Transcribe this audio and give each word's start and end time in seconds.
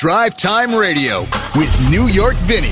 Drive 0.00 0.34
Time 0.34 0.74
Radio 0.74 1.20
with 1.54 1.90
New 1.90 2.06
York 2.06 2.34
Vinnie. 2.46 2.70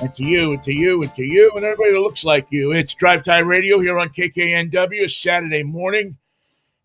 And 0.00 0.12
to 0.14 0.24
you, 0.24 0.52
and 0.54 0.62
to 0.64 0.72
you, 0.72 1.00
and 1.04 1.12
to 1.12 1.22
you, 1.22 1.52
and 1.54 1.64
everybody 1.64 1.92
that 1.92 2.00
looks 2.00 2.24
like 2.24 2.48
you. 2.50 2.72
It's 2.72 2.94
Drive 2.94 3.22
Time 3.22 3.46
Radio 3.46 3.78
here 3.78 4.00
on 4.00 4.08
KKNW, 4.08 5.08
Saturday 5.08 5.62
morning, 5.62 6.16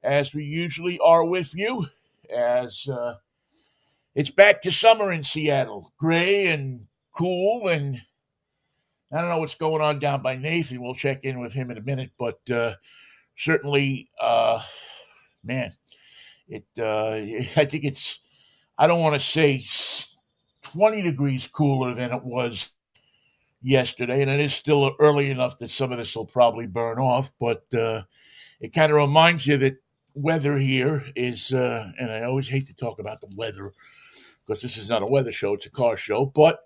as 0.04 0.36
we 0.36 0.44
usually 0.44 1.00
are 1.00 1.26
with 1.26 1.56
you, 1.56 1.88
as 2.30 2.88
uh, 2.88 3.16
it's 4.16 4.30
back 4.30 4.62
to 4.62 4.72
summer 4.72 5.12
in 5.12 5.24
Seattle. 5.24 5.94
Gray 5.98 6.48
and 6.48 6.88
cool, 7.12 7.68
and 7.68 7.98
I 9.12 9.20
don't 9.20 9.30
know 9.30 9.40
what's 9.40 9.56
going 9.56 9.82
on 9.82 10.00
down 10.00 10.22
by 10.22 10.38
Nathan. 10.38 10.82
We'll 10.82 10.96
check 10.96 11.24
in 11.24 11.40
with 11.40 11.52
him 11.52 11.70
in 11.70 11.78
a 11.78 11.82
minute, 11.84 12.12
but 12.18 12.40
uh, 12.50 12.76
certainly, 13.38 14.10
uh, 14.20 14.62
man, 15.44 15.72
it. 16.48 16.66
Uh, 16.80 17.12
I 17.60 17.66
think 17.66 17.84
it's. 17.84 18.22
I 18.78 18.88
don't 18.88 19.02
want 19.02 19.16
to 19.16 19.20
say 19.20 19.64
20 20.64 21.02
degrees 21.02 21.48
cooler 21.48 21.94
than 21.94 22.12
it 22.12 22.24
was 22.24 22.72
yesterday, 23.62 24.22
and 24.22 24.32
it 24.32 24.40
is 24.40 24.54
still 24.54 24.96
early 25.00 25.30
enough 25.30 25.58
that 25.60 25.70
some 25.70 25.92
of 25.92 25.98
this 25.98 26.16
will 26.16 26.26
probably 26.26 26.68
burn 26.68 27.00
off. 27.00 27.32
But 27.40 27.66
uh, 27.74 28.04
it 28.62 28.74
kind 28.74 28.92
of 28.92 28.98
reminds 28.98 29.46
you 29.48 29.58
that 29.58 29.78
weather 30.14 30.58
here 30.58 31.06
is, 31.16 31.54
uh, 31.54 31.90
and 32.00 32.12
I 32.12 32.24
always 32.24 32.48
hate 32.48 32.68
to 32.68 32.76
talk 32.76 33.00
about 33.00 33.22
the 33.22 33.34
weather 33.36 33.74
because 34.46 34.62
this 34.62 34.78
is 34.78 34.90
not 34.90 35.02
a 35.02 35.08
weather 35.08 35.32
show; 35.32 35.54
it's 35.54 35.66
a 35.66 35.72
car 35.72 35.98
show, 35.98 36.26
but 36.26 36.60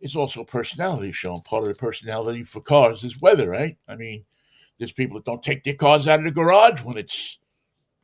it's 0.00 0.16
also 0.16 0.40
a 0.40 0.46
personality 0.46 1.12
show. 1.12 1.34
And 1.34 1.44
part 1.44 1.62
of 1.62 1.68
the 1.68 1.74
personality 1.74 2.44
for 2.44 2.60
cars 2.60 3.04
is 3.04 3.20
weather, 3.20 3.48
right? 3.48 3.76
I 3.88 3.96
mean, 3.96 4.24
there's 4.78 4.92
people 4.92 5.16
that 5.18 5.24
don't 5.24 5.42
take 5.42 5.62
their 5.62 5.74
cars 5.74 6.08
out 6.08 6.18
of 6.18 6.24
the 6.24 6.30
garage 6.30 6.82
when 6.82 6.98
it's 6.98 7.38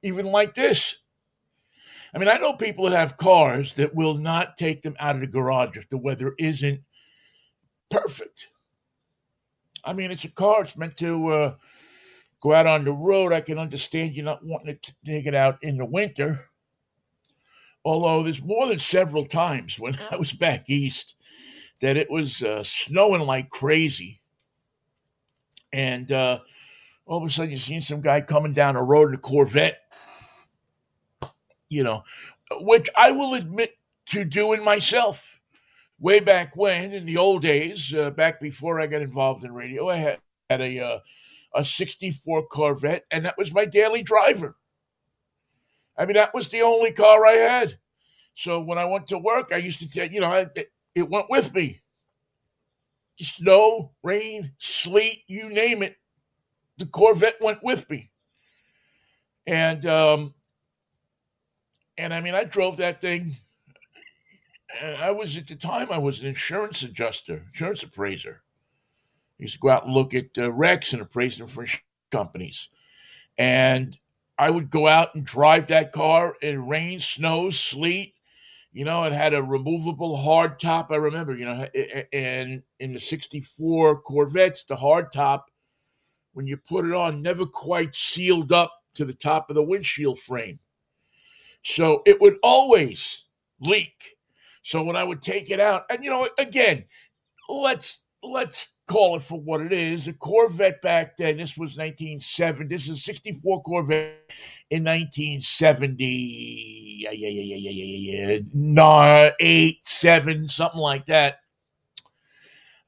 even 0.02 0.26
like 0.26 0.54
this. 0.54 0.98
I 2.14 2.18
mean, 2.18 2.28
I 2.28 2.38
know 2.38 2.54
people 2.54 2.88
that 2.88 2.96
have 2.96 3.16
cars 3.16 3.74
that 3.74 3.94
will 3.94 4.14
not 4.14 4.56
take 4.56 4.82
them 4.82 4.96
out 4.98 5.16
of 5.16 5.20
the 5.20 5.26
garage 5.26 5.76
if 5.76 5.88
the 5.88 5.98
weather 5.98 6.34
isn't 6.38 6.80
perfect. 7.90 8.48
I 9.84 9.92
mean, 9.92 10.10
it's 10.10 10.24
a 10.24 10.30
car. 10.30 10.62
It's 10.62 10.76
meant 10.76 10.96
to 10.98 11.28
uh, 11.28 11.54
go 12.40 12.52
out 12.52 12.66
on 12.66 12.84
the 12.84 12.92
road. 12.92 13.32
I 13.32 13.40
can 13.40 13.58
understand 13.58 14.14
you 14.14 14.22
not 14.22 14.40
wanting 14.42 14.78
to 14.80 14.94
take 15.04 15.26
it 15.26 15.34
out 15.34 15.58
in 15.62 15.76
the 15.76 15.84
winter. 15.84 16.48
Although 17.84 18.22
there's 18.22 18.42
more 18.42 18.66
than 18.68 18.78
several 18.78 19.24
times 19.24 19.78
when 19.78 19.98
I 20.10 20.16
was 20.16 20.32
back 20.32 20.68
east 20.68 21.14
that 21.80 21.96
it 21.96 22.10
was 22.10 22.42
uh, 22.42 22.64
snowing 22.64 23.22
like 23.22 23.50
crazy. 23.50 24.20
And 25.72 26.10
uh, 26.10 26.40
all 27.06 27.18
of 27.18 27.28
a 27.28 27.30
sudden, 27.30 27.52
you 27.52 27.58
seen 27.58 27.82
some 27.82 28.00
guy 28.00 28.20
coming 28.20 28.52
down 28.52 28.76
a 28.76 28.82
road 28.82 29.08
in 29.08 29.14
a 29.14 29.18
Corvette, 29.18 29.80
you 31.68 31.82
know, 31.82 32.04
which 32.60 32.88
I 32.96 33.12
will 33.12 33.34
admit 33.34 33.76
to 34.06 34.24
doing 34.24 34.64
myself 34.64 35.40
way 36.00 36.20
back 36.20 36.56
when, 36.56 36.92
in 36.92 37.06
the 37.06 37.16
old 37.16 37.42
days, 37.42 37.94
uh, 37.94 38.10
back 38.10 38.40
before 38.40 38.80
I 38.80 38.86
got 38.86 39.02
involved 39.02 39.44
in 39.44 39.52
radio, 39.52 39.88
I 39.88 39.96
had, 39.96 40.18
had 40.48 40.60
a 40.60 40.80
uh, 40.80 40.98
a 41.54 41.64
'64 41.64 42.46
Corvette, 42.46 43.04
and 43.10 43.24
that 43.24 43.38
was 43.38 43.52
my 43.52 43.64
daily 43.64 44.02
driver. 44.02 44.56
I 45.98 46.06
mean, 46.06 46.14
that 46.14 46.32
was 46.32 46.48
the 46.48 46.62
only 46.62 46.92
car 46.92 47.26
I 47.26 47.32
had. 47.32 47.78
So 48.34 48.60
when 48.60 48.78
I 48.78 48.84
went 48.84 49.08
to 49.08 49.18
work, 49.18 49.52
I 49.52 49.56
used 49.56 49.80
to 49.80 49.90
tell 49.90 50.06
you 50.06 50.20
know, 50.20 50.28
I, 50.28 50.46
it 50.94 51.10
went 51.10 51.26
with 51.28 51.52
me. 51.54 51.80
Snow, 53.20 53.92
rain, 54.04 54.52
sleet, 54.58 55.24
you 55.26 55.48
name 55.48 55.82
it, 55.82 55.96
the 56.76 56.86
Corvette 56.86 57.40
went 57.40 57.64
with 57.64 57.90
me. 57.90 58.12
And 59.44 59.84
um, 59.86 60.34
and 61.96 62.14
I 62.14 62.20
mean, 62.20 62.34
I 62.34 62.44
drove 62.44 62.76
that 62.76 63.00
thing 63.00 63.36
and 64.80 64.96
I 64.96 65.10
was 65.10 65.36
at 65.36 65.46
the 65.46 65.56
time 65.56 65.88
I 65.90 65.98
was 65.98 66.20
an 66.20 66.26
insurance 66.26 66.82
adjuster, 66.82 67.46
insurance 67.48 67.82
appraiser. 67.82 68.42
I 69.38 69.44
used 69.44 69.54
to 69.54 69.60
go 69.60 69.70
out 69.70 69.84
and 69.84 69.94
look 69.94 70.14
at 70.14 70.36
uh, 70.36 70.52
wrecks 70.52 70.92
and 70.92 71.00
appraise 71.00 71.38
them 71.38 71.46
for 71.46 71.66
companies, 72.10 72.68
and 73.36 73.98
I 74.38 74.50
would 74.50 74.70
go 74.70 74.86
out 74.86 75.14
and 75.14 75.24
drive 75.24 75.66
that 75.68 75.92
car 75.92 76.36
in 76.40 76.66
rain, 76.66 77.00
snow, 77.00 77.50
sleet. 77.50 78.14
You 78.72 78.84
know, 78.84 79.04
it 79.04 79.12
had 79.12 79.34
a 79.34 79.42
removable 79.42 80.16
hard 80.16 80.60
top. 80.60 80.92
I 80.92 80.96
remember, 80.96 81.34
you 81.34 81.46
know, 81.46 81.66
and 82.12 82.62
in 82.78 82.92
the 82.92 83.00
'64 83.00 84.02
Corvettes, 84.02 84.64
the 84.64 84.76
hard 84.76 85.10
top, 85.12 85.50
when 86.32 86.46
you 86.46 86.56
put 86.56 86.84
it 86.84 86.94
on, 86.94 87.22
never 87.22 87.46
quite 87.46 87.94
sealed 87.94 88.52
up 88.52 88.72
to 88.94 89.04
the 89.04 89.14
top 89.14 89.48
of 89.50 89.56
the 89.56 89.62
windshield 89.62 90.18
frame, 90.18 90.60
so 91.62 92.02
it 92.06 92.20
would 92.20 92.36
always 92.42 93.24
leak 93.60 94.18
so 94.68 94.82
when 94.82 94.96
I 94.96 95.04
would 95.04 95.22
take 95.22 95.50
it 95.50 95.60
out, 95.60 95.84
and 95.88 96.04
you 96.04 96.10
know, 96.10 96.28
again, 96.38 96.84
let's 97.48 98.02
let's 98.22 98.68
call 98.88 99.16
it 99.16 99.22
for 99.22 99.38
what 99.38 99.60
it 99.60 99.72
is. 99.72 100.08
A 100.08 100.12
Corvette 100.12 100.82
back 100.82 101.16
then. 101.16 101.36
This 101.36 101.56
was 101.56 101.76
1970. 101.76 102.74
This 102.74 102.88
is 102.88 103.04
64 103.04 103.62
Corvette 103.62 104.32
in 104.70 104.82
1970. 104.82 106.04
Yeah, 107.00 107.10
yeah, 107.12 107.28
yeah, 107.28 107.54
yeah, 107.54 107.70
yeah, 107.70 107.84
yeah, 107.84 108.34
yeah. 108.34 108.38
Nine, 108.54 109.30
eight, 109.38 109.86
seven, 109.86 110.48
something 110.48 110.80
like 110.80 111.06
that. 111.06 111.36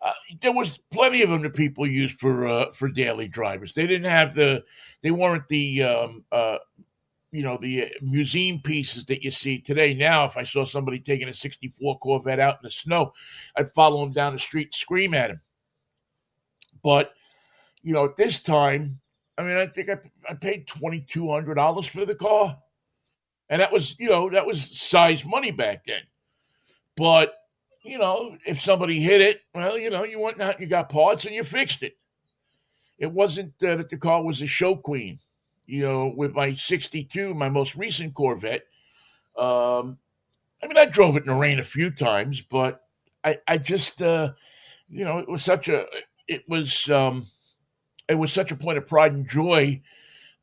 Uh, 0.02 0.12
there 0.40 0.52
was 0.52 0.78
plenty 0.90 1.22
of 1.22 1.28
them 1.28 1.42
that 1.42 1.54
people 1.54 1.86
used 1.86 2.18
for 2.18 2.48
uh, 2.48 2.72
for 2.72 2.88
daily 2.88 3.28
drivers. 3.28 3.74
They 3.74 3.86
didn't 3.86 4.10
have 4.10 4.34
the, 4.34 4.64
they 5.02 5.10
weren't 5.10 5.46
the 5.48 5.82
um, 5.82 6.24
uh, 6.32 6.56
you 7.32 7.42
know 7.42 7.58
the 7.60 7.84
uh, 7.84 7.88
museum 8.00 8.60
pieces 8.64 9.04
that 9.04 9.22
you 9.22 9.30
see 9.30 9.60
today. 9.60 9.92
Now, 9.92 10.24
if 10.24 10.38
I 10.38 10.44
saw 10.44 10.64
somebody 10.64 11.00
taking 11.00 11.28
a 11.28 11.34
'64 11.34 11.98
Corvette 11.98 12.40
out 12.40 12.54
in 12.54 12.60
the 12.62 12.70
snow, 12.70 13.12
I'd 13.56 13.74
follow 13.74 14.02
him 14.02 14.12
down 14.12 14.32
the 14.32 14.38
street 14.38 14.68
and 14.68 14.74
scream 14.74 15.12
at 15.12 15.32
him. 15.32 15.40
But 16.82 17.12
you 17.82 17.92
know, 17.92 18.04
at 18.04 18.16
this 18.16 18.40
time, 18.40 19.00
I 19.38 19.42
mean, 19.42 19.56
I 19.56 19.66
think 19.66 19.88
I, 19.88 19.98
I 20.28 20.34
paid 20.34 20.66
twenty 20.66 21.00
two 21.00 21.30
hundred 21.30 21.54
dollars 21.54 21.86
for 21.86 22.04
the 22.04 22.14
car, 22.14 22.58
and 23.48 23.60
that 23.60 23.72
was 23.72 23.96
you 23.98 24.10
know 24.10 24.30
that 24.30 24.46
was 24.46 24.78
size 24.78 25.24
money 25.24 25.50
back 25.50 25.84
then. 25.84 26.02
But 26.96 27.34
you 27.82 27.98
know, 27.98 28.36
if 28.46 28.60
somebody 28.60 29.00
hit 29.00 29.20
it, 29.20 29.40
well, 29.54 29.78
you 29.78 29.90
know, 29.90 30.04
you 30.04 30.20
went 30.20 30.40
out, 30.40 30.60
you 30.60 30.66
got 30.66 30.90
parts, 30.90 31.24
and 31.24 31.34
you 31.34 31.44
fixed 31.44 31.82
it. 31.82 31.96
It 32.98 33.10
wasn't 33.10 33.54
uh, 33.62 33.76
that 33.76 33.88
the 33.88 33.96
car 33.96 34.22
was 34.22 34.42
a 34.42 34.46
show 34.46 34.76
queen 34.76 35.20
you 35.70 35.82
know, 35.82 36.12
with 36.14 36.34
my 36.34 36.52
62, 36.52 37.32
my 37.32 37.48
most 37.48 37.76
recent 37.76 38.12
Corvette. 38.12 38.64
Um, 39.36 39.98
I 40.62 40.66
mean, 40.66 40.76
I 40.76 40.86
drove 40.86 41.16
it 41.16 41.22
in 41.22 41.28
the 41.28 41.34
rain 41.34 41.60
a 41.60 41.64
few 41.64 41.92
times, 41.92 42.40
but 42.40 42.82
I, 43.22 43.38
I 43.46 43.58
just, 43.58 44.02
uh, 44.02 44.32
you 44.88 45.04
know, 45.04 45.18
it 45.18 45.28
was 45.28 45.44
such 45.44 45.68
a, 45.68 45.86
it 46.28 46.48
was, 46.48 46.88
um, 46.90 47.26
it 48.08 48.14
was 48.14 48.32
such 48.32 48.50
a 48.50 48.56
point 48.56 48.78
of 48.78 48.86
pride 48.86 49.12
and 49.12 49.28
joy 49.28 49.80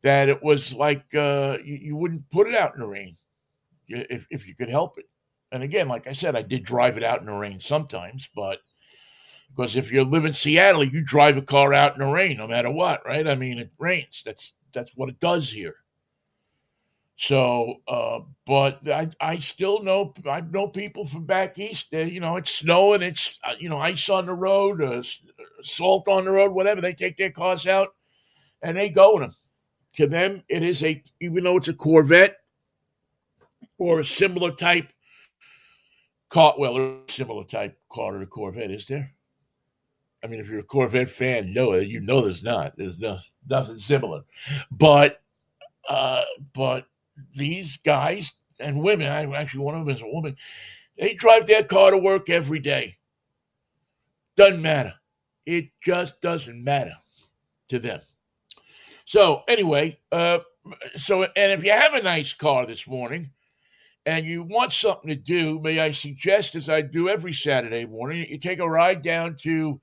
that 0.04 0.30
it 0.30 0.42
was 0.42 0.74
like 0.74 1.14
uh, 1.16 1.58
you, 1.64 1.76
you 1.76 1.96
wouldn't 1.96 2.30
put 2.30 2.48
it 2.48 2.56
out 2.56 2.74
in 2.74 2.80
the 2.80 2.88
rain 2.88 3.18
if, 3.88 4.28
if 4.30 4.48
you 4.48 4.56
could 4.56 4.70
help 4.70 4.98
it. 4.98 5.06
And 5.52 5.64
again, 5.64 5.88
like 5.88 6.08
I 6.08 6.14
said, 6.14 6.36
I 6.36 6.42
did 6.42 6.64
drive 6.64 6.98
it 6.98 7.04
out 7.04 7.20
in 7.20 7.26
the 7.26 7.34
rain 7.34 7.60
sometimes, 7.60 8.30
but 8.36 8.60
because 9.56 9.76
if 9.76 9.92
you 9.92 10.04
live 10.04 10.26
in 10.26 10.34
Seattle, 10.34 10.84
you 10.84 11.04
drive 11.04 11.38
a 11.38 11.42
car 11.42 11.74
out 11.74 11.94
in 11.94 12.00
the 12.00 12.12
rain 12.12 12.38
no 12.38 12.48
matter 12.48 12.70
what, 12.70 13.06
right? 13.06 13.28
I 13.28 13.36
mean, 13.36 13.58
it 13.58 13.72
rains. 13.78 14.22
That's 14.26 14.54
that's 14.74 14.92
what 14.96 15.10
it 15.10 15.20
does 15.20 15.50
here. 15.50 15.76
So, 17.16 17.78
uh, 17.88 18.20
but 18.46 18.88
I, 18.88 19.10
I 19.20 19.38
still 19.38 19.82
know 19.82 20.14
I 20.30 20.42
know 20.42 20.68
people 20.68 21.06
from 21.06 21.26
back 21.26 21.58
east. 21.58 21.88
You 21.92 22.20
know, 22.20 22.36
it's 22.36 22.52
snowing, 22.52 23.02
it's 23.02 23.40
uh, 23.44 23.56
you 23.58 23.70
know 23.70 23.80
ice 23.80 24.10
on 24.10 24.28
the 24.28 24.34
road, 24.34 24.82
uh, 24.82 25.02
salt 25.62 26.08
on 26.08 26.26
the 26.26 26.32
road, 26.32 26.52
whatever. 26.52 26.82
They 26.82 26.94
take 26.94 27.18
their 27.18 27.32
cars 27.32 27.68
out 27.68 27.90
and 28.62 28.78
they 28.78 28.90
go 28.90 29.16
in 29.16 29.22
them. 29.22 29.36
To 29.96 30.08
them, 30.08 30.44
it 30.48 30.64
is 30.64 30.84
a 30.84 31.02
even 31.20 31.44
though 31.44 31.58
it's 31.58 31.68
a 31.68 31.74
Corvette 31.74 32.38
or 33.78 34.00
a 34.00 34.06
similar 34.06 34.52
type 34.52 34.88
car. 36.30 36.54
Well, 36.58 36.78
a 36.78 37.00
similar 37.10 37.44
type 37.44 37.78
car 37.90 38.14
to 38.14 38.20
the 38.20 38.26
Corvette, 38.26 38.72
is 38.72 38.86
there? 38.86 39.12
I 40.24 40.28
mean, 40.28 40.40
if 40.40 40.50
you're 40.50 40.60
a 40.60 40.64
Corvette 40.64 41.10
fan, 41.10 41.54
no, 41.54 41.76
you 41.76 42.02
know 42.02 42.22
there's 42.22 42.44
not. 42.44 42.74
There's 42.76 43.00
no, 43.00 43.20
nothing 43.48 43.78
similar. 43.78 44.22
But 44.72 45.22
uh, 45.88 46.24
but 46.54 46.86
these 47.36 47.78
guys 47.78 48.32
and 48.60 48.82
women, 48.82 49.08
I 49.08 49.24
actually 49.36 49.64
one 49.64 49.76
of 49.76 49.86
them 49.86 49.96
is 49.96 50.02
a 50.02 50.08
woman. 50.08 50.36
They 50.98 51.14
drive 51.14 51.46
their 51.46 51.64
car 51.64 51.92
to 51.92 51.98
work 51.98 52.30
every 52.30 52.60
day. 52.60 52.98
Doesn't 54.36 54.62
matter. 54.62 54.94
It 55.48 55.70
just 55.82 56.20
doesn't 56.20 56.62
matter 56.62 56.98
to 57.70 57.80
them. 57.80 58.02
So 59.06 59.44
anyway, 59.48 59.98
uh, 60.12 60.40
so 60.98 61.24
and 61.24 61.52
if 61.54 61.64
you 61.64 61.72
have 61.72 61.94
a 61.94 62.04
nice 62.04 62.34
car 62.34 62.66
this 62.66 62.86
morning, 62.86 63.32
and 64.06 64.26
you 64.26 64.44
want 64.44 64.74
something 64.74 65.10
to 65.10 65.16
do, 65.16 65.60
may 65.62 65.80
I 65.80 65.92
suggest, 65.92 66.56
as 66.56 66.70
I 66.70 66.82
do 66.82 67.10
every 67.10 67.34
Saturday 67.34 67.86
morning, 67.86 68.26
you 68.30 68.38
take 68.38 68.60
a 68.60 68.70
ride 68.70 69.02
down 69.02 69.36
to 69.42 69.82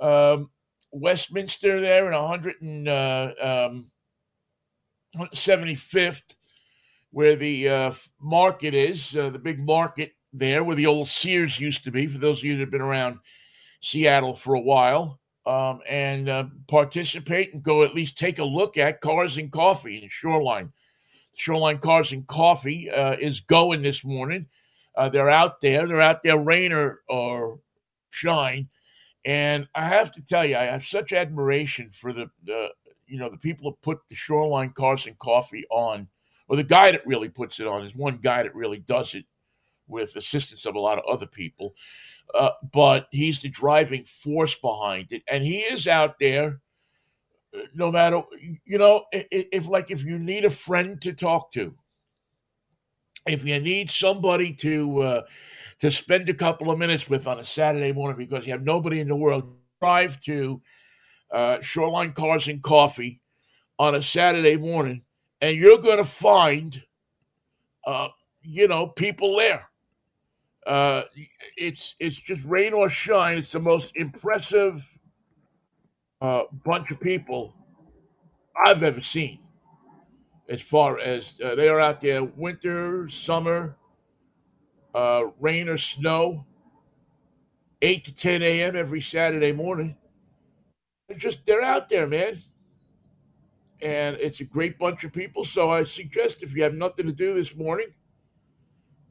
um, 0.00 0.50
Westminster 0.90 1.80
there 1.80 2.06
in 2.06 2.12
100 2.12 2.60
and, 2.60 2.88
uh, 2.88 3.32
um, 3.40 3.90
175th, 5.16 6.36
where 7.10 7.36
the 7.36 7.68
uh, 7.68 7.92
market 8.20 8.74
is, 8.74 9.16
uh, 9.16 9.28
the 9.28 9.38
big 9.38 9.58
market 9.58 10.12
there, 10.32 10.64
where 10.64 10.76
the 10.76 10.86
old 10.86 11.08
Sears 11.08 11.60
used 11.60 11.84
to 11.84 11.90
be, 11.90 12.06
for 12.06 12.18
those 12.18 12.38
of 12.38 12.44
you 12.44 12.54
that 12.54 12.60
have 12.60 12.70
been 12.70 12.80
around 12.80 13.18
Seattle 13.82 14.34
for 14.34 14.54
a 14.54 14.60
while, 14.60 15.20
um, 15.44 15.80
and 15.88 16.28
uh, 16.28 16.46
participate 16.68 17.52
and 17.52 17.62
go 17.62 17.82
at 17.82 17.94
least 17.94 18.16
take 18.16 18.38
a 18.38 18.44
look 18.44 18.78
at 18.78 19.00
Cars 19.00 19.36
and 19.36 19.50
Coffee 19.50 20.02
in 20.02 20.08
Shoreline. 20.08 20.72
Shoreline 21.34 21.78
Cars 21.78 22.12
and 22.12 22.26
Coffee 22.26 22.90
uh, 22.90 23.16
is 23.18 23.40
going 23.40 23.82
this 23.82 24.04
morning. 24.04 24.46
Uh, 24.96 25.08
they're 25.08 25.30
out 25.30 25.60
there. 25.60 25.86
They're 25.86 26.00
out 26.00 26.22
there, 26.22 26.38
rain 26.38 26.72
or, 26.72 27.00
or 27.08 27.58
shine. 28.10 28.68
And 29.24 29.66
I 29.74 29.84
have 29.84 30.10
to 30.12 30.22
tell 30.22 30.44
you, 30.44 30.56
I 30.56 30.64
have 30.64 30.84
such 30.84 31.12
admiration 31.12 31.90
for 31.90 32.12
the, 32.12 32.30
the 32.44 32.72
you 33.06 33.18
know 33.18 33.28
the 33.28 33.36
people 33.36 33.70
that 33.70 33.82
put 33.82 34.00
the 34.08 34.14
Shoreline 34.14 34.70
Cars 34.70 35.06
and 35.06 35.18
Coffee 35.18 35.64
on, 35.70 36.08
or 36.48 36.56
the 36.56 36.64
guy 36.64 36.92
that 36.92 37.06
really 37.06 37.28
puts 37.28 37.60
it 37.60 37.66
on. 37.66 37.80
There's 37.80 37.94
one 37.94 38.18
guy 38.18 38.42
that 38.42 38.54
really 38.54 38.78
does 38.78 39.14
it 39.14 39.24
with 39.88 40.16
assistance 40.16 40.66
of 40.66 40.74
a 40.74 40.80
lot 40.80 40.98
of 40.98 41.04
other 41.04 41.26
people, 41.26 41.74
uh, 42.34 42.50
but 42.72 43.08
he's 43.10 43.40
the 43.40 43.48
driving 43.48 44.04
force 44.04 44.54
behind 44.56 45.12
it, 45.12 45.22
and 45.28 45.42
he 45.42 45.60
is 45.60 45.86
out 45.86 46.18
there. 46.18 46.60
No 47.74 47.92
matter 47.92 48.22
you 48.64 48.78
know, 48.78 49.04
if, 49.12 49.46
if 49.52 49.68
like 49.68 49.90
if 49.90 50.02
you 50.04 50.18
need 50.18 50.44
a 50.44 50.50
friend 50.50 51.00
to 51.02 51.12
talk 51.12 51.52
to, 51.52 51.74
if 53.26 53.44
you 53.44 53.60
need 53.60 53.90
somebody 53.90 54.54
to 54.54 55.00
uh, 55.00 55.22
to 55.80 55.90
spend 55.90 56.28
a 56.28 56.34
couple 56.34 56.70
of 56.70 56.78
minutes 56.78 57.10
with 57.10 57.26
on 57.26 57.40
a 57.40 57.44
Saturday 57.44 57.92
morning 57.92 58.16
because 58.16 58.46
you 58.46 58.52
have 58.52 58.62
nobody 58.62 59.00
in 59.00 59.08
the 59.08 59.16
world, 59.16 59.54
drive 59.80 60.20
to 60.20 60.62
uh, 61.32 61.60
Shoreline 61.60 62.12
Cars 62.12 62.48
and 62.48 62.62
Coffee 62.62 63.20
on 63.78 63.94
a 63.94 64.02
Saturday 64.02 64.56
morning, 64.56 65.02
and 65.40 65.56
you're 65.56 65.78
going 65.78 65.98
to 65.98 66.04
find, 66.04 66.82
uh, 67.86 68.08
you 68.42 68.68
know, 68.68 68.86
people 68.86 69.36
there. 69.36 69.68
Uh, 70.66 71.02
it's 71.56 71.94
it's 71.98 72.20
just 72.20 72.44
rain 72.44 72.72
or 72.72 72.88
shine. 72.88 73.38
It's 73.38 73.52
the 73.52 73.60
most 73.60 73.96
impressive 73.96 74.86
uh, 76.20 76.44
bunch 76.64 76.90
of 76.92 77.00
people 77.00 77.54
I've 78.64 78.82
ever 78.82 79.02
seen. 79.02 79.40
As 80.48 80.62
far 80.62 80.98
as 80.98 81.40
uh, 81.42 81.54
they 81.54 81.68
are 81.68 81.80
out 81.80 82.00
there, 82.00 82.22
winter, 82.22 83.08
summer, 83.08 83.76
uh, 84.94 85.24
rain 85.40 85.68
or 85.68 85.78
snow, 85.78 86.46
eight 87.80 88.04
to 88.04 88.14
ten 88.14 88.42
a.m. 88.42 88.76
every 88.76 89.00
Saturday 89.00 89.52
morning. 89.52 89.96
They're 91.08 91.18
just 91.18 91.44
they're 91.44 91.62
out 91.62 91.88
there, 91.88 92.06
man. 92.06 92.38
And 93.80 94.16
it's 94.20 94.38
a 94.38 94.44
great 94.44 94.78
bunch 94.78 95.02
of 95.02 95.12
people. 95.12 95.44
So 95.44 95.70
I 95.70 95.82
suggest 95.82 96.44
if 96.44 96.54
you 96.54 96.62
have 96.62 96.74
nothing 96.74 97.06
to 97.06 97.12
do 97.12 97.34
this 97.34 97.56
morning 97.56 97.88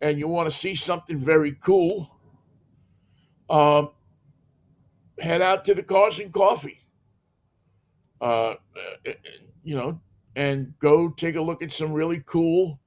and 0.01 0.17
you 0.17 0.27
want 0.27 0.49
to 0.49 0.55
see 0.55 0.75
something 0.75 1.17
very 1.17 1.53
cool, 1.53 2.17
um, 3.49 3.91
head 5.19 5.41
out 5.41 5.63
to 5.65 5.75
the 5.75 5.83
Cars 5.83 6.19
and 6.19 6.33
Coffee. 6.33 6.79
Uh, 8.19 8.55
you 9.63 9.75
know, 9.75 9.99
and 10.35 10.73
go 10.79 11.09
take 11.09 11.35
a 11.35 11.41
look 11.41 11.61
at 11.61 11.71
some 11.71 11.91
really 11.91 12.21
cool, 12.25 12.79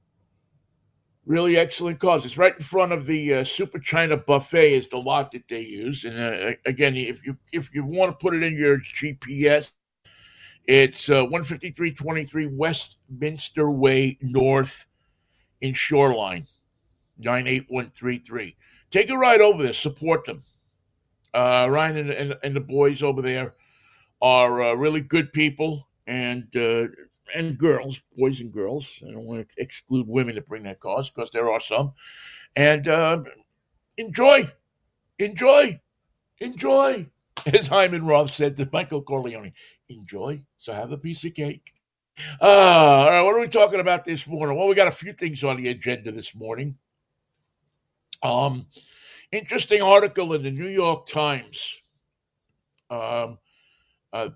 really 1.27 1.57
excellent 1.57 1.99
cars. 1.99 2.25
It's 2.25 2.39
right 2.39 2.55
in 2.55 2.63
front 2.63 2.93
of 2.93 3.07
the 3.07 3.35
uh, 3.35 3.45
Super 3.45 3.79
China 3.79 4.17
Buffet 4.17 4.75
is 4.75 4.89
the 4.89 4.99
lot 4.99 5.33
that 5.33 5.49
they 5.49 5.61
use. 5.61 6.05
And 6.05 6.19
uh, 6.19 6.53
again, 6.67 6.97
if 6.97 7.25
you 7.27 7.37
if 7.53 7.75
you 7.75 7.85
want 7.85 8.13
to 8.13 8.23
put 8.23 8.35
it 8.35 8.43
in 8.43 8.57
your 8.57 8.79
GPS, 8.79 9.71
it's 10.67 11.11
uh, 11.11 11.27
15323 11.27 12.47
Westminster 12.47 13.71
Way 13.71 14.19
North 14.23 14.87
in 15.61 15.75
Shoreline. 15.75 16.47
98133. 17.19 18.57
Take 18.91 19.11
a 19.11 19.19
ride 19.19 19.41
over 19.41 19.63
there, 19.63 19.73
support 19.73 20.25
them. 20.25 20.45
Uh, 21.33 21.67
Ryan 21.71 21.97
and, 21.97 22.11
and, 22.11 22.39
and, 22.43 22.55
the 22.55 22.61
boys 22.61 23.03
over 23.03 23.21
there 23.21 23.55
are 24.23 24.63
uh, 24.63 24.75
really 24.75 25.01
good 25.01 25.33
people 25.33 25.89
and 26.07 26.55
uh, 26.55 26.87
and 27.35 27.59
girls, 27.59 28.03
boys 28.17 28.41
and 28.41 28.53
girls. 28.53 29.03
I 29.07 29.11
don't 29.11 29.25
want 29.25 29.49
to 29.49 29.63
exclude 29.63 30.07
women 30.07 30.37
to 30.37 30.43
bring 30.43 30.63
that 30.65 30.79
cause 30.79 31.11
because 31.11 31.31
there 31.31 31.51
are 31.51 31.61
some. 31.61 31.95
And 32.55 32.87
uh, 32.87 33.23
enjoy, 33.97 34.51
enjoy, 35.19 35.81
enjoy. 36.39 37.11
As 37.53 37.67
Hyman 37.67 38.07
Roth 38.07 38.31
said 38.31 38.57
to 38.57 38.69
Michael 38.73 39.03
Corleone, 39.03 39.53
enjoy, 39.89 40.45
so 40.57 40.73
have 40.73 40.93
a 40.93 40.99
piece 40.99 41.25
of 41.25 41.35
cake. 41.35 41.75
Uh, 42.41 42.45
all 42.45 43.09
right, 43.09 43.23
what 43.23 43.35
are 43.35 43.41
we 43.41 43.49
talking 43.49 43.81
about 43.81 44.05
this 44.05 44.27
morning? 44.27 44.57
Well, 44.57 44.69
we 44.69 44.77
got 44.77 44.87
a 44.87 44.93
few 44.93 45.13
things 45.13 45.43
on 45.43 45.57
the 45.57 45.69
agenda 45.69 46.13
this 46.13 46.35
morning. 46.35 46.77
Um, 48.25 48.67
interesting 49.32 49.82
article 49.82 50.32
in 50.32 50.43
the 50.43 50.50
New 50.50 50.69
York 50.69 51.06
Times 51.06 51.76
um, 52.88 53.38
uh, 54.15 54.31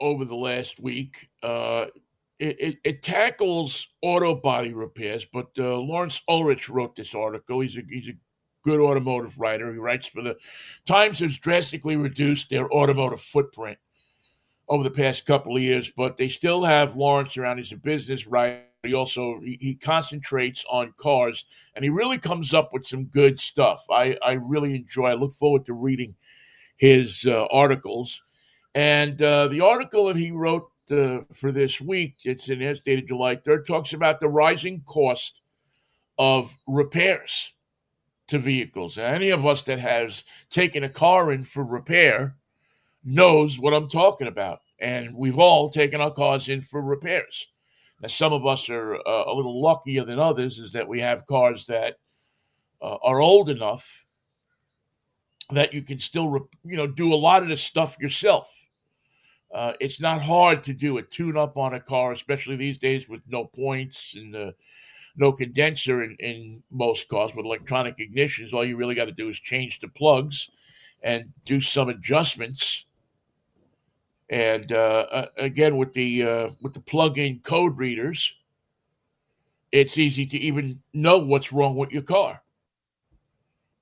over 0.00 0.24
the 0.24 0.34
last 0.34 0.80
week. 0.80 1.28
Uh, 1.42 1.86
it, 2.38 2.58
it, 2.58 2.76
it, 2.84 3.02
tackles 3.02 3.88
auto 4.00 4.34
body 4.34 4.72
repairs, 4.72 5.26
but 5.30 5.50
uh, 5.58 5.76
Lawrence 5.76 6.22
Ulrich 6.26 6.70
wrote 6.70 6.94
this 6.94 7.14
article. 7.14 7.60
He's 7.60 7.76
a 7.76 7.82
he's 7.86 8.08
a 8.08 8.16
good 8.64 8.80
automotive 8.80 9.38
writer. 9.38 9.70
He 9.70 9.78
writes 9.78 10.06
for 10.06 10.22
the 10.22 10.38
Times. 10.86 11.18
Has 11.18 11.36
drastically 11.36 11.98
reduced 11.98 12.48
their 12.48 12.70
automotive 12.72 13.20
footprint 13.20 13.76
over 14.70 14.82
the 14.82 14.90
past 14.90 15.26
couple 15.26 15.54
of 15.54 15.62
years, 15.62 15.92
but 15.94 16.16
they 16.16 16.30
still 16.30 16.64
have 16.64 16.96
Lawrence 16.96 17.36
around. 17.36 17.58
He's 17.58 17.72
a 17.72 17.76
business 17.76 18.26
writer 18.26 18.62
he 18.82 18.94
also 18.94 19.40
he, 19.40 19.58
he, 19.60 19.74
concentrates 19.74 20.64
on 20.70 20.94
cars 20.96 21.44
and 21.74 21.84
he 21.84 21.90
really 21.90 22.18
comes 22.18 22.54
up 22.54 22.72
with 22.72 22.86
some 22.86 23.04
good 23.04 23.38
stuff. 23.38 23.84
I 23.90 24.16
i 24.22 24.32
really 24.32 24.74
enjoy 24.74 25.08
i 25.08 25.14
look 25.14 25.34
forward 25.34 25.66
to 25.66 25.74
reading 25.74 26.14
his 26.76 27.26
uh, 27.26 27.46
articles. 27.50 28.22
And 28.74 29.20
uh, 29.20 29.48
the 29.48 29.60
article 29.60 30.06
that 30.06 30.16
he 30.16 30.30
wrote 30.30 30.70
uh, 30.90 31.20
for 31.34 31.52
this 31.52 31.80
week 31.80 32.16
it's 32.24 32.48
in 32.48 32.62
it's 32.62 32.80
dated 32.80 33.08
july 33.08 33.36
3rd 33.36 33.66
talks 33.66 33.92
about 33.92 34.18
the 34.18 34.28
rising 34.28 34.82
cost 34.86 35.40
of 36.18 36.56
repairs 36.66 37.52
to 38.28 38.38
vehicles. 38.38 38.96
Any 38.96 39.30
of 39.30 39.44
us 39.44 39.62
that 39.62 39.78
has 39.78 40.24
taken 40.50 40.84
a 40.84 40.88
car 40.88 41.32
in 41.32 41.44
for 41.44 41.64
repair 41.64 42.36
knows 43.04 43.58
what 43.58 43.74
i'm 43.74 43.88
talking 43.88 44.26
about. 44.26 44.60
And 44.80 45.14
we've 45.14 45.38
all 45.38 45.68
taken 45.68 46.00
our 46.00 46.10
cars 46.10 46.48
in 46.48 46.62
for 46.62 46.80
repairs 46.80 47.46
some 48.08 48.32
of 48.32 48.46
us 48.46 48.70
are 48.70 48.96
uh, 48.96 49.24
a 49.26 49.34
little 49.34 49.60
luckier 49.60 50.04
than 50.04 50.18
others, 50.18 50.58
is 50.58 50.72
that 50.72 50.88
we 50.88 51.00
have 51.00 51.26
cars 51.26 51.66
that 51.66 51.96
uh, 52.80 52.96
are 53.02 53.20
old 53.20 53.48
enough 53.48 54.06
that 55.50 55.74
you 55.74 55.82
can 55.82 55.98
still, 55.98 56.48
you 56.64 56.76
know, 56.76 56.86
do 56.86 57.12
a 57.12 57.16
lot 57.16 57.42
of 57.42 57.48
this 57.48 57.62
stuff 57.62 57.98
yourself. 58.00 58.56
Uh, 59.52 59.72
it's 59.80 60.00
not 60.00 60.22
hard 60.22 60.62
to 60.62 60.72
do 60.72 60.98
a 60.98 61.02
tune 61.02 61.36
up 61.36 61.56
on 61.56 61.74
a 61.74 61.80
car, 61.80 62.12
especially 62.12 62.56
these 62.56 62.78
days 62.78 63.08
with 63.08 63.20
no 63.28 63.44
points 63.44 64.14
and 64.14 64.34
uh, 64.36 64.52
no 65.16 65.32
condenser 65.32 66.04
in, 66.04 66.16
in 66.20 66.62
most 66.70 67.08
cars 67.08 67.34
with 67.34 67.44
electronic 67.44 67.98
ignitions. 67.98 68.52
All 68.52 68.64
you 68.64 68.76
really 68.76 68.94
got 68.94 69.06
to 69.06 69.12
do 69.12 69.28
is 69.28 69.40
change 69.40 69.80
the 69.80 69.88
plugs 69.88 70.50
and 71.02 71.32
do 71.44 71.60
some 71.60 71.88
adjustments 71.88 72.86
and 74.30 74.70
uh, 74.70 75.26
again, 75.36 75.76
with 75.76 75.92
the 75.92 76.22
uh, 76.22 76.48
with 76.62 76.72
the 76.72 76.80
plug-in 76.80 77.40
code 77.40 77.76
readers, 77.76 78.32
it's 79.72 79.98
easy 79.98 80.24
to 80.24 80.38
even 80.38 80.78
know 80.94 81.18
what's 81.18 81.52
wrong 81.52 81.74
with 81.74 81.92
your 81.92 82.02
car. 82.02 82.40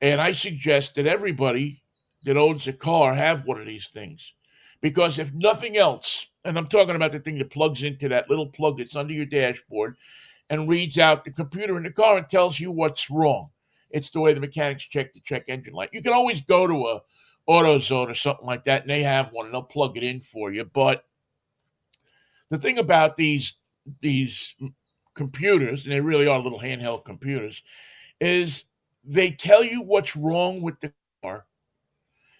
And 0.00 0.20
I 0.20 0.32
suggest 0.32 0.94
that 0.94 1.06
everybody 1.06 1.82
that 2.24 2.38
owns 2.38 2.66
a 2.66 2.72
car 2.72 3.14
have 3.14 3.46
one 3.46 3.60
of 3.60 3.66
these 3.66 3.88
things, 3.88 4.32
because 4.80 5.18
if 5.18 5.34
nothing 5.34 5.76
else, 5.76 6.28
and 6.44 6.56
I'm 6.56 6.66
talking 6.66 6.96
about 6.96 7.12
the 7.12 7.20
thing 7.20 7.36
that 7.38 7.50
plugs 7.50 7.82
into 7.82 8.08
that 8.08 8.30
little 8.30 8.46
plug 8.46 8.78
that's 8.78 8.96
under 8.96 9.12
your 9.12 9.26
dashboard, 9.26 9.96
and 10.48 10.66
reads 10.66 10.98
out 10.98 11.26
the 11.26 11.30
computer 11.30 11.76
in 11.76 11.82
the 11.82 11.92
car 11.92 12.16
and 12.16 12.28
tells 12.28 12.58
you 12.58 12.70
what's 12.70 13.10
wrong. 13.10 13.50
It's 13.90 14.08
the 14.10 14.20
way 14.20 14.32
the 14.32 14.40
mechanics 14.40 14.86
check 14.86 15.12
the 15.12 15.20
check 15.20 15.44
engine 15.48 15.74
light. 15.74 15.90
You 15.92 16.00
can 16.00 16.14
always 16.14 16.40
go 16.40 16.66
to 16.66 16.86
a 16.86 17.00
AutoZone 17.48 18.10
or 18.10 18.14
something 18.14 18.46
like 18.46 18.64
that, 18.64 18.82
and 18.82 18.90
they 18.90 19.02
have 19.02 19.32
one 19.32 19.46
and 19.46 19.54
they'll 19.54 19.62
plug 19.62 19.96
it 19.96 20.02
in 20.02 20.20
for 20.20 20.52
you. 20.52 20.64
But 20.64 21.04
the 22.50 22.58
thing 22.58 22.78
about 22.78 23.16
these 23.16 23.58
these 24.00 24.54
computers, 25.14 25.84
and 25.84 25.92
they 25.92 26.00
really 26.00 26.26
are 26.26 26.38
little 26.38 26.60
handheld 26.60 27.04
computers, 27.04 27.62
is 28.20 28.64
they 29.02 29.30
tell 29.30 29.64
you 29.64 29.80
what's 29.80 30.14
wrong 30.14 30.60
with 30.60 30.78
the 30.80 30.92
car 31.22 31.46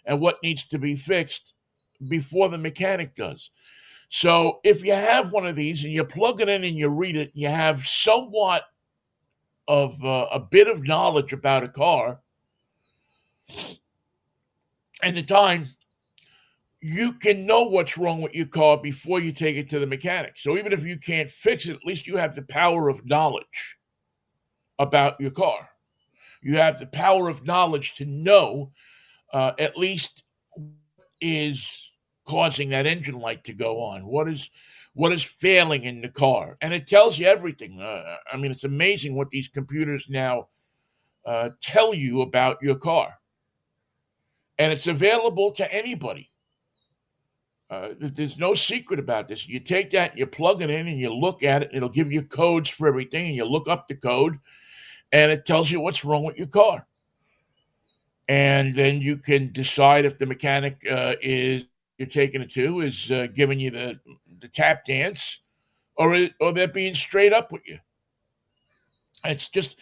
and 0.05 0.21
what 0.21 0.43
needs 0.43 0.67
to 0.67 0.79
be 0.79 0.95
fixed 0.95 1.55
before 2.09 2.49
the 2.49 2.59
mechanic 2.59 3.15
does. 3.15 3.51
So 4.11 4.61
if 4.65 4.85
you 4.85 4.93
have 4.93 5.33
one 5.33 5.47
of 5.47 5.57
these 5.57 5.85
and 5.85 5.93
you 5.93 6.05
plug 6.05 6.41
it 6.41 6.49
in 6.49 6.65
and 6.65 6.77
you 6.77 6.89
read 6.89 7.17
it, 7.17 7.33
and 7.33 7.43
you 7.43 7.49
have 7.49 7.87
somewhat 7.87 8.65
of 9.67 10.03
uh, 10.05 10.27
a 10.31 10.41
bit 10.41 10.67
of 10.67 10.87
knowledge 10.87 11.33
about 11.33 11.65
a 11.65 11.69
car 11.69 12.19
and 15.03 15.17
the 15.17 15.23
time, 15.23 15.67
you 16.81 17.13
can 17.13 17.47
know 17.47 17.65
what's 17.65 17.99
wrong 17.99 18.21
with 18.21 18.35
your 18.35 18.47
car 18.47 18.79
before 18.79 19.21
you 19.21 19.33
take 19.33 19.57
it 19.57 19.69
to 19.71 19.79
the 19.79 19.87
mechanic. 19.87 20.35
So 20.37 20.57
even 20.57 20.73
if 20.73 20.85
you 20.85 20.99
can't 20.99 21.29
fix 21.29 21.67
it, 21.67 21.77
at 21.77 21.85
least 21.85 22.07
you 22.07 22.17
have 22.17 22.35
the 22.35 22.43
power 22.43 22.89
of 22.89 23.05
knowledge 23.05 23.79
about 24.79 25.21
your 25.21 25.33
car. 25.33 25.69
You 26.41 26.57
have 26.57 26.79
the 26.79 26.87
power 26.87 27.29
of 27.29 27.45
knowledge 27.45 27.97
to 27.97 28.05
know 28.05 28.71
uh, 29.33 29.53
at 29.59 29.77
least 29.77 30.23
is 31.21 31.91
causing 32.25 32.69
that 32.71 32.87
engine 32.87 33.19
light 33.19 33.43
to 33.45 33.53
go 33.53 33.81
on. 33.81 34.07
What 34.07 34.29
is 34.29 34.51
what 34.95 35.13
is 35.13 35.23
failing 35.23 35.85
in 35.85 36.01
the 36.01 36.09
car, 36.09 36.57
and 36.61 36.75
it 36.75 36.87
tells 36.87 37.19
you 37.19 37.27
everything. 37.27 37.81
Uh, 37.81 38.17
I 38.33 38.37
mean, 38.37 38.51
it's 38.51 38.65
amazing 38.65 39.15
what 39.15 39.31
these 39.31 39.47
computers 39.47 40.09
now 40.09 40.49
uh, 41.25 41.51
tell 41.61 41.95
you 41.95 42.23
about 42.23 42.61
your 42.63 42.75
car, 42.75 43.18
and 44.59 44.73
it's 44.73 44.87
available 44.87 45.51
to 45.53 45.73
anybody. 45.73 46.29
Uh, 47.71 47.91
there's 47.99 48.39
no 48.39 48.55
secret 48.55 48.99
about 48.99 49.29
this. 49.29 49.47
You 49.47 49.61
take 49.61 49.91
that, 49.91 50.17
you 50.17 50.27
plug 50.27 50.63
it 50.63 50.71
in, 50.71 50.89
and 50.89 50.99
you 50.99 51.13
look 51.13 51.43
at 51.43 51.63
it. 51.63 51.71
it'll 51.73 51.91
give 51.91 52.11
you 52.11 52.23
codes 52.23 52.71
for 52.71 52.89
everything, 52.89 53.27
and 53.27 53.37
you 53.37 53.45
look 53.45 53.69
up 53.69 53.89
the 53.89 53.95
code, 53.95 54.39
and 55.13 55.31
it 55.31 55.45
tells 55.45 55.71
you 55.71 55.81
what's 55.81 56.05
wrong 56.05 56.25
with 56.25 56.39
your 56.39 56.47
car. 56.47 56.87
And 58.29 58.75
then 58.75 59.01
you 59.01 59.17
can 59.17 59.53
decide 59.53 60.05
if 60.05 60.19
the 60.19 60.27
mechanic 60.27 60.85
uh, 60.91 61.15
is 61.21 61.67
you're 61.99 62.07
taking 62.07 62.41
it 62.41 62.51
to 62.53 62.81
is 62.81 63.11
uh, 63.11 63.27
giving 63.35 63.59
you 63.59 63.71
the 63.71 64.01
the 64.39 64.49
tap 64.49 64.85
dance, 64.85 65.41
or 65.97 66.29
or 66.41 66.53
they're 66.53 66.69
being 66.69 66.95
straight 66.95 67.33
up 67.33 67.53
with 67.53 67.69
you. 67.69 67.79
It's 69.25 69.49
just, 69.49 69.77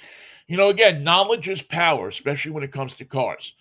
you 0.48 0.56
know, 0.56 0.70
again, 0.70 1.04
knowledge 1.04 1.48
is 1.48 1.62
power, 1.62 2.08
especially 2.08 2.52
when 2.52 2.64
it 2.64 2.72
comes 2.72 2.94
to 2.96 3.04
cars. 3.04 3.54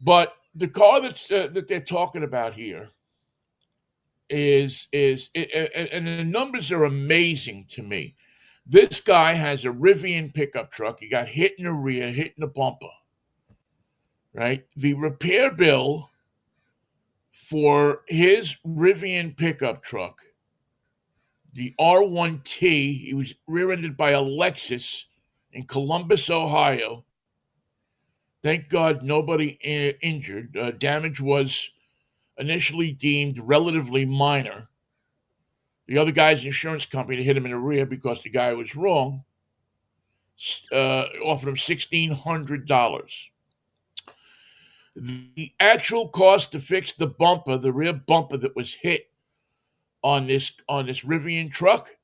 But 0.00 0.34
the 0.54 0.68
car 0.68 1.00
that's 1.00 1.30
uh, 1.30 1.48
that 1.52 1.68
they're 1.68 1.80
talking 1.80 2.22
about 2.22 2.54
here 2.54 2.90
is 4.28 4.88
is 4.92 5.30
and 5.34 6.06
the 6.06 6.24
numbers 6.24 6.72
are 6.72 6.84
amazing 6.84 7.66
to 7.70 7.82
me. 7.82 8.16
This 8.66 9.00
guy 9.00 9.34
has 9.34 9.64
a 9.64 9.68
Rivian 9.68 10.34
pickup 10.34 10.72
truck. 10.72 10.98
He 11.00 11.08
got 11.08 11.28
hit 11.28 11.54
in 11.58 11.64
the 11.64 11.72
rear, 11.72 12.10
hit 12.10 12.34
in 12.36 12.40
the 12.40 12.48
bumper. 12.48 12.90
Right? 14.34 14.66
The 14.76 14.94
repair 14.94 15.52
bill 15.52 16.10
for 17.30 18.02
his 18.08 18.56
Rivian 18.66 19.36
pickup 19.36 19.82
truck, 19.82 20.20
the 21.52 21.74
R1T, 21.80 23.00
he 23.00 23.14
was 23.14 23.34
rear 23.46 23.70
ended 23.72 23.96
by 23.96 24.10
a 24.10 24.20
Lexus 24.20 25.04
in 25.52 25.64
Columbus, 25.64 26.28
Ohio. 26.28 27.05
Thank 28.46 28.68
God 28.68 29.02
nobody 29.02 29.58
injured. 30.00 30.56
Uh, 30.56 30.70
damage 30.70 31.20
was 31.20 31.68
initially 32.38 32.92
deemed 32.92 33.40
relatively 33.40 34.06
minor. 34.06 34.68
The 35.88 35.98
other 35.98 36.12
guy's 36.12 36.44
insurance 36.44 36.86
company 36.86 37.24
hit 37.24 37.36
him 37.36 37.44
in 37.46 37.50
the 37.50 37.58
rear 37.58 37.86
because 37.86 38.22
the 38.22 38.30
guy 38.30 38.54
was 38.54 38.76
wrong. 38.76 39.24
Uh, 40.70 41.06
offered 41.24 41.48
him 41.48 41.56
sixteen 41.56 42.12
hundred 42.12 42.68
dollars. 42.68 43.30
The 44.94 45.52
actual 45.58 46.08
cost 46.08 46.52
to 46.52 46.60
fix 46.60 46.92
the 46.92 47.08
bumper, 47.08 47.56
the 47.56 47.72
rear 47.72 47.94
bumper 47.94 48.36
that 48.36 48.54
was 48.54 48.74
hit 48.74 49.10
on 50.04 50.28
this 50.28 50.52
on 50.68 50.86
this 50.86 51.00
Rivian 51.00 51.50
truck, 51.50 51.96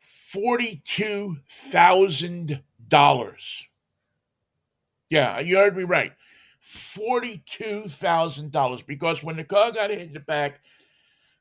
forty 0.00 0.82
two 0.84 1.36
thousand 1.48 2.64
dollars. 2.88 3.68
Yeah, 5.10 5.40
you 5.40 5.56
heard 5.56 5.76
me 5.76 5.82
right. 5.84 6.12
$42,000 6.62 8.86
because 8.86 9.22
when 9.22 9.36
the 9.36 9.44
car 9.44 9.70
got 9.72 9.90
hit 9.90 10.00
in 10.00 10.12
the 10.12 10.20
back, 10.20 10.60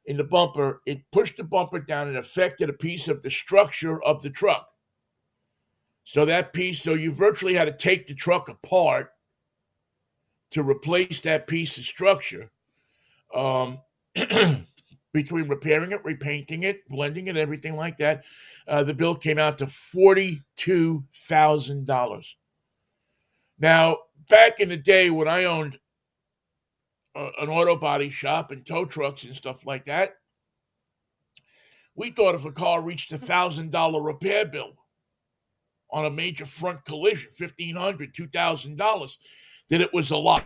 in 0.05 0.17
the 0.17 0.23
bumper, 0.23 0.81
it 0.85 1.01
pushed 1.11 1.37
the 1.37 1.43
bumper 1.43 1.79
down 1.79 2.07
and 2.07 2.17
affected 2.17 2.69
a 2.69 2.73
piece 2.73 3.07
of 3.07 3.23
the 3.23 3.31
structure 3.31 4.03
of 4.03 4.21
the 4.21 4.29
truck. 4.29 4.71
So 6.03 6.25
that 6.25 6.53
piece, 6.53 6.83
so 6.83 6.93
you 6.93 7.11
virtually 7.11 7.55
had 7.55 7.65
to 7.65 7.71
take 7.71 8.05
the 8.05 8.13
truck 8.13 8.49
apart 8.49 9.13
to 10.51 10.61
replace 10.61 11.21
that 11.21 11.47
piece 11.47 11.79
of 11.79 11.83
structure. 11.83 12.51
Um, 13.33 13.79
between 15.13 15.47
repairing 15.47 15.91
it, 15.91 16.05
repainting 16.05 16.63
it, 16.63 16.87
blending 16.87 17.27
it, 17.27 17.37
everything 17.37 17.75
like 17.75 17.97
that, 17.97 18.23
uh, 18.67 18.83
the 18.83 18.93
bill 18.93 19.15
came 19.15 19.39
out 19.39 19.57
to 19.57 19.67
forty-two 19.67 21.03
thousand 21.27 21.85
dollars. 21.85 22.37
Now, 23.59 23.97
back 24.29 24.59
in 24.59 24.69
the 24.69 24.77
day 24.77 25.09
when 25.09 25.27
I 25.27 25.45
owned 25.45 25.79
a, 27.15 27.29
an 27.41 27.49
auto 27.49 27.75
body 27.75 28.09
shop 28.09 28.51
and 28.51 28.65
tow 28.65 28.85
trucks 28.85 29.23
and 29.23 29.35
stuff 29.35 29.65
like 29.65 29.85
that, 29.85 30.15
we 31.95 32.11
thought 32.11 32.35
if 32.35 32.45
a 32.45 32.51
car 32.51 32.81
reached 32.81 33.13
a 33.13 33.17
thousand 33.17 33.71
dollar 33.71 34.01
repair 34.01 34.45
bill 34.45 34.73
on 35.91 36.05
a 36.05 36.09
major 36.09 36.45
front 36.45 36.83
collision, 36.83 37.31
fifteen 37.31 37.75
hundred, 37.75 38.13
two 38.13 38.27
thousand 38.27 38.77
dollars, 38.77 39.17
that 39.69 39.81
it 39.81 39.93
was 39.93 40.11
a 40.11 40.17
lot. 40.17 40.45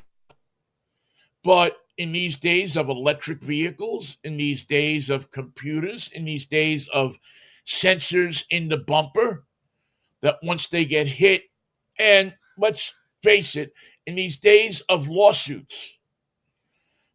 But 1.43 1.77
in 1.97 2.11
these 2.11 2.37
days 2.37 2.77
of 2.77 2.87
electric 2.87 3.41
vehicles, 3.41 4.17
in 4.23 4.37
these 4.37 4.63
days 4.63 5.09
of 5.09 5.31
computers, 5.31 6.11
in 6.13 6.25
these 6.25 6.45
days 6.45 6.87
of 6.89 7.17
sensors 7.65 8.45
in 8.49 8.69
the 8.69 8.77
bumper, 8.77 9.45
that 10.21 10.37
once 10.43 10.67
they 10.67 10.85
get 10.85 11.07
hit, 11.07 11.43
and 11.97 12.35
let's 12.59 12.93
face 13.23 13.55
it, 13.55 13.73
in 14.05 14.15
these 14.15 14.37
days 14.37 14.81
of 14.89 15.07
lawsuits, 15.07 15.97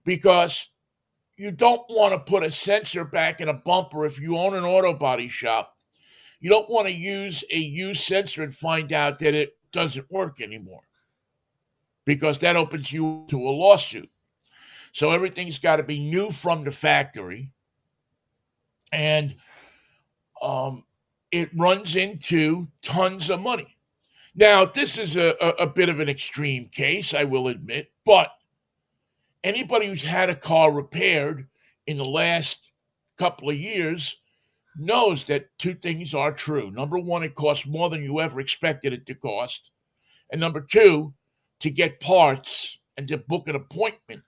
because 0.05 0.69
you 1.37 1.51
don't 1.51 1.83
want 1.89 2.13
to 2.13 2.19
put 2.19 2.45
a 2.45 2.51
sensor 2.51 3.05
back 3.05 3.41
in 3.41 3.49
a 3.49 3.55
bumper 3.55 4.07
if 4.07 4.21
you 4.21 4.37
own 4.37 4.55
an 4.55 4.65
auto 4.65 4.95
body 4.95 5.29
shop. 5.29 5.77
You 6.41 6.51
don't 6.51 6.71
want 6.71 6.87
to 6.89 6.95
use 6.95 7.43
a 7.51 7.59
used 7.59 8.03
sensor 8.03 8.43
and 8.43 8.55
find 8.55 8.93
out 8.93 9.19
that 9.21 9.35
it 9.35 9.57
doesn't 9.73 10.11
work 10.11 10.41
anymore 10.41 10.83
because 12.05 12.39
that 12.39 12.57
opens 12.57 12.93
you 12.93 13.27
to 13.31 13.39
a 13.39 13.51
lawsuit. 13.51 14.11
So 14.93 15.11
everything's 15.11 15.59
got 15.59 15.77
to 15.77 15.83
be 15.83 16.05
new 16.05 16.31
from 16.31 16.65
the 16.65 16.71
factory. 16.71 17.51
And 18.93 19.35
um, 20.41 20.85
it 21.33 21.51
runs 21.57 21.97
into 21.97 22.69
tons 22.83 23.31
of 23.31 23.41
money. 23.41 23.74
Now, 24.35 24.65
this 24.65 24.99
is 24.99 25.17
a, 25.17 25.37
a, 25.61 25.67
bit 25.67 25.89
of 25.89 26.01
an 26.01 26.09
extreme 26.09 26.67
case, 26.67 27.15
I 27.15 27.23
will 27.23 27.47
admit, 27.47 27.93
but 28.05 28.31
anybody 29.45 29.87
who's 29.87 30.03
had 30.03 30.29
a 30.29 30.35
car 30.35 30.73
repaired 30.73 31.47
in 31.87 31.99
the 31.99 32.05
last 32.05 32.59
couple 33.17 33.51
of 33.51 33.57
years 33.57 34.17
knows 34.77 35.25
that 35.25 35.57
two 35.59 35.75
things 35.75 36.15
are 36.15 36.33
true. 36.33 36.73
Number 36.73 36.99
one, 36.99 37.23
it 37.23 37.37
costs 37.37 37.65
more 37.65 37.89
than 37.89 38.03
you 38.03 38.21
ever 38.21 38.41
expected 38.41 38.93
it 38.93 39.07
to 39.07 39.15
cost. 39.15 39.71
And 40.33 40.41
number 40.41 40.61
two, 40.61 41.15
to 41.61 41.71
get 41.71 42.01
parts 42.01 42.79
and 42.97 43.07
to 43.09 43.19
book 43.19 43.47
an 43.47 43.55
appointment 43.55 44.23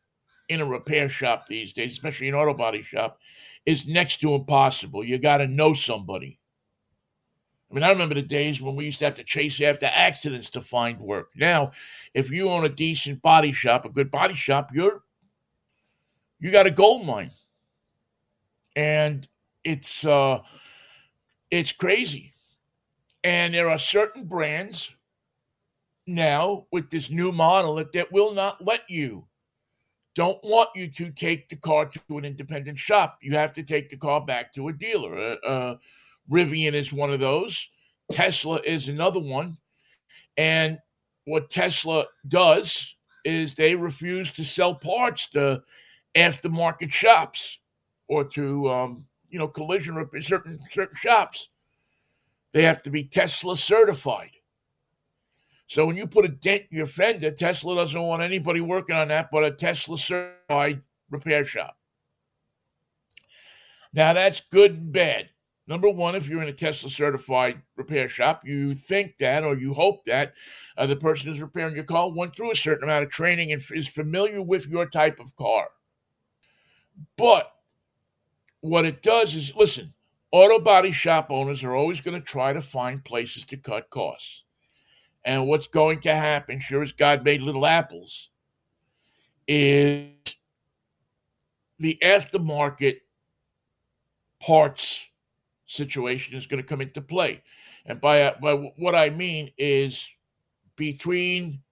in 0.49 0.61
a 0.61 0.67
repair 0.67 1.09
shop 1.09 1.47
these 1.47 1.73
days, 1.73 1.93
especially 1.93 2.29
an 2.29 2.35
auto 2.37 2.55
body 2.55 2.83
shop, 2.83 3.19
is 3.65 3.89
next 3.89 4.21
to 4.21 4.35
impossible. 4.35 5.03
You 5.03 5.19
got 5.19 5.39
to 5.39 5.49
know 5.49 5.75
somebody. 5.75 6.39
I 7.71 7.75
mean, 7.75 7.83
I 7.83 7.91
remember 7.91 8.15
the 8.15 8.23
days 8.23 8.61
when 8.61 8.77
we 8.77 8.85
used 8.85 9.01
to 9.01 9.07
have 9.07 9.15
to 9.15 9.25
chase 9.25 9.61
after 9.61 9.87
accidents 9.87 10.51
to 10.51 10.61
find 10.61 11.01
work. 11.01 11.31
Now, 11.35 11.73
if 12.15 12.31
you 12.31 12.49
own 12.49 12.65
a 12.65 12.69
decent 12.69 13.23
body 13.23 13.53
shop, 13.53 13.85
a 13.85 13.89
good 13.89 14.11
body 14.11 14.35
shop, 14.35 14.71
you're 14.73 15.03
you 16.39 16.51
got 16.53 16.67
a 16.67 16.71
gold 16.71 17.07
mine. 17.07 17.31
And 18.77 19.27
it's 19.65 20.05
uh 20.05 20.43
it's 21.51 21.73
crazy. 21.73 22.33
And 23.25 23.55
there 23.55 23.69
are 23.69 23.79
certain 23.79 24.27
brands 24.27 24.91
now 26.07 26.67
with 26.71 26.91
this 26.91 27.11
new 27.11 27.33
model 27.33 27.75
that, 27.77 27.93
that 27.95 28.13
will 28.13 28.33
not 28.33 28.65
let 28.65 28.89
you 28.89 29.27
don't 30.17 30.43
want 30.43 30.71
you 30.75 30.89
to 30.89 31.11
take 31.11 31.49
the 31.49 31.57
car 31.57 31.85
to 31.85 32.01
an 32.17 32.25
independent 32.25 32.79
shop. 32.79 33.19
You 33.21 33.33
have 33.33 33.53
to 33.53 33.63
take 33.63 33.91
the 33.91 33.99
car 33.99 34.25
back 34.25 34.53
to 34.55 34.69
a 34.69 34.73
dealer. 34.73 35.15
Uh, 35.15 35.47
uh, 35.47 35.77
Rivian 36.31 36.73
is 36.73 36.93
one 36.93 37.13
of 37.13 37.21
those. 37.21 37.69
Tesla 38.11 38.61
is 38.65 38.89
another 38.89 39.21
one. 39.21 39.59
And 40.37 40.79
what 41.25 41.51
Tesla 41.51 42.07
does 42.29 42.97
is 43.25 43.55
they 43.55 43.75
refuse 43.75 44.33
to 44.35 44.45
sell 44.45 44.75
parts 44.75 45.29
to 45.31 45.63
aftermarket 46.15 46.93
shops 46.93 47.59
or 48.09 48.25
to 48.25 48.69
um, 48.71 49.05
you 49.29 49.39
know 49.39 49.49
collision 49.49 49.95
repair 49.95 50.23
certain 50.23 50.59
certain 50.71 50.97
shops. 50.97 51.49
They 52.53 52.63
have 52.63 52.83
to 52.85 52.91
be 52.91 53.05
Tesla 53.05 53.57
certified. 53.57 54.31
So 55.67 55.85
when 55.85 55.97
you 55.97 56.07
put 56.07 56.25
a 56.25 56.29
dent 56.29 56.63
in 56.71 56.79
your 56.79 56.87
fender, 56.87 57.33
Tesla 57.33 57.75
doesn't 57.75 58.01
want 58.01 58.23
anybody 58.23 58.61
working 58.61 58.95
on 58.95 59.09
that 59.09 59.31
but 59.33 59.45
a 59.45 59.51
Tesla 59.51 59.99
certified 59.99 60.83
repair 61.11 61.45
shop. 61.45 61.77
Now 63.93 64.13
that's 64.13 64.41
good 64.41 64.73
and 64.73 64.93
bad 64.93 65.31
Number 65.69 65.91
one, 65.91 66.15
if 66.15 66.29
you're 66.29 66.43
in 66.43 66.49
a 66.49 66.53
Tesla 66.53 66.89
certified 66.89 67.61
repair 67.77 68.09
shop, 68.09 68.43
you 68.45 68.75
think 68.75 69.19
that 69.19 69.43
or 69.43 69.57
you 69.57 69.75
hope 69.75 70.05
that 70.05 70.35
uh, 70.77 70.87
the 70.87 70.95
person 70.95 71.29
who's 71.29 71.43
repairing 71.43 71.75
your 71.75 71.85
car 71.85 72.11
went 72.11 72.37
through 72.37 72.53
a 72.53 72.57
certain 72.57 72.85
amount 72.85 73.05
of 73.05 73.11
training 73.11 73.53
and 73.53 73.63
is 73.73 73.89
familiar 73.89 74.41
with 74.41 74.69
your 74.69 74.87
type 74.87 75.19
of 75.19 75.35
car. 75.35 75.69
But 77.17 77.53
what 78.61 78.87
it 78.87 79.03
does 79.03 79.35
is 79.35 79.57
listen, 79.57 79.93
auto 80.31 80.61
body 80.61 80.93
shop 80.93 81.27
owners 81.31 81.65
are 81.65 81.75
always 81.75 82.01
going 82.01 82.19
to 82.19 82.25
try 82.25 82.53
to 82.53 82.61
find 82.61 83.05
places 83.05 83.45
to 83.47 83.57
cut 83.57 83.91
costs. 83.91 84.45
And 85.25 85.49
what's 85.49 85.67
going 85.67 85.99
to 86.03 86.15
happen, 86.15 86.61
sure 86.61 86.83
as 86.83 86.93
God 86.93 87.25
made 87.25 87.43
little 87.43 87.67
apples, 87.67 88.31
is 89.49 90.13
the 91.81 91.99
aftermarket 92.03 92.99
parts 94.41 95.09
situation 95.67 96.37
is 96.37 96.47
going 96.47 96.63
to 96.63 96.69
come 96.69 96.81
into 96.81 97.01
play. 97.01 97.43
And 97.85 98.01
by, 98.01 98.35
by 98.41 98.55
what 98.77 98.95
I 98.95 99.11
mean 99.11 99.51
is 99.59 100.09
between 100.77 101.63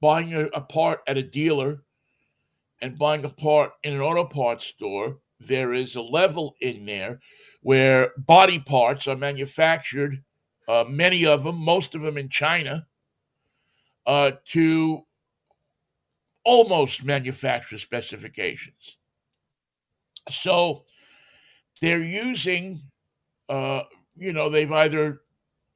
buying 0.00 0.32
a, 0.34 0.60
part 0.60 1.00
at 1.06 1.18
a 1.18 1.22
dealer 1.22 1.82
and 2.80 2.98
buying 2.98 3.24
a 3.24 3.28
part 3.28 3.72
in 3.82 3.92
an 3.92 4.00
auto 4.00 4.24
parts 4.24 4.66
store, 4.66 5.18
there 5.38 5.72
is 5.74 5.96
a 5.96 6.02
level 6.02 6.54
in 6.60 6.86
there 6.86 7.20
where 7.62 8.12
body 8.16 8.58
parts 8.58 9.06
are 9.06 9.16
manufactured, 9.16 10.22
uh, 10.68 10.84
many 10.88 11.26
of 11.26 11.44
them, 11.44 11.56
most 11.56 11.94
of 11.94 12.02
them 12.02 12.16
in 12.16 12.28
China, 12.28 12.86
uh, 14.06 14.32
to 14.46 15.04
almost 16.44 17.04
manufacturer 17.04 17.78
specifications. 17.78 18.96
So 20.30 20.84
they're 21.80 22.02
using 22.02 22.80
uh, 23.50 23.82
you 24.16 24.32
know, 24.32 24.48
they've 24.48 24.70
either 24.70 25.22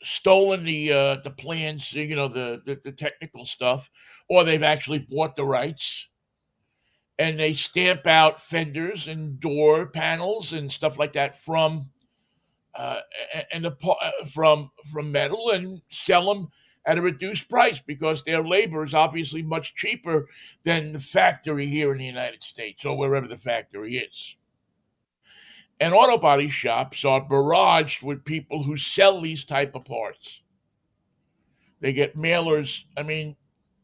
stolen 0.02 0.64
the 0.64 0.92
uh, 0.92 1.16
the 1.24 1.30
plans, 1.30 1.92
you 1.92 2.14
know, 2.14 2.28
the, 2.28 2.62
the, 2.64 2.80
the 2.82 2.92
technical 2.92 3.44
stuff, 3.44 3.90
or 4.28 4.44
they've 4.44 4.62
actually 4.62 5.00
bought 5.00 5.34
the 5.34 5.44
rights, 5.44 6.08
and 7.18 7.38
they 7.38 7.52
stamp 7.52 8.06
out 8.06 8.40
fenders 8.40 9.08
and 9.08 9.40
door 9.40 9.88
panels 9.88 10.52
and 10.52 10.70
stuff 10.70 10.98
like 10.98 11.14
that 11.14 11.34
from 11.34 11.90
uh, 12.76 13.00
and 13.52 13.64
the, 13.64 13.76
uh, 13.88 14.24
from 14.26 14.70
from 14.92 15.10
metal 15.10 15.50
and 15.50 15.82
sell 15.88 16.32
them 16.32 16.48
at 16.86 16.98
a 16.98 17.02
reduced 17.02 17.48
price 17.48 17.80
because 17.80 18.22
their 18.22 18.44
labor 18.44 18.84
is 18.84 18.94
obviously 18.94 19.42
much 19.42 19.74
cheaper 19.74 20.28
than 20.64 20.92
the 20.92 21.00
factory 21.00 21.66
here 21.66 21.92
in 21.92 21.98
the 21.98 22.04
United 22.04 22.42
States 22.42 22.84
or 22.84 22.96
wherever 22.96 23.26
the 23.26 23.38
factory 23.38 23.96
is. 23.96 24.36
And 25.80 25.92
auto 25.92 26.18
body 26.18 26.48
shops 26.48 27.04
are 27.04 27.26
barraged 27.26 28.02
with 28.02 28.24
people 28.24 28.62
who 28.62 28.76
sell 28.76 29.20
these 29.20 29.44
type 29.44 29.74
of 29.74 29.84
parts. 29.84 30.42
They 31.80 31.92
get 31.92 32.16
mailers. 32.16 32.84
I 32.96 33.02
mean, 33.02 33.36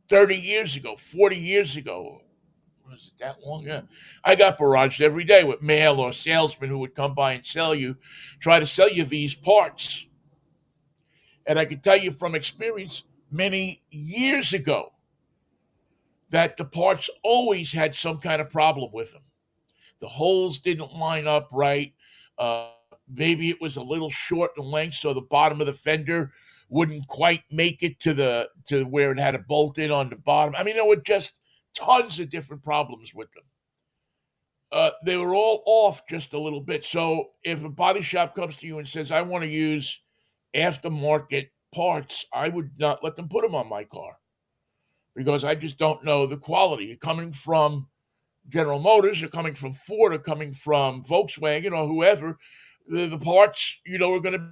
30 0.09 0.37
years 0.37 0.77
ago, 0.77 0.97
40 0.97 1.37
years 1.37 1.77
ago, 1.77 2.23
was 2.89 3.13
it 3.15 3.23
that 3.23 3.37
long? 3.45 3.65
Yeah. 3.67 3.83
I 4.25 4.35
got 4.35 4.59
barraged 4.59 5.01
every 5.01 5.25
day 5.25 5.45
with 5.45 5.63
mail 5.63 6.01
or 6.01 6.13
salesmen 6.13 6.71
who 6.71 6.79
would 6.79 6.95
come 6.95 7.15
by 7.15 7.35
and 7.35 7.45
sell 7.45 7.75
you, 7.75 7.97
try 8.41 8.61
to 8.61 8.67
sell 8.67 8.91
you 8.91 9.05
these 9.05 9.35
parts. 9.35 10.07
And 11.47 11.59
I 11.59 11.65
can 11.65 11.81
tell 11.81 11.97
you 11.97 12.11
from 12.13 12.35
experience, 12.35 13.05
many 13.31 13.83
years 13.91 14.53
ago, 14.53 14.93
that 16.31 16.57
the 16.57 16.65
parts 16.65 17.11
always 17.23 17.73
had 17.73 17.95
some 17.95 18.19
kind 18.19 18.41
of 18.41 18.51
problem 18.51 18.91
with 18.93 19.13
them. 19.13 19.23
The 20.01 20.09
holes 20.09 20.59
didn't 20.59 20.93
line 20.93 21.27
up 21.27 21.49
right. 21.53 21.93
Uh, 22.39 22.71
maybe 23.09 23.51
it 23.51 23.61
was 23.61 23.77
a 23.77 23.83
little 23.83 24.11
short 24.11 24.53
in 24.57 24.65
length, 24.65 24.95
so 24.95 25.13
the 25.13 25.21
bottom 25.21 25.61
of 25.61 25.67
the 25.67 25.75
fender 25.75 26.33
wouldn't 26.69 27.07
quite 27.09 27.43
make 27.51 27.83
it 27.83 28.01
to 28.01 28.15
the 28.15 28.49
to 28.69 28.85
where 28.85 29.13
it 29.13 29.19
had 29.19 29.35
a 29.35 29.41
bolt 29.41 29.79
in 29.79 29.91
on 29.91 30.09
the 30.09 30.17
bottom. 30.17 30.55
I 30.57 30.63
mean, 30.63 30.77
there 30.77 30.87
were 30.87 30.97
just 30.97 31.41
tons 31.75 32.19
of 32.19 32.31
different 32.31 32.63
problems 32.63 33.13
with 33.15 33.31
them. 33.33 33.45
Uh, 34.73 34.91
they 35.05 35.17
were 35.17 35.35
all 35.35 35.63
off 35.67 36.07
just 36.09 36.33
a 36.33 36.39
little 36.39 36.61
bit. 36.61 36.85
So 36.85 37.31
if 37.43 37.65
a 37.65 37.69
body 37.69 38.03
shop 38.03 38.35
comes 38.37 38.57
to 38.59 38.67
you 38.67 38.79
and 38.79 38.87
says, 38.87 39.11
"I 39.11 39.23
want 39.23 39.43
to 39.43 39.51
use 39.51 40.01
aftermarket 40.55 41.51
parts," 41.73 42.25
I 42.33 42.49
would 42.49 42.71
not 42.79 43.03
let 43.03 43.17
them 43.17 43.29
put 43.29 43.43
them 43.43 43.57
on 43.57 43.69
my 43.69 43.85
car 43.85 44.17
because 45.15 45.45
I 45.45 45.57
just 45.57 45.77
don't 45.77 46.05
know 46.05 46.25
the 46.25 46.37
quality 46.37 46.97
coming 46.97 47.33
from 47.33 47.89
General 48.49 48.81
Motors, 48.81 49.23
are 49.23 49.29
coming 49.29 49.55
from 49.55 49.73
Ford, 49.73 50.15
or 50.15 50.19
coming 50.19 50.53
from 50.53 51.05
Volkswagen, 51.05 51.77
or 51.77 51.87
whoever, 51.87 52.39
the, 52.87 53.07
the 53.07 53.19
parts, 53.19 53.81
you 53.87 53.99
know, 53.99 54.13
are 54.13 54.21
going 54.21 54.39
to 54.39 54.51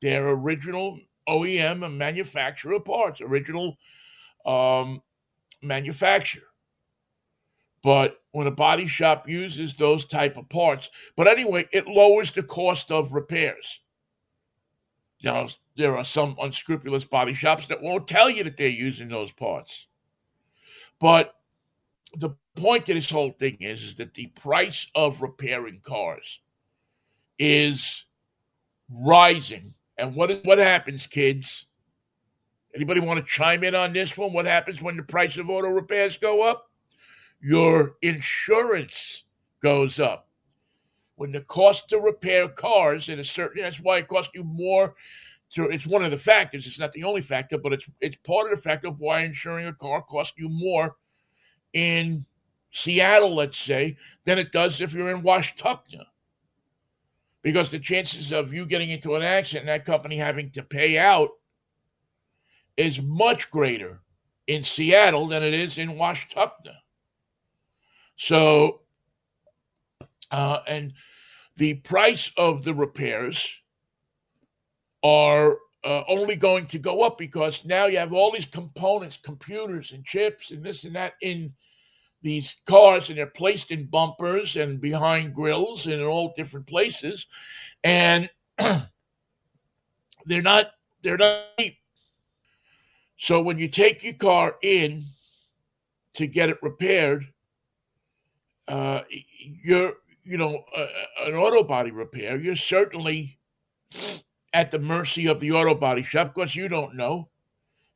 their 0.00 0.28
original 0.28 0.98
OEM 1.28 1.84
and 1.84 1.96
manufacturer 1.96 2.80
parts, 2.80 3.20
original 3.20 3.76
um, 4.44 5.00
manufacturer. 5.62 6.42
But 7.82 8.20
when 8.32 8.46
a 8.46 8.52
body 8.52 8.86
shop 8.86 9.28
uses 9.28 9.74
those 9.74 10.04
type 10.04 10.36
of 10.36 10.48
parts, 10.48 10.90
but 11.16 11.28
anyway, 11.28 11.68
it 11.72 11.86
lowers 11.86 12.32
the 12.32 12.42
cost 12.42 12.90
of 12.90 13.12
repairs. 13.12 13.80
Now, 15.22 15.48
there 15.76 15.96
are 15.96 16.04
some 16.04 16.36
unscrupulous 16.40 17.04
body 17.04 17.34
shops 17.34 17.66
that 17.68 17.82
won't 17.82 18.08
tell 18.08 18.28
you 18.28 18.44
that 18.44 18.56
they're 18.56 18.68
using 18.68 19.08
those 19.08 19.32
parts. 19.32 19.86
But 21.00 21.34
the 22.14 22.36
point 22.56 22.88
of 22.88 22.94
this 22.94 23.10
whole 23.10 23.30
thing 23.30 23.56
is, 23.60 23.82
is 23.82 23.94
that 23.96 24.14
the 24.14 24.26
price 24.26 24.90
of 24.94 25.22
repairing 25.22 25.80
cars 25.82 26.40
is 27.38 28.06
rising. 28.90 29.74
And 29.98 30.14
what 30.14 30.44
what 30.44 30.58
happens, 30.58 31.06
kids? 31.06 31.66
Anybody 32.74 33.00
want 33.00 33.20
to 33.20 33.26
chime 33.26 33.64
in 33.64 33.74
on 33.74 33.92
this 33.92 34.16
one? 34.16 34.32
What 34.32 34.46
happens 34.46 34.80
when 34.80 34.96
the 34.96 35.02
price 35.02 35.36
of 35.36 35.50
auto 35.50 35.68
repairs 35.68 36.16
go 36.16 36.42
up? 36.42 36.70
Your 37.40 37.96
insurance 38.00 39.24
goes 39.62 40.00
up. 40.00 40.28
When 41.16 41.32
the 41.32 41.42
cost 41.42 41.88
to 41.90 41.98
repair 41.98 42.48
cars 42.48 43.08
in 43.08 43.18
a 43.18 43.24
certain 43.24 43.62
that's 43.62 43.80
why 43.80 43.98
it 43.98 44.08
costs 44.08 44.32
you 44.34 44.44
more 44.44 44.94
to 45.50 45.64
it's 45.64 45.86
one 45.86 46.04
of 46.04 46.10
the 46.10 46.18
factors. 46.18 46.66
It's 46.66 46.78
not 46.78 46.92
the 46.92 47.04
only 47.04 47.20
factor, 47.20 47.58
but 47.58 47.72
it's 47.72 47.88
it's 48.00 48.16
part 48.16 48.50
of 48.50 48.56
the 48.56 48.62
factor 48.62 48.88
of 48.88 48.98
why 48.98 49.20
insuring 49.20 49.66
a 49.66 49.74
car 49.74 50.02
costs 50.02 50.34
you 50.38 50.48
more 50.48 50.96
in 51.74 52.24
Seattle, 52.72 53.34
let's 53.34 53.58
say, 53.58 53.96
than 54.24 54.38
it 54.38 54.50
does 54.50 54.80
if 54.80 54.92
you're 54.92 55.10
in 55.10 55.22
Washtenaw. 55.22 56.04
Because 57.42 57.70
the 57.70 57.78
chances 57.78 58.32
of 58.32 58.52
you 58.52 58.66
getting 58.66 58.90
into 58.90 59.14
an 59.14 59.22
accident 59.22 59.68
and 59.68 59.80
that 59.80 59.84
company 59.84 60.16
having 60.16 60.50
to 60.50 60.62
pay 60.62 60.98
out 60.98 61.30
is 62.76 63.02
much 63.02 63.50
greater 63.50 64.00
in 64.46 64.64
Seattle 64.64 65.28
than 65.28 65.42
it 65.42 65.52
is 65.52 65.76
in 65.76 65.90
Washtenaw. 65.90 66.50
So, 68.16 68.80
uh, 70.30 70.60
and 70.66 70.94
the 71.56 71.74
price 71.74 72.32
of 72.38 72.62
the 72.62 72.74
repairs 72.74 73.60
are 75.02 75.58
uh, 75.84 76.04
only 76.08 76.36
going 76.36 76.66
to 76.66 76.78
go 76.78 77.02
up 77.02 77.18
because 77.18 77.64
now 77.64 77.86
you 77.86 77.98
have 77.98 78.14
all 78.14 78.30
these 78.30 78.46
components, 78.46 79.18
computers 79.22 79.92
and 79.92 80.04
chips 80.04 80.52
and 80.52 80.64
this 80.64 80.84
and 80.84 80.94
that 80.94 81.14
in 81.20 81.52
these 82.22 82.56
cars 82.66 83.08
and 83.08 83.18
they're 83.18 83.26
placed 83.26 83.70
in 83.70 83.86
bumpers 83.86 84.56
and 84.56 84.80
behind 84.80 85.34
grills 85.34 85.86
and 85.86 85.94
in 85.94 86.02
all 86.02 86.32
different 86.36 86.66
places. 86.66 87.26
And 87.84 88.30
they're 88.58 90.42
not 90.42 90.70
they're 91.02 91.18
not 91.18 91.42
cheap. 91.58 91.78
So 93.16 93.42
when 93.42 93.58
you 93.58 93.68
take 93.68 94.04
your 94.04 94.14
car 94.14 94.56
in 94.62 95.04
to 96.14 96.26
get 96.26 96.48
it 96.48 96.62
repaired 96.62 97.26
uh 98.68 99.00
you're 99.64 99.94
you 100.22 100.38
know 100.38 100.62
uh, 100.76 100.86
an 101.24 101.34
auto 101.34 101.64
body 101.64 101.90
repair 101.90 102.36
you're 102.36 102.54
certainly 102.54 103.38
at 104.52 104.70
the 104.70 104.78
mercy 104.78 105.26
of 105.26 105.40
the 105.40 105.50
auto 105.50 105.74
body 105.74 106.02
shop 106.02 106.34
because 106.34 106.54
you 106.54 106.68
don't 106.68 106.94
know. 106.94 107.28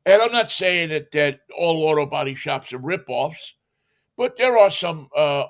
And 0.05 0.21
i'm 0.21 0.31
not 0.31 0.51
saying 0.51 0.89
that 0.89 1.11
that 1.11 1.41
all 1.55 1.83
auto 1.83 2.05
body 2.05 2.35
shops 2.35 2.73
are 2.73 2.79
rip-offs 2.79 3.53
but 4.17 4.35
there 4.35 4.57
are 4.57 4.71
some 4.71 5.07
uh, 5.15 5.45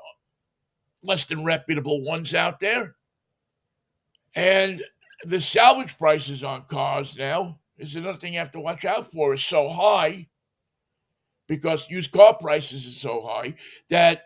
less 1.02 1.24
than 1.26 1.44
reputable 1.44 2.04
ones 2.04 2.36
out 2.36 2.60
there. 2.60 2.96
And 4.36 4.84
the 5.24 5.40
salvage 5.40 5.98
prices 5.98 6.44
on 6.44 6.66
cars 6.66 7.18
now. 7.18 7.60
Is 7.78 7.96
another 7.96 8.18
thing 8.18 8.34
you 8.34 8.40
have 8.40 8.52
to 8.54 8.60
watch 8.60 8.86
out 8.86 9.12
for. 9.12 9.34
Is 9.36 9.46
so 9.46 9.70
high 9.70 10.28
because 11.48 11.90
used 11.90 12.12
car 12.12 12.36
prices 12.36 12.88
are 12.88 13.00
so 13.00 13.26
high 13.26 13.56
that 13.90 14.24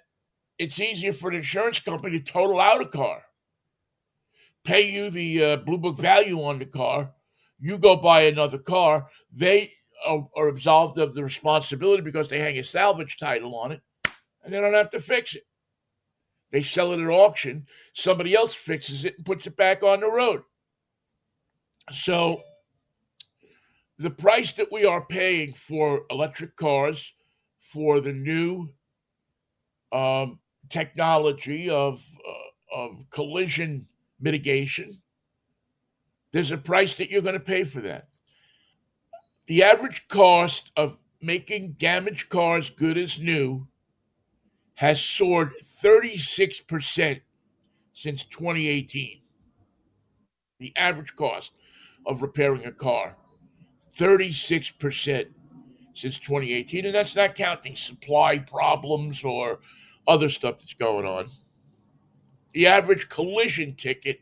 it's 0.57 0.79
easier 0.79 1.13
for 1.13 1.29
an 1.29 1.35
insurance 1.35 1.79
company 1.79 2.19
to 2.19 2.31
total 2.31 2.59
out 2.59 2.81
a 2.81 2.85
car, 2.85 3.23
pay 4.63 4.89
you 4.89 5.09
the 5.09 5.43
uh, 5.43 5.57
blue 5.57 5.77
book 5.77 5.99
value 5.99 6.41
on 6.41 6.59
the 6.59 6.65
car, 6.65 7.13
you 7.59 7.77
go 7.77 7.95
buy 7.95 8.21
another 8.21 8.57
car, 8.57 9.07
they 9.31 9.73
are, 10.05 10.27
are 10.35 10.47
absolved 10.47 10.97
of 10.97 11.13
the 11.13 11.23
responsibility 11.23 12.01
because 12.01 12.27
they 12.27 12.39
hang 12.39 12.57
a 12.57 12.63
salvage 12.63 13.17
title 13.17 13.55
on 13.55 13.71
it 13.71 13.81
and 14.43 14.53
they 14.53 14.59
don't 14.59 14.73
have 14.73 14.89
to 14.91 15.01
fix 15.01 15.35
it. 15.35 15.43
They 16.51 16.63
sell 16.63 16.91
it 16.91 16.99
at 16.99 17.09
auction. 17.09 17.65
Somebody 17.93 18.35
else 18.35 18.53
fixes 18.53 19.05
it 19.05 19.15
and 19.17 19.25
puts 19.25 19.47
it 19.47 19.55
back 19.55 19.83
on 19.83 20.01
the 20.01 20.11
road. 20.11 20.41
So 21.91 22.41
the 23.97 24.09
price 24.09 24.51
that 24.53 24.71
we 24.71 24.85
are 24.85 25.05
paying 25.05 25.53
for 25.53 26.05
electric 26.09 26.55
cars, 26.55 27.13
for 27.59 27.99
the 27.99 28.13
new 28.13 28.73
um, 29.91 30.39
technology 30.69 31.69
of, 31.69 32.03
uh, 32.27 32.75
of 32.75 33.05
collision 33.11 33.87
mitigation, 34.19 35.01
there's 36.31 36.51
a 36.51 36.57
price 36.57 36.95
that 36.95 37.09
you're 37.09 37.21
going 37.21 37.33
to 37.33 37.39
pay 37.39 37.63
for 37.63 37.81
that. 37.81 38.07
The 39.47 39.63
average 39.63 40.07
cost 40.07 40.71
of 40.75 40.97
making 41.21 41.73
damaged 41.73 42.29
cars 42.29 42.69
good 42.69 42.97
as 42.97 43.19
new 43.19 43.67
has 44.81 44.99
soared 44.99 45.51
36% 45.83 47.21
since 47.93 48.25
2018. 48.25 49.21
The 50.57 50.73
average 50.75 51.15
cost 51.15 51.51
of 52.07 52.23
repairing 52.23 52.65
a 52.65 52.71
car, 52.71 53.15
36% 53.95 55.27
since 55.93 56.17
2018. 56.17 56.87
And 56.87 56.95
that's 56.95 57.15
not 57.15 57.35
counting 57.35 57.75
supply 57.75 58.39
problems 58.39 59.23
or 59.23 59.59
other 60.07 60.29
stuff 60.29 60.57
that's 60.57 60.73
going 60.73 61.05
on. 61.05 61.27
The 62.53 62.65
average 62.65 63.07
collision 63.07 63.75
ticket 63.75 64.21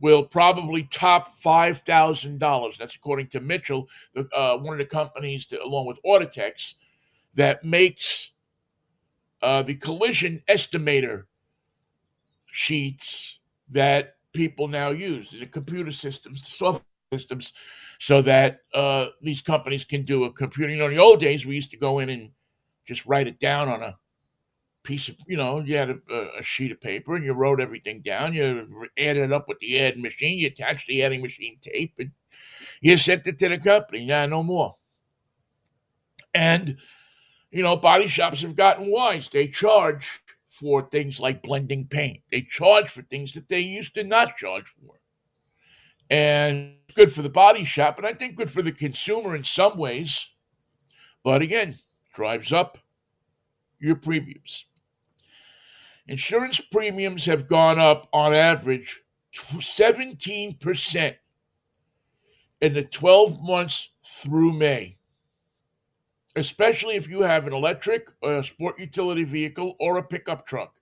will 0.00 0.24
probably 0.24 0.84
top 0.84 1.38
$5,000. 1.42 2.78
That's 2.78 2.96
according 2.96 3.26
to 3.26 3.40
Mitchell, 3.40 3.86
uh, 4.16 4.56
one 4.56 4.72
of 4.72 4.78
the 4.78 4.86
companies, 4.86 5.44
that, 5.48 5.60
along 5.60 5.84
with 5.88 6.02
Audatex, 6.04 6.76
that 7.34 7.62
makes 7.62 8.32
uh, 9.42 9.62
the 9.62 9.74
collision 9.74 10.42
estimator 10.48 11.24
sheets 12.46 13.38
that 13.70 14.16
people 14.32 14.68
now 14.68 14.90
use, 14.90 15.30
the 15.30 15.46
computer 15.46 15.92
systems, 15.92 16.42
the 16.42 16.50
software 16.50 16.84
systems, 17.12 17.52
so 17.98 18.22
that 18.22 18.60
uh, 18.74 19.06
these 19.20 19.40
companies 19.40 19.84
can 19.84 20.02
do 20.02 20.24
a 20.24 20.32
computer. 20.32 20.70
You 20.70 20.78
know, 20.78 20.86
in 20.86 20.92
the 20.92 20.98
old 20.98 21.20
days, 21.20 21.46
we 21.46 21.54
used 21.54 21.70
to 21.72 21.76
go 21.76 21.98
in 21.98 22.10
and 22.10 22.30
just 22.86 23.06
write 23.06 23.28
it 23.28 23.38
down 23.38 23.68
on 23.68 23.82
a 23.82 23.96
piece 24.82 25.08
of, 25.08 25.16
you 25.26 25.36
know, 25.36 25.60
you 25.60 25.76
had 25.76 25.90
a, 25.90 26.38
a, 26.38 26.42
sheet 26.42 26.72
of 26.72 26.80
paper 26.80 27.14
and 27.14 27.24
you 27.24 27.32
wrote 27.32 27.60
everything 27.60 28.00
down. 28.00 28.32
You 28.32 28.88
added 28.98 29.24
it 29.24 29.32
up 29.32 29.48
with 29.48 29.58
the 29.58 29.78
add 29.78 29.98
machine. 29.98 30.38
You 30.38 30.46
attached 30.48 30.86
the 30.86 31.02
adding 31.02 31.22
machine 31.22 31.58
tape 31.60 31.94
and 31.98 32.12
you 32.80 32.96
sent 32.96 33.26
it 33.26 33.38
to 33.38 33.48
the 33.48 33.58
company. 33.58 34.06
Now, 34.06 34.26
no 34.26 34.42
more. 34.42 34.76
And, 36.34 36.78
you 37.50 37.62
know, 37.62 37.76
body 37.76 38.08
shops 38.08 38.42
have 38.42 38.54
gotten 38.54 38.90
wise. 38.90 39.28
They 39.28 39.48
charge 39.48 40.20
for 40.46 40.82
things 40.82 41.20
like 41.20 41.42
blending 41.42 41.86
paint, 41.86 42.20
they 42.30 42.42
charge 42.42 42.90
for 42.90 43.02
things 43.02 43.32
that 43.32 43.48
they 43.48 43.60
used 43.60 43.94
to 43.94 44.04
not 44.04 44.36
charge 44.36 44.68
for. 44.68 44.96
And 46.10 46.74
good 46.94 47.12
for 47.12 47.22
the 47.22 47.30
body 47.30 47.64
shop, 47.64 47.98
and 47.98 48.06
I 48.06 48.12
think 48.12 48.36
good 48.36 48.50
for 48.50 48.62
the 48.62 48.72
consumer 48.72 49.36
in 49.36 49.44
some 49.44 49.78
ways. 49.78 50.28
But 51.22 51.40
again, 51.40 51.76
drives 52.12 52.52
up 52.52 52.78
your 53.78 53.96
premiums. 53.96 54.66
Insurance 56.06 56.60
premiums 56.60 57.24
have 57.26 57.46
gone 57.46 57.78
up 57.78 58.08
on 58.12 58.32
average 58.34 59.00
17% 59.32 61.14
in 62.60 62.72
the 62.74 62.82
12 62.82 63.42
months 63.42 63.90
through 64.04 64.52
May, 64.52 64.98
especially 66.36 66.96
if 66.96 67.08
you 67.08 67.22
have 67.22 67.46
an 67.46 67.52
electric, 67.52 68.10
a 68.22 68.42
sport 68.44 68.78
utility 68.78 69.24
vehicle, 69.24 69.76
or 69.80 69.98
a 69.98 70.02
pickup 70.02 70.46
truck. 70.46 70.80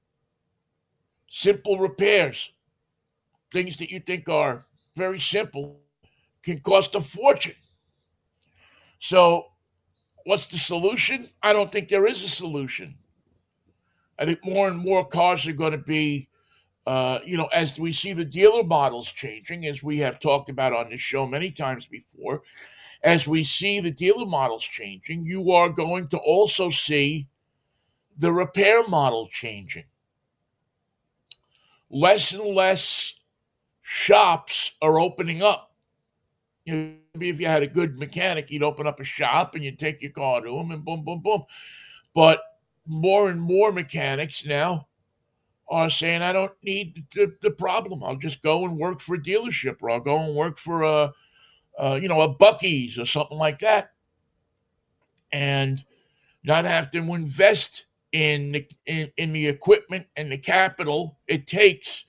Simple 1.31 1.79
repairs, 1.79 2.53
things 3.53 3.77
that 3.77 3.91
you 3.91 4.01
think 4.01 4.29
are 4.29 4.67
very 4.97 5.21
simple, 5.21 5.81
can 6.43 6.61
cost 6.61 6.95
a 6.95 7.01
fortune. 7.01 7.55
So, 8.99 9.47
what's 10.25 10.47
the 10.47 10.59
solution? 10.59 11.29
I 11.43 11.53
don't 11.53 11.71
think 11.71 11.89
there 11.89 12.07
is 12.07 12.23
a 12.25 12.29
solution. 12.29 12.97
I 14.19 14.27
think 14.27 14.45
more 14.45 14.69
and 14.69 14.79
more 14.79 15.07
cars 15.07 15.47
are 15.47 15.53
going 15.53 15.73
to 15.73 15.79
be, 15.79 16.29
uh, 16.87 17.21
you 17.25 17.37
know, 17.37 17.47
as 17.47 17.79
we 17.79 17.93
see 17.93 18.13
the 18.13 18.25
dealer 18.25 18.65
models 18.65 19.13
changing, 19.13 19.67
as 19.67 19.83
we 19.83 19.99
have 19.99 20.19
talked 20.19 20.49
about 20.49 20.73
on 20.73 20.91
this 20.91 21.01
show 21.01 21.27
many 21.27 21.51
times 21.51 21.87
before, 21.87 22.43
as 23.03 23.27
we 23.27 23.45
see 23.45 23.81
the 23.81 23.91
dealer 23.91 24.27
models 24.27 24.65
changing, 24.65 25.25
you 25.25 25.53
are 25.53 25.69
going 25.69 26.09
to 26.09 26.19
also 26.19 26.71
see 26.71 27.29
the 28.17 28.33
repair 28.33 28.87
model 28.87 29.29
changing. 29.29 29.85
Less 31.91 32.33
and 32.33 32.43
less 32.43 33.15
shops 33.83 34.75
are 34.83 34.99
opening 34.99 35.43
up. 35.43 35.73
You 36.65 36.75
know, 36.75 36.93
maybe 37.15 37.31
if 37.31 37.41
you 37.41 37.47
had 37.47 37.63
a 37.63 37.69
good 37.69 37.99
mechanic, 37.99 38.51
you'd 38.51 38.63
open 38.63 38.87
up 38.87 39.01
a 39.01 39.05
shop 39.05 39.55
and 39.55 39.65
you'd 39.65 39.79
take 39.79 40.03
your 40.03 40.11
car 40.11 40.43
to 40.43 40.59
him 40.59 40.71
and 40.71 40.85
boom, 40.85 41.05
boom, 41.05 41.21
boom. 41.21 41.45
But 42.15 42.43
more 42.85 43.31
and 43.31 43.41
more 43.41 43.73
mechanics 43.73 44.45
now 44.45 44.89
are 45.71 45.89
saying, 45.89 46.23
I 46.23 46.33
don't 46.33 46.53
need 46.63 46.97
the, 47.15 47.33
the 47.41 47.51
problem. 47.51 48.03
I'll 48.03 48.17
just 48.17 48.43
go 48.43 48.65
and 48.65 48.77
work 48.77 49.01
for 49.01 49.15
a 49.15 49.21
dealership 49.21 49.77
or 49.81 49.91
I'll 49.91 50.01
go 50.01 50.19
and 50.19 50.35
work 50.35 50.59
for 50.59 50.83
a, 50.83 51.13
a 51.79 51.99
you 51.99 52.09
know, 52.09 52.21
a 52.21 52.35
Buc-ee's 52.35 52.99
or 52.99 53.07
something 53.07 53.39
like 53.39 53.61
that. 53.61 53.93
And 55.33 55.85
not 56.43 56.65
have 56.65 56.91
to 56.91 56.99
invest 56.99 57.87
in 58.13 58.53
the, 58.53 58.67
in, 58.87 59.11
in 59.17 59.33
the 59.33 59.47
equipment 59.47 60.07
and 60.17 60.33
the 60.33 60.39
capital 60.39 61.19
it 61.27 61.47
takes 61.47 62.05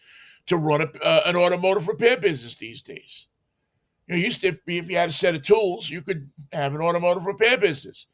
to 0.46 0.58
run 0.58 0.82
a, 0.82 0.90
uh, 1.04 1.22
an 1.26 1.36
automotive 1.36 1.88
repair 1.88 2.18
business 2.18 2.56
these 2.56 2.82
days. 2.82 3.28
You 4.08 4.16
know, 4.16 4.22
used 4.22 4.42
to 4.42 4.58
be 4.66 4.78
if 4.78 4.90
you 4.90 4.98
had 4.98 5.10
a 5.10 5.14
set 5.14 5.36
of 5.36 5.44
tools, 5.44 5.90
you 5.90 6.02
could 6.02 6.30
have 6.52 6.74
an 6.74 6.82
automotive 6.82 7.26
repair 7.26 7.58
business. 7.58 8.08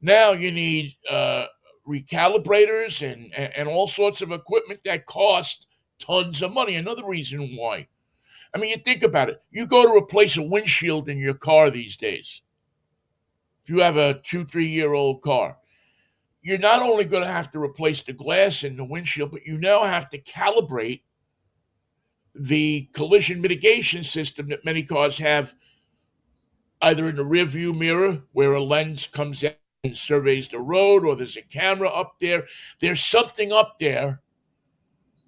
Now 0.00 0.32
you 0.32 0.50
need 0.50 0.94
uh, 1.08 1.46
recalibrators 1.88 3.00
and, 3.00 3.32
and 3.34 3.68
all 3.68 3.88
sorts 3.88 4.20
of 4.20 4.32
equipment 4.32 4.82
that 4.84 5.06
cost 5.06 5.68
tons 5.98 6.42
of 6.42 6.52
money. 6.52 6.74
Another 6.74 7.06
reason 7.06 7.56
why. 7.56 7.88
I 8.54 8.58
mean, 8.58 8.70
you 8.70 8.76
think 8.76 9.02
about 9.02 9.30
it. 9.30 9.42
You 9.50 9.66
go 9.66 9.86
to 9.86 9.96
replace 9.96 10.36
a 10.36 10.42
windshield 10.42 11.08
in 11.08 11.18
your 11.18 11.34
car 11.34 11.70
these 11.70 11.96
days. 11.96 12.42
If 13.64 13.70
you 13.70 13.80
have 13.80 13.96
a 13.96 14.20
two, 14.22 14.44
three 14.44 14.66
year 14.66 14.92
old 14.92 15.22
car, 15.22 15.56
you're 16.42 16.58
not 16.58 16.82
only 16.82 17.04
going 17.04 17.22
to 17.22 17.30
have 17.30 17.50
to 17.52 17.60
replace 17.60 18.02
the 18.02 18.12
glass 18.12 18.64
in 18.64 18.76
the 18.76 18.84
windshield, 18.84 19.30
but 19.30 19.46
you 19.46 19.58
now 19.58 19.84
have 19.84 20.10
to 20.10 20.18
calibrate 20.18 21.02
the 22.34 22.88
collision 22.92 23.40
mitigation 23.40 24.02
system 24.02 24.48
that 24.48 24.64
many 24.64 24.82
cars 24.82 25.18
have 25.18 25.54
either 26.80 27.08
in 27.08 27.16
the 27.16 27.24
rear 27.24 27.44
view 27.44 27.72
mirror 27.72 28.22
where 28.32 28.54
a 28.54 28.62
lens 28.62 29.06
comes 29.06 29.42
in 29.42 29.54
and 29.84 29.96
surveys 29.96 30.48
the 30.48 30.58
road, 30.58 31.04
or 31.04 31.16
there's 31.16 31.36
a 31.36 31.42
camera 31.42 31.88
up 31.88 32.14
there. 32.20 32.44
There's 32.80 33.04
something 33.04 33.52
up 33.52 33.78
there 33.80 34.20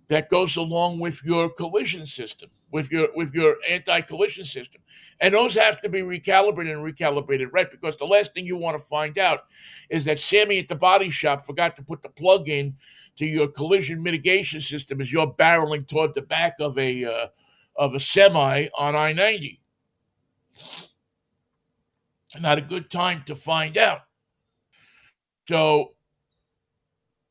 that 0.09 0.29
goes 0.29 0.57
along 0.57 1.01
with 1.01 1.25
your 1.25 1.51
collision 1.51 2.07
system, 2.07 2.51
with 2.75 2.91
your 2.91 3.07
with 3.15 3.33
your 3.33 3.55
anti-collision 3.71 4.45
system. 4.45 4.83
And 5.21 5.33
those 5.33 5.55
have 5.55 5.81
to 5.83 5.89
be 5.89 6.01
recalibrated 6.01 6.73
and 6.73 6.85
recalibrated 6.85 7.51
right 7.53 7.71
because 7.71 7.97
the 7.97 8.05
last 8.05 8.35
thing 8.35 8.47
you 8.47 8.57
want 8.57 8.77
to 8.77 8.85
find 8.85 9.17
out 9.17 9.45
is 9.91 10.05
that 10.07 10.19
Sammy 10.19 10.59
at 10.59 10.67
the 10.67 10.75
body 10.75 11.09
shop 11.09 11.47
forgot 11.47 11.77
to 11.77 11.85
put 11.85 12.03
the 12.03 12.09
plug 12.09 12.49
in 12.49 12.75
to 13.15 13.27
your 13.27 13.47
collision 13.47 14.03
mitigation 14.03 14.61
system 14.61 15.01
as 15.01 15.13
you're 15.13 15.33
barreling 15.33 15.87
toward 15.87 16.15
the 16.15 16.23
back 16.23 16.55
of 16.59 16.77
a 16.77 17.05
uh, 17.05 17.27
of 17.77 17.95
a 17.95 18.01
semi 18.01 18.67
on 18.77 18.97
I-90. 18.97 19.61
Not 22.41 22.59
a 22.59 22.63
good 22.63 22.91
time 22.91 23.23
to 23.27 23.37
find 23.37 23.79
out. 23.79 24.01
So 25.49 25.93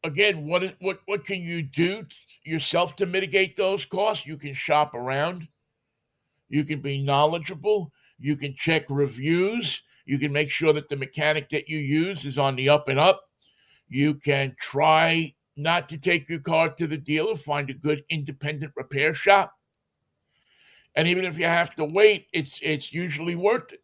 again, 0.06 0.48
what 0.48 0.74
what 0.80 1.02
what 1.06 1.26
can 1.26 1.42
you 1.42 1.64
do 1.64 2.06
yourself 2.44 2.96
to 2.98 3.06
mitigate 3.06 3.56
those 3.56 3.86
costs? 3.86 4.26
You 4.26 4.38
can 4.38 4.54
shop 4.54 4.94
around. 4.94 5.48
You 6.50 6.64
can 6.64 6.82
be 6.82 7.04
knowledgeable. 7.04 7.92
You 8.20 8.36
can 8.36 8.54
check 8.56 8.86
reviews. 8.90 9.82
You 10.06 10.20
can 10.20 10.32
make 10.32 10.50
sure 10.50 10.74
that 10.74 10.90
the 10.90 10.96
mechanic 10.96 11.50
that 11.50 11.70
you 11.70 11.78
use 11.78 12.26
is 12.26 12.38
on 12.38 12.56
the 12.56 12.70
up 12.70 12.90
and 12.90 13.00
up. 13.00 13.24
You 13.88 14.16
can 14.16 14.56
try 14.60 15.34
not 15.56 15.88
to 15.90 15.98
take 15.98 16.30
your 16.30 16.40
car 16.40 16.70
to 16.70 16.88
the 16.88 16.98
dealer, 16.98 17.36
find 17.36 17.70
a 17.70 17.74
good 17.74 18.04
independent 18.10 18.74
repair 18.76 19.14
shop. 19.14 19.54
And 20.96 21.08
even 21.08 21.26
if 21.26 21.38
you 21.38 21.46
have 21.46 21.74
to 21.76 21.86
wait, 21.86 22.28
it's 22.34 22.60
it's 22.62 22.94
usually 22.94 23.36
worth 23.36 23.74
it. 23.74 23.82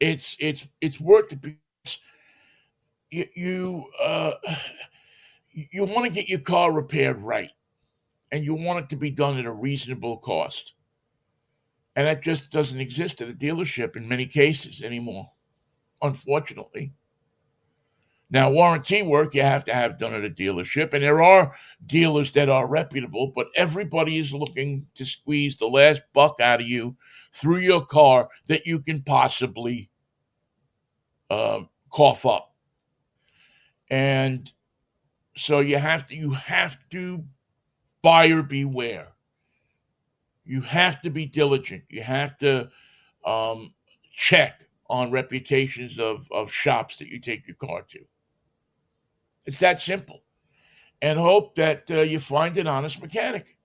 It's 0.00 0.36
it's 0.38 0.66
it's 0.80 1.00
worth 1.00 1.32
it 1.32 1.56
you 3.12 3.26
you, 3.34 3.84
uh, 4.02 4.32
you 5.52 5.84
want 5.84 6.06
to 6.06 6.12
get 6.12 6.28
your 6.28 6.40
car 6.40 6.72
repaired 6.72 7.20
right, 7.20 7.50
and 8.30 8.44
you 8.44 8.54
want 8.54 8.84
it 8.84 8.90
to 8.90 8.96
be 8.96 9.10
done 9.10 9.38
at 9.38 9.44
a 9.44 9.52
reasonable 9.52 10.18
cost, 10.18 10.74
and 11.94 12.06
that 12.06 12.22
just 12.22 12.50
doesn't 12.50 12.80
exist 12.80 13.20
at 13.20 13.28
a 13.28 13.34
dealership 13.34 13.96
in 13.96 14.08
many 14.08 14.26
cases 14.26 14.82
anymore, 14.82 15.30
unfortunately. 16.00 16.92
Now, 18.30 18.50
warranty 18.50 19.02
work 19.02 19.34
you 19.34 19.42
have 19.42 19.64
to 19.64 19.74
have 19.74 19.98
done 19.98 20.14
at 20.14 20.24
a 20.24 20.30
dealership, 20.30 20.94
and 20.94 21.04
there 21.04 21.22
are 21.22 21.54
dealers 21.84 22.32
that 22.32 22.48
are 22.48 22.66
reputable, 22.66 23.30
but 23.36 23.48
everybody 23.54 24.18
is 24.18 24.32
looking 24.32 24.86
to 24.94 25.04
squeeze 25.04 25.56
the 25.56 25.66
last 25.66 26.00
buck 26.14 26.40
out 26.40 26.62
of 26.62 26.66
you 26.66 26.96
through 27.34 27.58
your 27.58 27.84
car 27.84 28.30
that 28.46 28.64
you 28.64 28.80
can 28.80 29.02
possibly 29.02 29.90
uh, 31.28 31.60
cough 31.90 32.24
up. 32.24 32.54
And 33.90 34.50
so 35.36 35.60
you 35.60 35.78
have 35.78 36.06
to 36.08 36.14
you 36.14 36.30
have 36.30 36.78
to 36.90 37.24
buyer 38.02 38.42
beware. 38.42 39.08
You 40.44 40.60
have 40.62 41.00
to 41.02 41.10
be 41.10 41.26
diligent. 41.26 41.84
You 41.88 42.02
have 42.02 42.36
to 42.38 42.68
um, 43.24 43.74
check 44.12 44.66
on 44.90 45.10
reputations 45.10 45.98
of, 45.98 46.28
of 46.32 46.52
shops 46.52 46.96
that 46.96 47.08
you 47.08 47.20
take 47.20 47.46
your 47.46 47.56
car 47.56 47.82
to. 47.82 48.00
It's 49.46 49.60
that 49.60 49.80
simple. 49.80 50.22
And 51.00 51.18
hope 51.18 51.54
that 51.56 51.90
uh, 51.90 52.00
you 52.00 52.20
find 52.20 52.56
an 52.58 52.66
honest 52.66 53.00
mechanic. 53.00 53.56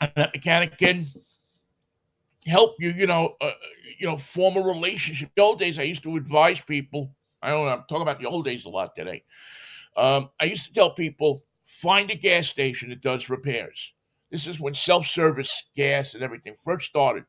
And 0.00 0.10
that 0.16 0.34
mechanic 0.34 0.78
can 0.78 1.06
help 2.46 2.76
you, 2.78 2.90
you 2.90 3.06
know, 3.06 3.36
uh, 3.40 3.52
you 3.98 4.06
know, 4.06 4.16
form 4.16 4.56
a 4.56 4.60
relationship. 4.60 5.30
The 5.36 5.42
old 5.42 5.58
days, 5.58 5.78
I 5.78 5.82
used 5.82 6.02
to 6.02 6.16
advise 6.16 6.60
people. 6.60 7.14
I 7.42 7.50
don't 7.50 7.66
know. 7.66 7.72
I'm 7.72 7.84
talking 7.88 8.02
about 8.02 8.20
the 8.20 8.28
old 8.28 8.44
days 8.44 8.66
a 8.66 8.70
lot 8.70 8.94
today. 8.94 9.24
Um, 9.96 10.30
I 10.40 10.44
used 10.44 10.66
to 10.66 10.72
tell 10.72 10.90
people 10.90 11.44
find 11.64 12.10
a 12.10 12.16
gas 12.16 12.48
station 12.48 12.90
that 12.90 13.00
does 13.00 13.30
repairs. 13.30 13.92
This 14.30 14.46
is 14.46 14.60
when 14.60 14.74
self-service 14.74 15.70
gas 15.74 16.14
and 16.14 16.22
everything 16.22 16.54
first 16.62 16.86
started. 16.86 17.24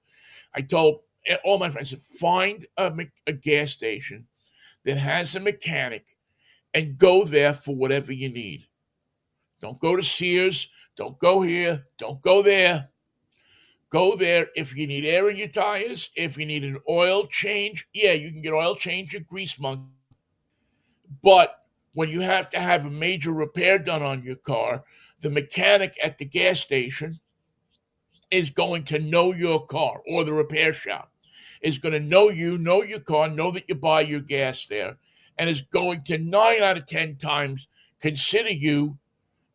I 0.54 0.62
told 0.62 1.00
all 1.44 1.60
my 1.60 1.70
friends, 1.70 1.94
find 2.20 2.66
a, 2.78 2.94
a 3.28 3.34
gas 3.34 3.72
station 3.72 4.28
that 4.86 4.98
has 4.98 5.36
a 5.36 5.40
mechanic 5.40 6.18
and 6.74 6.98
go 6.98 7.24
there 7.24 7.54
for 7.54 7.76
whatever 7.76 8.12
you 8.12 8.30
need. 8.30 8.66
Don't 9.60 9.80
go 9.80 9.96
to 9.96 10.04
Sears. 10.04 10.70
Don't 10.96 11.18
go 11.20 11.42
here. 11.42 11.86
Don't 11.98 12.22
go 12.22 12.42
there. 12.42 12.90
Go 13.90 14.16
there 14.16 14.48
if 14.56 14.76
you 14.76 14.88
need 14.88 15.06
air 15.06 15.30
in 15.30 15.36
your 15.36 15.50
tires, 15.50 16.10
if 16.16 16.38
you 16.38 16.46
need 16.46 16.64
an 16.64 16.80
oil 16.88 17.28
change. 17.28 17.88
Yeah, 17.94 18.14
you 18.14 18.32
can 18.32 18.42
get 18.42 18.54
oil 18.54 18.76
change 18.76 19.14
at 19.16 19.28
Grease 19.28 19.60
Monk. 19.60 19.82
But 21.22 21.64
when 21.94 22.10
you 22.10 22.22
have 22.22 22.50
to 22.50 22.60
have 22.60 22.86
a 22.86 22.90
major 22.90 23.32
repair 23.32 23.80
done 23.80 24.02
on 24.02 24.24
your 24.24 24.36
car, 24.36 24.84
the 25.20 25.30
mechanic 25.30 25.98
at 26.04 26.18
the 26.18 26.26
gas 26.26 26.60
station 26.60 27.20
is 28.30 28.50
going 28.50 28.84
to 28.86 29.00
know 29.00 29.34
your 29.34 29.66
car 29.66 30.02
or 30.08 30.24
the 30.24 30.34
repair 30.34 30.74
shop 30.74 31.12
is 31.62 31.78
going 31.78 31.94
to 31.94 32.00
know 32.00 32.30
you, 32.30 32.58
know 32.58 32.82
your 32.82 33.00
car, 33.00 33.30
know 33.30 33.52
that 33.52 33.70
you 33.70 33.76
buy 33.76 34.02
your 34.02 34.20
gas 34.20 34.66
there, 34.66 34.98
and 35.38 35.50
is 35.50 35.62
going 35.62 36.04
to 36.04 36.18
nine 36.18 36.62
out 36.62 36.78
of 36.78 36.86
10 36.86 37.18
times 37.18 37.68
consider 38.00 38.50
you 38.50 38.98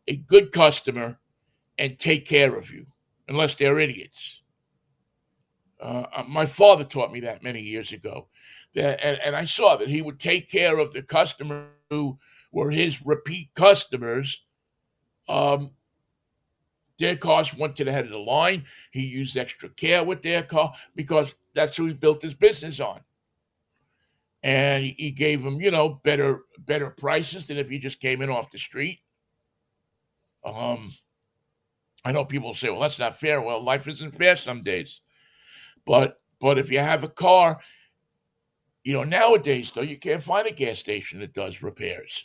a 0.07 0.15
good 0.15 0.51
customer 0.51 1.19
and 1.77 1.99
take 1.99 2.25
care 2.25 2.55
of 2.55 2.71
you, 2.71 2.87
unless 3.27 3.55
they're 3.55 3.79
idiots. 3.79 4.41
Uh, 5.79 6.05
uh 6.15 6.23
my 6.27 6.45
father 6.45 6.83
taught 6.83 7.11
me 7.11 7.19
that 7.19 7.43
many 7.43 7.61
years 7.61 7.91
ago. 7.91 8.27
And, 8.75 9.19
and 9.25 9.35
I 9.35 9.45
saw 9.45 9.75
that 9.77 9.89
he 9.89 10.01
would 10.01 10.19
take 10.19 10.49
care 10.49 10.77
of 10.77 10.93
the 10.93 11.01
customer 11.01 11.67
who 11.89 12.17
were 12.51 12.69
his 12.69 13.05
repeat 13.05 13.49
customers 13.55 14.41
um, 15.27 15.71
their 16.97 17.15
cars 17.15 17.55
went 17.55 17.75
to 17.75 17.83
the 17.83 17.91
head 17.91 18.05
of 18.05 18.11
the 18.11 18.17
line. 18.17 18.65
He 18.91 19.05
used 19.05 19.37
extra 19.37 19.69
care 19.69 20.03
with 20.03 20.21
their 20.21 20.43
car 20.43 20.73
because 20.95 21.35
that's 21.53 21.77
who 21.77 21.85
he 21.85 21.93
built 21.93 22.21
his 22.21 22.33
business 22.33 22.79
on. 22.79 23.01
And 24.43 24.83
he 24.83 25.11
gave 25.11 25.43
them, 25.43 25.59
you 25.61 25.71
know, 25.71 26.01
better 26.03 26.45
better 26.59 26.89
prices 26.89 27.47
than 27.47 27.57
if 27.57 27.71
you 27.71 27.79
just 27.79 27.99
came 27.99 28.21
in 28.21 28.29
off 28.29 28.51
the 28.51 28.57
street. 28.57 28.99
Um, 30.45 30.91
I 32.05 32.11
know 32.11 32.23
people 32.23 32.53
say, 32.53 32.69
"Well, 32.69 32.79
that's 32.79 32.99
not 32.99 33.19
fair." 33.19 33.41
Well, 33.41 33.61
life 33.61 33.87
isn't 33.87 34.15
fair 34.15 34.35
some 34.35 34.63
days, 34.63 35.01
but 35.85 36.21
but 36.39 36.57
if 36.57 36.71
you 36.71 36.79
have 36.79 37.03
a 37.03 37.09
car, 37.09 37.59
you 38.87 38.93
know, 38.93 39.03
nowadays 39.03 39.73
though, 39.73 39.81
you 39.81 39.97
can't 39.97 40.23
find 40.23 40.47
a 40.47 40.51
gas 40.53 40.79
station 40.79 41.19
that 41.19 41.33
does 41.33 41.61
repairs. 41.61 42.23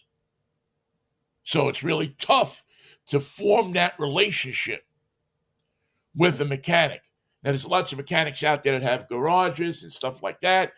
So 1.43 1.69
it's 1.69 1.83
really 1.83 2.15
tough 2.21 2.63
to 3.07 3.19
form 3.19 3.73
that 3.73 3.99
relationship 3.99 4.85
with 6.15 6.41
a 6.41 6.45
mechanic. 6.45 7.03
Now, 7.43 7.51
there's 7.51 7.67
lots 7.67 7.91
of 7.91 7.99
mechanics 7.99 8.45
out 8.45 8.63
there 8.63 8.79
that 8.79 8.89
have 8.89 9.09
garages 9.09 9.83
and 9.83 9.93
stuff 9.93 10.23
like 10.23 10.39
that. 10.39 10.75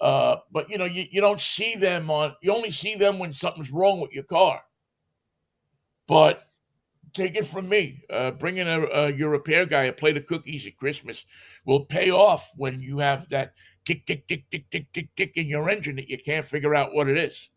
Uh, 0.00 0.36
but 0.50 0.70
you 0.70 0.78
know, 0.78 0.86
you, 0.86 1.04
you 1.10 1.20
don't 1.20 1.40
see 1.40 1.76
them 1.76 2.10
on. 2.10 2.34
You 2.40 2.54
only 2.54 2.70
see 2.70 2.94
them 2.94 3.18
when 3.18 3.30
something's 3.30 3.70
wrong 3.70 4.00
with 4.00 4.14
your 4.14 4.24
car. 4.24 4.62
But 6.06 6.48
take 7.12 7.36
it 7.36 7.46
from 7.46 7.68
me, 7.68 8.00
uh, 8.08 8.30
bringing 8.30 8.66
a, 8.66 8.80
a, 8.86 9.12
your 9.12 9.28
repair 9.28 9.66
guy 9.66 9.84
a 9.84 9.92
plate 9.92 10.16
of 10.16 10.24
cookies 10.24 10.66
at 10.66 10.78
Christmas 10.78 11.26
will 11.66 11.84
pay 11.84 12.10
off 12.10 12.50
when 12.56 12.80
you 12.80 12.96
have 13.00 13.28
that 13.28 13.52
tick 13.88 14.04
tick 14.04 14.26
tick 14.26 14.44
tick 14.50 14.70
tick 14.70 14.92
tick 14.92 15.08
tick 15.16 15.36
in 15.36 15.46
your 15.46 15.70
engine 15.70 15.96
that 15.96 16.10
you 16.10 16.18
can't 16.18 16.44
figure 16.44 16.74
out 16.74 16.92
what 16.92 17.08
it 17.08 17.16
is. 17.16 17.48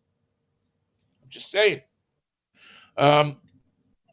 I'm 1.22 1.28
just 1.28 1.50
saying. 1.50 1.82
Um, 2.96 3.36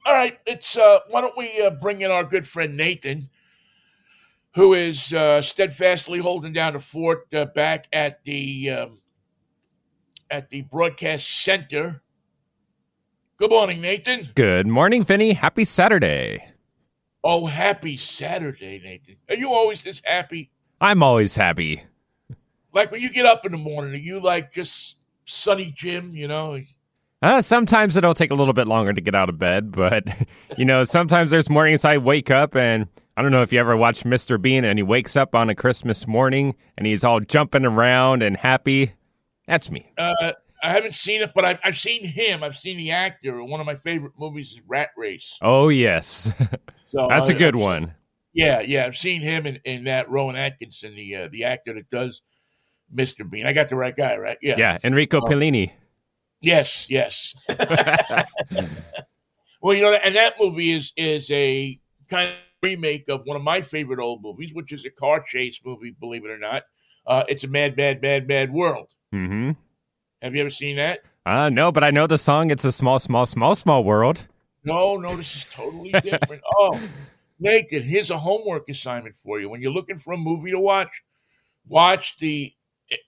all 0.05 0.13
right, 0.13 0.37
it's 0.45 0.77
uh, 0.77 0.99
why 1.09 1.21
don't 1.21 1.37
we 1.37 1.61
uh, 1.61 1.69
bring 1.69 2.01
in 2.01 2.11
our 2.11 2.23
good 2.23 2.47
friend 2.47 2.75
Nathan, 2.75 3.29
who 4.55 4.73
is 4.73 5.13
uh, 5.13 5.41
steadfastly 5.41 6.19
holding 6.19 6.51
down 6.51 6.73
the 6.73 6.79
fort 6.79 7.33
uh, 7.33 7.45
back 7.45 7.87
at 7.93 8.23
the 8.25 8.69
um, 8.69 8.99
at 10.29 10.49
the 10.49 10.61
broadcast 10.63 11.43
center. 11.43 12.01
Good 13.37 13.51
morning, 13.51 13.79
Nathan. 13.79 14.29
Good 14.35 14.67
morning, 14.67 15.05
Vinnie. 15.05 15.33
Happy 15.33 15.63
Saturday. 15.63 16.51
Oh, 17.23 17.45
happy 17.45 17.95
Saturday, 17.95 18.81
Nathan. 18.83 19.15
Are 19.29 19.35
you 19.35 19.53
always 19.53 19.81
this 19.81 20.01
happy? 20.03 20.51
I'm 20.81 21.03
always 21.03 21.35
happy. 21.35 21.83
Like 22.73 22.91
when 22.91 23.01
you 23.01 23.11
get 23.11 23.25
up 23.25 23.45
in 23.45 23.51
the 23.51 23.57
morning, 23.57 23.93
are 23.93 23.97
you 23.97 24.19
like 24.19 24.53
just 24.53 24.97
sunny 25.25 25.71
Jim? 25.75 26.11
You 26.13 26.27
know, 26.27 26.59
uh, 27.21 27.41
sometimes 27.41 27.97
it'll 27.97 28.13
take 28.13 28.31
a 28.31 28.35
little 28.35 28.53
bit 28.53 28.67
longer 28.67 28.93
to 28.93 29.01
get 29.01 29.15
out 29.15 29.29
of 29.29 29.37
bed, 29.37 29.71
but 29.71 30.05
you 30.57 30.65
know, 30.65 30.83
sometimes 30.83 31.31
there's 31.31 31.49
mornings 31.49 31.83
I 31.83 31.97
wake 31.97 32.31
up 32.31 32.55
and 32.55 32.87
I 33.17 33.21
don't 33.21 33.31
know 33.31 33.41
if 33.41 33.51
you 33.51 33.59
ever 33.59 33.75
watched 33.75 34.05
Mr. 34.05 34.41
Bean 34.41 34.63
and 34.63 34.79
he 34.79 34.83
wakes 34.83 35.17
up 35.17 35.35
on 35.35 35.49
a 35.49 35.55
Christmas 35.55 36.07
morning 36.07 36.55
and 36.77 36.87
he's 36.87 37.03
all 37.03 37.19
jumping 37.19 37.65
around 37.65 38.23
and 38.23 38.37
happy. 38.37 38.93
That's 39.47 39.69
me. 39.69 39.85
Uh, 39.97 40.33
I 40.63 40.71
haven't 40.71 40.95
seen 40.95 41.21
it, 41.21 41.31
but 41.35 41.43
I've, 41.43 41.59
I've 41.63 41.77
seen 41.77 42.05
him. 42.05 42.43
I've 42.43 42.55
seen 42.55 42.77
the 42.77 42.91
actor. 42.91 43.43
One 43.43 43.59
of 43.59 43.65
my 43.65 43.75
favorite 43.75 44.13
movies 44.17 44.53
is 44.53 44.61
Rat 44.67 44.89
Race. 44.95 45.37
Oh 45.41 45.69
yes, 45.69 46.31
so, 46.91 47.07
that's 47.09 47.29
uh, 47.29 47.33
a 47.33 47.37
good 47.37 47.55
I've 47.55 47.61
one. 47.61 47.85
Seen, 47.85 47.93
yeah, 48.33 48.61
yeah, 48.61 48.85
I've 48.85 48.97
seen 48.97 49.21
him 49.21 49.45
in, 49.45 49.59
in 49.65 49.83
that 49.85 50.09
Rowan 50.09 50.35
Atkinson, 50.35 50.95
the 50.95 51.15
uh, 51.15 51.27
the 51.31 51.45
actor 51.45 51.73
that 51.73 51.89
does 51.89 52.21
Mr. 52.93 53.29
Bean. 53.29 53.45
I 53.45 53.53
got 53.53 53.69
the 53.69 53.75
right 53.75 53.95
guy, 53.95 54.17
right? 54.17 54.37
Yeah, 54.41 54.55
yeah, 54.57 54.77
Enrico 54.83 55.21
Pollini. 55.21 55.71
Yes, 56.41 56.89
yes. 56.89 57.35
well, 59.61 59.73
you 59.73 59.81
know, 59.81 59.93
and 59.93 60.15
that 60.15 60.35
movie 60.39 60.71
is 60.71 60.93
is 60.95 61.29
a 61.31 61.79
kind 62.09 62.29
of 62.29 62.35
remake 62.63 63.09
of 63.09 63.21
one 63.25 63.35
of 63.35 63.43
my 63.43 63.61
favorite 63.61 63.99
old 63.99 64.23
movies, 64.23 64.53
which 64.53 64.71
is 64.71 64.85
a 64.85 64.89
car 64.89 65.21
chase 65.21 65.59
movie. 65.65 65.95
Believe 65.99 66.25
it 66.25 66.31
or 66.31 66.37
not, 66.37 66.63
uh, 67.05 67.23
it's 67.27 67.43
a 67.43 67.47
mad, 67.47 67.75
mad, 67.77 68.01
mad, 68.01 68.27
mad 68.27 68.51
world. 68.51 68.93
Mm-hmm. 69.13 69.51
Have 70.21 70.35
you 70.35 70.41
ever 70.41 70.49
seen 70.49 70.77
that? 70.77 71.01
Uh 71.25 71.49
no, 71.49 71.71
but 71.71 71.83
I 71.83 71.91
know 71.91 72.07
the 72.07 72.17
song. 72.17 72.51
It's 72.51 72.65
a 72.65 72.71
small, 72.71 72.99
small, 72.99 73.25
small, 73.25 73.55
small 73.55 73.83
world. 73.83 74.27
No, 74.63 74.97
no, 74.97 75.15
this 75.15 75.35
is 75.35 75.45
totally 75.45 75.91
different. 76.03 76.41
oh, 76.55 76.79
Nathan, 77.39 77.83
here's 77.83 78.11
a 78.11 78.17
homework 78.17 78.69
assignment 78.69 79.15
for 79.15 79.39
you. 79.39 79.49
When 79.49 79.61
you're 79.61 79.71
looking 79.71 79.97
for 79.97 80.13
a 80.13 80.17
movie 80.17 80.51
to 80.51 80.59
watch, 80.59 81.01
watch 81.67 82.17
the 82.17 82.51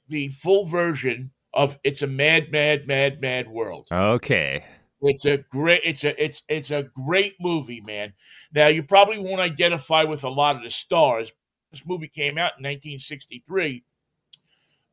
the 0.07 0.29
full 0.29 0.65
version 0.65 1.31
of 1.53 1.77
it's 1.83 2.01
a 2.01 2.07
mad, 2.07 2.51
mad, 2.51 2.87
mad, 2.87 3.21
mad 3.21 3.49
world. 3.49 3.87
Okay. 3.91 4.63
It's 5.01 5.25
a 5.25 5.37
great 5.37 5.81
it's 5.83 6.03
a 6.03 6.23
it's 6.23 6.43
it's 6.47 6.69
a 6.69 6.83
great 6.83 7.35
movie, 7.39 7.81
man. 7.81 8.13
Now 8.53 8.67
you 8.67 8.83
probably 8.83 9.17
won't 9.17 9.41
identify 9.41 10.03
with 10.03 10.23
a 10.23 10.29
lot 10.29 10.55
of 10.55 10.63
the 10.63 10.69
stars. 10.69 11.33
This 11.71 11.85
movie 11.85 12.07
came 12.07 12.37
out 12.37 12.59
in 12.59 12.63
1963. 12.63 13.83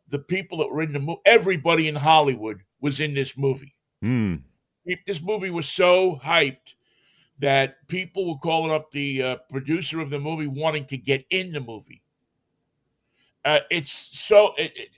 The 0.09 0.19
people 0.19 0.59
that 0.59 0.71
were 0.71 0.81
in 0.81 0.95
the 0.95 1.01
movie, 1.01 1.21
everybody 1.27 1.89
in 1.89 1.97
Hollywood 1.97 2.63
was 2.81 3.01
in 3.01 3.13
this 3.13 3.37
movie. 3.37 3.75
Mm. 4.03 4.43
This 5.07 5.21
movie 5.21 5.51
was 5.51 5.69
so 5.69 6.17
hyped 6.17 6.75
that 7.41 7.87
people 7.89 8.27
were 8.27 8.39
calling 8.39 8.73
up 8.73 8.91
the 8.91 9.23
uh, 9.23 9.37
producer 9.51 10.01
of 10.01 10.09
the 10.09 10.19
movie 10.19 10.47
wanting 10.47 10.87
to 10.87 10.97
get 10.97 11.27
in 11.29 11.53
the 11.53 11.61
movie. 11.61 12.03
Uh, 13.49 13.61
it's 13.71 14.11
so 14.13 14.53
it, 14.59 14.73
it, 14.77 14.89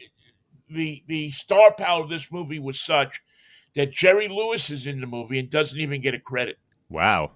the 0.68 1.04
the 1.06 1.30
star 1.30 1.72
power 1.72 2.02
of 2.02 2.08
this 2.08 2.32
movie 2.32 2.58
was 2.58 2.80
such 2.80 3.20
that 3.76 3.92
Jerry 3.92 4.26
Lewis 4.26 4.70
is 4.70 4.88
in 4.88 5.00
the 5.00 5.06
movie 5.06 5.38
and 5.38 5.48
doesn't 5.48 5.78
even 5.78 6.00
get 6.00 6.14
a 6.14 6.18
credit. 6.18 6.58
Wow. 6.88 7.30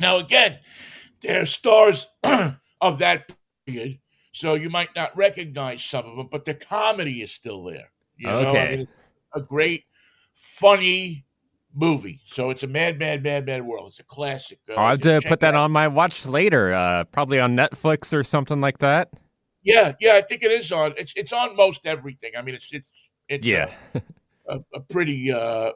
Now 0.00 0.16
again, 0.16 0.60
they're 1.20 1.44
stars 1.44 2.06
of 2.22 2.98
that 3.00 3.30
period, 3.66 3.98
so 4.32 4.54
you 4.54 4.70
might 4.70 4.96
not 4.96 5.14
recognize 5.14 5.84
some 5.84 6.06
of 6.06 6.16
them, 6.16 6.28
but 6.32 6.46
the 6.46 6.54
comedy 6.54 7.20
is 7.20 7.30
still 7.30 7.62
there. 7.64 7.90
You 8.16 8.28
know? 8.28 8.38
Okay. 8.38 8.66
I 8.66 8.70
mean, 8.70 8.80
it's 8.80 8.92
a 9.34 9.42
great, 9.42 9.84
funny 10.32 11.26
movie. 11.74 12.22
So 12.24 12.48
it's 12.48 12.62
a 12.62 12.66
mad, 12.66 12.98
mad, 12.98 13.22
mad, 13.22 13.44
mad 13.44 13.66
world. 13.66 13.88
It's 13.88 14.00
a 14.00 14.04
classic. 14.04 14.58
Uh, 14.70 14.76
I'll 14.76 14.88
have 14.92 15.00
to 15.00 15.20
put 15.28 15.40
that 15.40 15.54
out. 15.54 15.64
on 15.64 15.70
my 15.70 15.86
watch 15.86 16.24
later, 16.24 16.72
uh, 16.72 17.04
probably 17.04 17.40
on 17.40 17.54
Netflix 17.54 18.14
or 18.14 18.24
something 18.24 18.62
like 18.62 18.78
that. 18.78 19.10
Yeah, 19.62 19.92
yeah, 20.00 20.14
I 20.14 20.22
think 20.22 20.42
it 20.42 20.50
is 20.50 20.72
on. 20.72 20.94
It's 20.96 21.12
it's 21.16 21.32
on 21.32 21.56
most 21.56 21.86
everything. 21.86 22.32
I 22.36 22.42
mean, 22.42 22.54
it's 22.54 22.68
it's 22.72 22.90
it's 23.28 23.46
Yeah, 23.46 23.70
a, 23.94 24.02
a, 24.48 24.58
a 24.74 24.80
pretty. 24.80 25.32
uh 25.32 25.72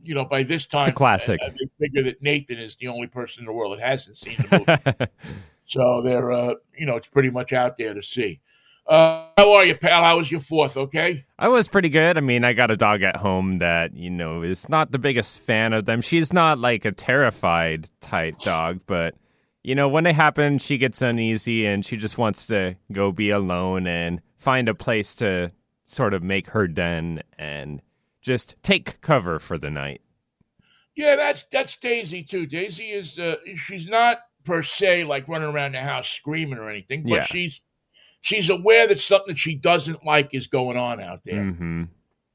you 0.00 0.14
know, 0.14 0.24
by 0.24 0.44
this 0.44 0.64
time, 0.64 0.82
it's 0.82 0.90
a 0.90 0.92
classic. 0.92 1.40
I, 1.42 1.46
I 1.46 1.52
figure 1.80 2.04
that 2.04 2.22
Nathan 2.22 2.58
is 2.58 2.76
the 2.76 2.86
only 2.86 3.08
person 3.08 3.40
in 3.42 3.46
the 3.46 3.52
world 3.52 3.76
that 3.76 3.84
hasn't 3.84 4.16
seen 4.16 4.36
the 4.36 4.86
movie. 4.96 5.10
So 5.68 6.00
they're, 6.02 6.32
uh, 6.32 6.54
you 6.78 6.86
know, 6.86 6.96
it's 6.96 7.08
pretty 7.08 7.28
much 7.30 7.52
out 7.52 7.76
there 7.76 7.92
to 7.92 8.02
see. 8.02 8.40
Uh, 8.86 9.26
how 9.36 9.52
are 9.52 9.66
you, 9.66 9.74
pal? 9.76 10.02
How 10.02 10.16
was 10.16 10.30
your 10.30 10.40
fourth? 10.40 10.78
Okay. 10.78 11.26
I 11.38 11.48
was 11.48 11.68
pretty 11.68 11.90
good. 11.90 12.16
I 12.16 12.22
mean, 12.22 12.42
I 12.42 12.54
got 12.54 12.70
a 12.70 12.76
dog 12.76 13.02
at 13.02 13.16
home 13.16 13.58
that, 13.58 13.94
you 13.94 14.08
know, 14.08 14.40
is 14.40 14.66
not 14.70 14.92
the 14.92 14.98
biggest 14.98 15.40
fan 15.40 15.74
of 15.74 15.84
them. 15.84 16.00
She's 16.00 16.32
not 16.32 16.58
like 16.58 16.86
a 16.86 16.92
terrified 16.92 17.90
type 18.00 18.38
dog, 18.38 18.80
but, 18.86 19.14
you 19.62 19.74
know, 19.74 19.88
when 19.88 20.06
it 20.06 20.14
happens, 20.14 20.64
she 20.64 20.78
gets 20.78 21.02
uneasy 21.02 21.66
and 21.66 21.84
she 21.84 21.96
just 21.96 22.18
wants 22.18 22.46
to 22.48 22.76
go 22.92 23.12
be 23.12 23.30
alone 23.30 23.86
and 23.86 24.20
find 24.36 24.68
a 24.68 24.74
place 24.74 25.14
to 25.16 25.50
sort 25.84 26.14
of 26.14 26.22
make 26.22 26.48
her 26.50 26.68
den 26.68 27.22
and 27.38 27.82
just 28.20 28.56
take 28.62 29.00
cover 29.00 29.38
for 29.38 29.58
the 29.58 29.70
night. 29.70 30.00
Yeah, 30.96 31.16
that's 31.16 31.44
that's 31.44 31.76
Daisy 31.76 32.24
too. 32.24 32.46
Daisy 32.46 32.90
is 32.90 33.18
uh, 33.18 33.36
she's 33.56 33.88
not 33.88 34.20
per 34.44 34.62
se 34.62 35.04
like 35.04 35.28
running 35.28 35.48
around 35.48 35.72
the 35.72 35.80
house 35.80 36.08
screaming 36.08 36.58
or 36.58 36.68
anything, 36.68 37.02
but 37.04 37.10
Yeah. 37.10 37.22
she's 37.22 37.60
she's 38.20 38.50
aware 38.50 38.88
that 38.88 38.98
something 39.00 39.34
she 39.36 39.54
doesn't 39.54 40.04
like 40.04 40.34
is 40.34 40.46
going 40.48 40.76
on 40.76 41.00
out 41.00 41.20
there, 41.24 41.44
hmm 41.44 41.84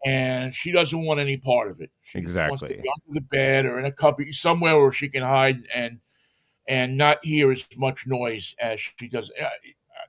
and 0.06 0.54
she 0.54 0.72
doesn't 0.74 1.04
want 1.06 1.20
any 1.20 1.38
part 1.38 1.72
of 1.72 1.80
it. 1.80 1.90
She 2.02 2.18
wants 2.18 2.34
to 2.34 2.42
Exactly. 2.42 2.68
be 2.82 2.90
under 2.90 3.20
the 3.20 3.22
bed 3.22 3.66
or 3.66 3.80
in 3.80 3.86
a 3.86 3.92
cubby 3.92 4.34
somewhere 4.34 4.78
where 4.80 4.92
she 4.92 5.08
can 5.08 5.24
hide 5.24 5.66
and 5.74 6.00
and 6.68 6.98
not 6.98 7.20
hear 7.24 7.52
as 7.52 7.66
much 7.78 8.08
noise 8.08 8.56
as 8.60 8.80
she 8.80 9.08
does. 9.08 9.32
Uh, 9.40 9.50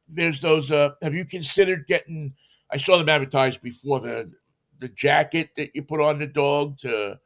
there's 0.09 0.41
those. 0.41 0.71
Uh, 0.71 0.91
have 1.03 1.15
you 1.15 1.25
considered 1.25 1.87
getting? 1.87 2.35
I 2.71 2.77
saw 2.77 2.99
them 2.99 3.09
advertised 3.09 3.63
before 3.63 4.01
the 4.01 4.33
the 4.79 4.89
jacket 4.89 5.51
that 5.57 5.75
you 5.75 5.83
put 5.83 6.01
on 6.01 6.19
the 6.19 6.27
dog 6.27 6.77
to 6.79 7.19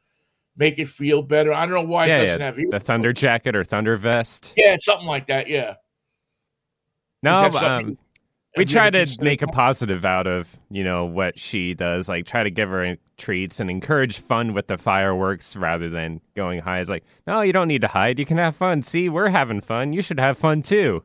make 0.55 0.79
it 0.79 0.87
feel 0.87 1.21
better. 1.21 1.53
I 1.53 1.65
don't 1.65 1.75
know 1.75 1.91
why 1.91 2.05
it 2.05 2.09
doesn't 2.09 2.39
yeah. 2.39 2.45
have 2.45 2.71
The 2.71 2.79
thunder 2.79 3.13
jacket 3.13 3.55
or 3.55 3.63
thunder 3.63 3.97
vest. 3.97 4.53
Yeah, 4.55 4.75
something 4.85 5.07
like 5.07 5.27
that. 5.27 5.47
Yeah. 5.47 5.75
No, 7.23 7.47
Is 7.47 7.53
that 7.53 7.59
something- 7.59 7.87
um, 7.89 7.97
we 8.57 8.65
try 8.65 8.89
to 8.89 9.07
make 9.21 9.41
a 9.41 9.47
positive 9.47 10.05
out 10.05 10.27
of 10.27 10.59
you 10.69 10.83
know 10.83 11.05
what 11.05 11.37
she 11.37 11.75
does 11.75 12.09
like 12.09 12.25
try 12.25 12.43
to 12.43 12.49
give 12.49 12.69
her 12.69 12.97
treats 13.19 13.59
and 13.59 13.69
encourage 13.69 14.19
fun 14.19 14.53
with 14.53 14.67
the 14.67 14.77
fireworks 14.77 15.55
rather 15.55 15.89
than 15.89 16.21
going 16.35 16.59
high 16.59 16.79
it's 16.79 16.89
like 16.89 17.03
no 17.27 17.41
you 17.41 17.53
don't 17.53 17.67
need 17.67 17.81
to 17.81 17.87
hide 17.87 18.17
you 18.17 18.25
can 18.25 18.37
have 18.37 18.55
fun 18.55 18.81
see 18.81 19.09
we're 19.09 19.29
having 19.29 19.61
fun 19.61 19.93
you 19.93 20.01
should 20.01 20.19
have 20.19 20.37
fun 20.37 20.61
too 20.61 21.03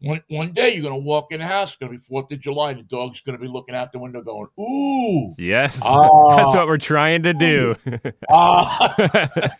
One 0.00 0.22
one 0.28 0.52
day 0.52 0.74
you're 0.74 0.82
gonna 0.82 0.98
walk 0.98 1.30
in 1.30 1.40
the 1.40 1.46
house. 1.46 1.70
It's 1.70 1.76
gonna 1.76 1.92
be 1.92 1.98
Fourth 1.98 2.32
of 2.32 2.40
July, 2.40 2.70
and 2.70 2.80
the 2.80 2.84
dog's 2.84 3.20
gonna 3.20 3.38
be 3.38 3.48
looking 3.48 3.74
out 3.74 3.92
the 3.92 3.98
window, 3.98 4.22
going, 4.22 4.48
"Ooh, 4.58 5.34
yes 5.38 5.82
Ah. 5.84 6.36
that's 6.42 6.56
what 6.56 6.66
we're 6.66 6.78
trying 6.78 7.22
to 7.24 7.34
do 7.34 7.74
ah." 8.30 8.94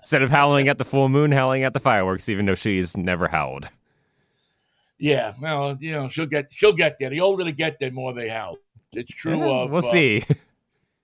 instead 0.00 0.22
of 0.22 0.30
howling 0.30 0.68
at 0.68 0.78
the 0.78 0.84
full 0.84 1.08
moon 1.08 1.30
howling 1.32 1.62
at 1.62 1.74
the 1.74 1.80
fireworks 1.80 2.28
even 2.28 2.46
though 2.46 2.54
she's 2.56 2.96
never 2.96 3.28
howled 3.28 3.68
yeah. 4.98 5.34
Well, 5.40 5.78
you 5.80 5.92
know, 5.92 6.08
she'll 6.08 6.26
get 6.26 6.48
she'll 6.50 6.72
get 6.72 6.98
there. 6.98 7.10
The 7.10 7.20
older 7.20 7.44
they 7.44 7.52
get, 7.52 7.78
the 7.78 7.90
more 7.90 8.12
they 8.12 8.28
howl. 8.28 8.58
It's 8.92 9.12
true. 9.12 9.38
Yeah, 9.38 9.46
of, 9.46 9.70
we'll 9.70 9.86
uh, 9.86 9.92
see 9.92 10.24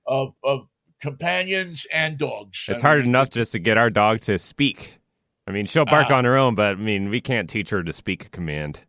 of 0.07 0.35
of 0.43 0.67
companions 1.01 1.87
and 1.93 2.19
dogs. 2.19 2.67
it's 2.69 2.83
I 2.83 2.87
hard 2.87 3.01
mean, 3.01 3.11
enough 3.11 3.31
just 3.31 3.53
to 3.53 3.59
get 3.59 3.77
our 3.79 3.91
dog 3.91 4.21
to 4.23 4.39
speak 4.39 4.99
i 5.47 5.51
mean 5.51 5.67
she'll 5.67 5.85
bark 5.85 6.07
Ah. 6.11 6.17
on 6.19 6.25
her 6.25 6.37
own 6.37 6.55
but 6.55 6.73
i 6.73 6.81
mean 6.81 7.11
we 7.11 7.21
can't 7.21 7.49
teach 7.51 7.71
her 7.71 7.83
to 7.83 7.93
speak 7.93 8.27
a 8.27 8.29
command 8.31 8.85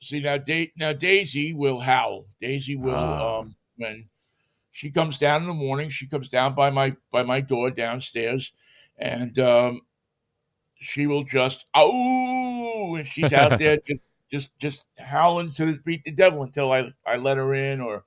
See 0.00 0.20
now, 0.20 0.36
da- 0.36 0.72
now 0.76 0.92
Daisy 0.92 1.54
will 1.54 1.78
howl. 1.78 2.26
Daisy 2.40 2.74
will 2.74 2.92
Ah. 2.94 3.38
um, 3.38 3.54
when 3.76 4.08
she 4.72 4.90
comes 4.90 5.16
down 5.16 5.42
in 5.42 5.46
the 5.48 5.54
morning. 5.54 5.90
She 5.90 6.08
comes 6.08 6.28
down 6.28 6.56
by 6.56 6.70
my 6.70 6.96
by 7.12 7.22
my 7.22 7.40
door 7.40 7.70
downstairs, 7.70 8.52
and 8.98 9.38
um, 9.38 9.82
she 10.80 11.06
will 11.06 11.22
just 11.22 11.66
oh, 11.74 12.96
and 12.96 13.06
she's 13.06 13.32
out 13.32 13.58
there 13.60 13.78
just 13.86 14.08
just 14.28 14.50
just 14.58 14.86
howling 14.98 15.50
to 15.50 15.78
beat 15.84 16.02
the 16.04 16.10
devil 16.10 16.42
until 16.42 16.72
I 16.72 16.90
I 17.06 17.16
let 17.16 17.36
her 17.36 17.54
in 17.54 17.80
or 17.80 18.04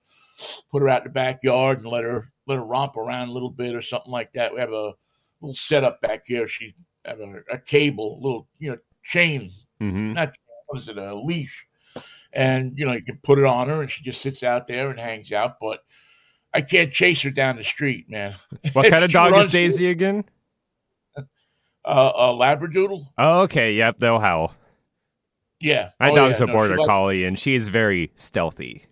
put 0.71 0.81
her 0.81 0.89
out 0.89 1.01
in 1.01 1.07
the 1.07 1.13
backyard 1.13 1.79
and 1.79 1.87
let 1.87 2.03
her 2.03 2.31
let 2.47 2.55
her 2.57 2.63
romp 2.65 2.95
around 2.97 3.29
a 3.29 3.31
little 3.31 3.49
bit 3.49 3.75
or 3.75 3.81
something 3.81 4.11
like 4.11 4.33
that. 4.33 4.53
We 4.53 4.59
have 4.59 4.71
a 4.71 4.93
little 5.41 5.55
setup 5.55 6.01
back 6.01 6.23
here. 6.25 6.47
She 6.47 6.75
have 7.05 7.19
a, 7.19 7.41
a 7.51 7.57
cable, 7.59 8.17
a 8.19 8.21
little 8.21 8.47
you 8.59 8.71
know 8.71 8.77
chain 9.03 9.51
hmm 9.79 10.13
not 10.13 10.33
what 10.67 10.79
is 10.79 10.87
it 10.89 10.97
a 10.97 11.13
leash 11.13 11.67
and 12.33 12.73
you 12.77 12.85
know 12.85 12.93
you 12.93 13.03
can 13.03 13.17
put 13.17 13.37
it 13.37 13.45
on 13.45 13.67
her 13.69 13.81
and 13.81 13.91
she 13.91 14.03
just 14.03 14.19
sits 14.21 14.41
out 14.41 14.65
there 14.65 14.89
and 14.89 14.99
hangs 14.99 15.31
out 15.31 15.57
but 15.61 15.81
i 16.55 16.59
can't 16.61 16.91
chase 16.91 17.21
her 17.21 17.29
down 17.29 17.55
the 17.57 17.63
street 17.63 18.09
man 18.09 18.33
what 18.73 18.89
kind 18.89 19.03
of 19.03 19.11
dog 19.11 19.35
is 19.35 19.47
daisy 19.49 19.89
again 19.89 20.23
uh, 21.17 22.11
a 22.15 22.27
labradoodle 22.33 23.05
Oh, 23.17 23.41
okay. 23.41 23.73
Yep, 23.73 23.97
they'll 23.99 24.19
howl. 24.19 24.55
yeah 25.59 25.89
My 25.99 26.09
Oh, 26.09 26.15
dog's 26.15 26.39
yeah, 26.39 26.45
a 26.45 26.47
no, 26.47 26.53
border 26.53 26.77
like- 26.77 26.87
collie, 26.87 27.25
and 27.25 27.37
she's 27.37 27.67
very 27.67 28.11
stealthy. 28.15 28.85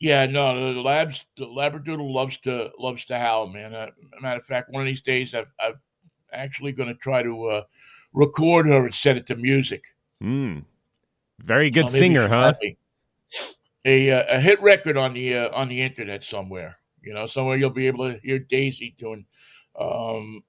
Yeah 0.00 0.26
no 0.26 0.74
the 0.74 0.80
labs 0.80 1.24
the 1.36 1.46
labradoodle 1.46 2.12
loves 2.12 2.38
to 2.38 2.70
loves 2.78 3.04
to 3.06 3.18
howl 3.18 3.48
man 3.48 3.74
uh, 3.74 3.90
matter 4.20 4.38
of 4.38 4.44
fact 4.44 4.70
one 4.70 4.82
of 4.82 4.86
these 4.86 5.02
days 5.02 5.34
i've, 5.34 5.50
I've 5.58 5.78
actually 6.32 6.72
going 6.72 6.88
to 6.88 6.94
try 6.94 7.22
to 7.22 7.44
uh, 7.46 7.62
record 8.12 8.66
her 8.66 8.84
and 8.84 8.94
set 8.94 9.16
it 9.16 9.26
to 9.26 9.36
music 9.36 9.94
Mm. 10.22 10.64
Very 11.40 11.70
good 11.70 11.88
So 11.90 11.98
singer, 11.98 12.28
huh? 12.28 12.54
A, 12.62 12.76
a, 13.84 14.10
uh, 14.10 14.36
a 14.36 14.40
hit 14.40 14.62
record 14.62 14.96
on 14.96 15.12
the 15.14 15.36
uh, 15.36 15.50
on 15.54 15.68
the 15.68 15.82
internet 15.82 16.22
somewhere. 16.22 16.78
You 17.02 17.12
know, 17.12 17.26
somewhere 17.26 17.56
you'll 17.56 17.70
be 17.70 17.86
able 17.86 18.10
to 18.10 18.18
hear 18.20 18.38
Daisy 18.38 18.94
doing 18.96 19.26
um, 19.78 20.42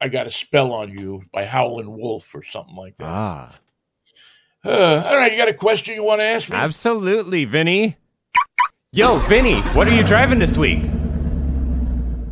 "I 0.00 0.08
Got 0.08 0.26
a 0.26 0.30
Spell 0.30 0.72
on 0.72 0.98
You" 0.98 1.24
by 1.32 1.44
Howlin' 1.44 1.96
Wolf 1.96 2.34
or 2.34 2.42
something 2.42 2.76
like 2.76 2.96
that. 2.96 3.06
Ah, 3.06 3.54
Uh, 4.62 5.02
all 5.06 5.16
right, 5.16 5.32
you 5.32 5.38
got 5.38 5.48
a 5.48 5.54
question 5.54 5.94
you 5.94 6.02
want 6.04 6.20
to 6.20 6.24
ask 6.24 6.50
me? 6.50 6.56
absolutely, 6.56 7.46
Vinnie. 7.46 7.96
Yo, 8.92 9.18
Vinnie, 9.18 9.60
what 9.72 9.86
are 9.86 9.94
you 9.94 10.02
driving 10.02 10.40
this 10.40 10.58
week? 10.58 10.82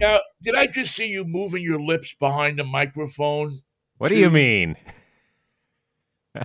Now, 0.00 0.18
did 0.42 0.56
I 0.56 0.66
just 0.66 0.92
see 0.92 1.06
you 1.06 1.24
moving 1.24 1.62
your 1.62 1.80
lips 1.80 2.16
behind 2.18 2.58
the 2.58 2.64
microphone? 2.64 3.60
What 3.98 4.08
do 4.08 4.16
you 4.16 4.28
mean? 4.28 4.74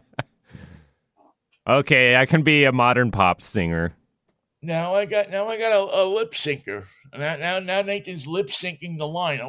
okay, 1.67 2.15
I 2.15 2.27
can 2.27 2.43
be 2.43 2.63
a 2.65 2.71
modern 2.71 3.09
pop 3.09 3.41
singer. 3.41 3.93
Now 4.61 4.93
I 4.93 5.05
got 5.05 5.31
now 5.31 5.47
I 5.47 5.57
got 5.57 5.71
a, 5.71 6.03
a 6.03 6.05
lip 6.05 6.33
syncer. 6.33 6.85
Now, 7.11 7.35
now 7.37 7.59
now 7.59 7.81
Nathan's 7.81 8.27
lip 8.27 8.49
syncing 8.49 8.99
the 8.99 9.07
line. 9.07 9.39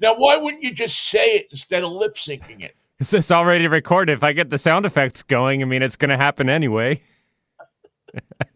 Now, 0.00 0.16
why 0.16 0.36
wouldn't 0.36 0.64
you 0.64 0.74
just 0.74 0.98
say 0.98 1.36
it 1.36 1.46
instead 1.52 1.84
of 1.84 1.92
lip 1.92 2.16
syncing 2.16 2.60
it? 2.60 2.74
it? 2.98 3.14
Is 3.14 3.30
already 3.30 3.68
recorded? 3.68 4.14
If 4.14 4.24
I 4.24 4.32
get 4.32 4.50
the 4.50 4.58
sound 4.58 4.84
effects 4.84 5.22
going, 5.22 5.62
I 5.62 5.64
mean, 5.64 5.80
it's 5.80 5.94
going 5.94 6.10
to 6.10 6.16
happen 6.16 6.48
anyway. 6.48 7.02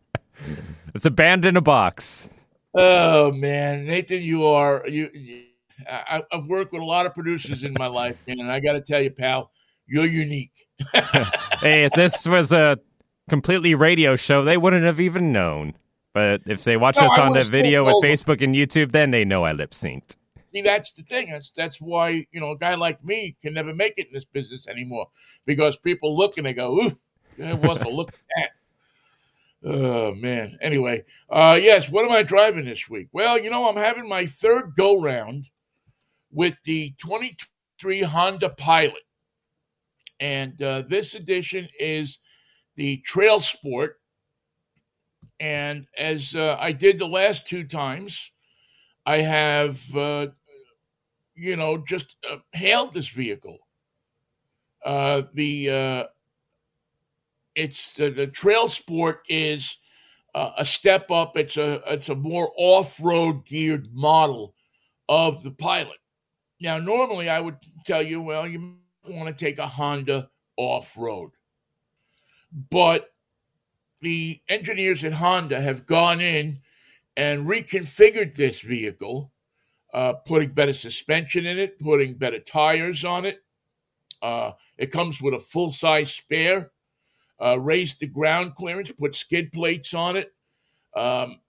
it's 0.96 1.06
a 1.06 1.10
band 1.10 1.44
in 1.44 1.56
a 1.56 1.60
box. 1.60 2.28
Oh 2.74 3.32
man, 3.32 3.86
Nathan, 3.86 4.22
you 4.22 4.44
are 4.44 4.84
you. 4.86 5.10
I, 5.88 6.22
I've 6.32 6.46
worked 6.46 6.72
with 6.72 6.82
a 6.82 6.84
lot 6.84 7.06
of 7.06 7.14
producers 7.14 7.62
in 7.64 7.74
my 7.78 7.86
life, 7.86 8.20
man, 8.26 8.40
and 8.40 8.50
I 8.50 8.60
got 8.60 8.72
to 8.72 8.80
tell 8.80 9.00
you, 9.00 9.10
pal, 9.10 9.50
you're 9.86 10.06
unique. 10.06 10.66
hey, 11.60 11.84
if 11.84 11.92
this 11.92 12.26
was 12.26 12.52
a 12.52 12.78
completely 13.28 13.74
radio 13.74 14.16
show, 14.16 14.42
they 14.42 14.56
wouldn't 14.56 14.84
have 14.84 15.00
even 15.00 15.32
known. 15.32 15.74
But 16.14 16.42
if 16.46 16.64
they 16.64 16.78
watch 16.78 16.96
No, 16.96 17.06
us 17.06 17.18
on 17.18 17.34
the 17.34 17.42
video 17.42 17.84
with. 17.84 18.02
Facebook 18.02 18.40
and 18.40 18.54
YouTube, 18.54 18.92
then 18.92 19.10
they 19.10 19.24
know 19.24 19.44
I 19.44 19.52
lip 19.52 19.72
synced. 19.72 20.16
See, 20.54 20.62
that's 20.62 20.92
the 20.92 21.02
thing. 21.02 21.30
That's 21.30 21.50
that's 21.54 21.78
why 21.80 22.26
you 22.32 22.40
know 22.40 22.52
a 22.52 22.58
guy 22.58 22.74
like 22.74 23.04
me 23.04 23.36
can 23.42 23.52
never 23.52 23.74
make 23.74 23.94
it 23.98 24.06
in 24.06 24.14
this 24.14 24.24
business 24.24 24.66
anymore 24.66 25.08
because 25.44 25.76
people 25.76 26.16
look 26.16 26.38
and 26.38 26.46
they 26.46 26.54
go, 26.54 26.78
"Ooh, 26.78 26.98
who 27.36 27.56
wants 27.56 27.82
to 27.82 27.90
look 27.90 28.08
at 28.08 28.20
that?" 28.36 28.50
Oh 29.68 30.14
man. 30.14 30.58
Anyway, 30.60 31.02
uh, 31.28 31.58
yes. 31.60 31.90
What 31.90 32.04
am 32.04 32.12
I 32.12 32.22
driving 32.22 32.64
this 32.64 32.88
week? 32.88 33.08
Well, 33.12 33.36
you 33.36 33.50
know, 33.50 33.68
I'm 33.68 33.76
having 33.76 34.08
my 34.08 34.24
third 34.24 34.74
go 34.76 35.00
round 35.00 35.46
with 36.30 36.56
the 36.64 36.94
23 37.00 38.02
Honda 38.02 38.50
Pilot, 38.50 39.02
and 40.20 40.62
uh, 40.62 40.82
this 40.82 41.16
edition 41.16 41.68
is 41.80 42.20
the 42.76 42.98
Trail 42.98 43.40
Sport. 43.40 43.96
And 45.40 45.86
as 45.98 46.36
uh, 46.36 46.56
I 46.60 46.70
did 46.70 47.00
the 47.00 47.08
last 47.08 47.48
two 47.48 47.64
times, 47.64 48.30
I 49.04 49.18
have, 49.18 49.82
uh, 49.96 50.28
you 51.34 51.56
know, 51.56 51.76
just 51.76 52.16
uh, 52.30 52.36
hailed 52.52 52.92
this 52.92 53.08
vehicle. 53.08 53.58
Uh, 54.84 55.22
the 55.34 55.70
uh, 55.70 56.04
it's 57.56 57.94
the, 57.94 58.10
the 58.10 58.26
trail 58.28 58.68
sport 58.68 59.22
is 59.28 59.78
uh, 60.34 60.50
a 60.58 60.64
step 60.64 61.10
up. 61.10 61.36
It's 61.36 61.56
a 61.56 61.82
it's 61.92 62.10
a 62.10 62.14
more 62.14 62.52
off 62.56 63.00
road 63.02 63.44
geared 63.46 63.88
model 63.92 64.54
of 65.08 65.42
the 65.42 65.50
pilot. 65.50 65.98
Now, 66.60 66.78
normally 66.78 67.28
I 67.28 67.40
would 67.40 67.56
tell 67.84 68.02
you, 68.02 68.20
well, 68.20 68.46
you 68.46 68.76
want 69.08 69.28
to 69.28 69.44
take 69.44 69.58
a 69.58 69.66
Honda 69.66 70.30
off 70.56 70.96
road, 70.96 71.32
but 72.70 73.10
the 74.00 74.40
engineers 74.48 75.04
at 75.04 75.12
Honda 75.14 75.60
have 75.60 75.86
gone 75.86 76.20
in 76.20 76.60
and 77.16 77.46
reconfigured 77.46 78.34
this 78.34 78.60
vehicle, 78.60 79.32
uh, 79.94 80.14
putting 80.26 80.50
better 80.50 80.74
suspension 80.74 81.46
in 81.46 81.58
it, 81.58 81.78
putting 81.78 82.14
better 82.14 82.38
tires 82.38 83.04
on 83.04 83.24
it. 83.24 83.38
Uh, 84.20 84.52
it 84.76 84.90
comes 84.90 85.20
with 85.20 85.34
a 85.34 85.38
full 85.38 85.70
size 85.70 86.12
spare, 86.12 86.72
uh, 87.42 87.58
raised 87.58 88.00
the 88.00 88.06
ground 88.06 88.54
clearance, 88.54 88.90
put 88.92 89.14
skid 89.14 89.52
plates 89.52 89.94
on 89.94 90.16
it, 90.16 90.32
um, 90.96 91.40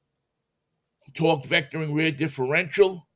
vectoring 1.15 1.95
rear 1.95 2.11
differential. 2.11 3.07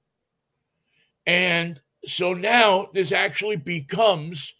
And 1.26 1.80
so 2.06 2.34
now 2.34 2.88
this 2.94 3.12
actually 3.12 3.58
becomes 3.58 4.54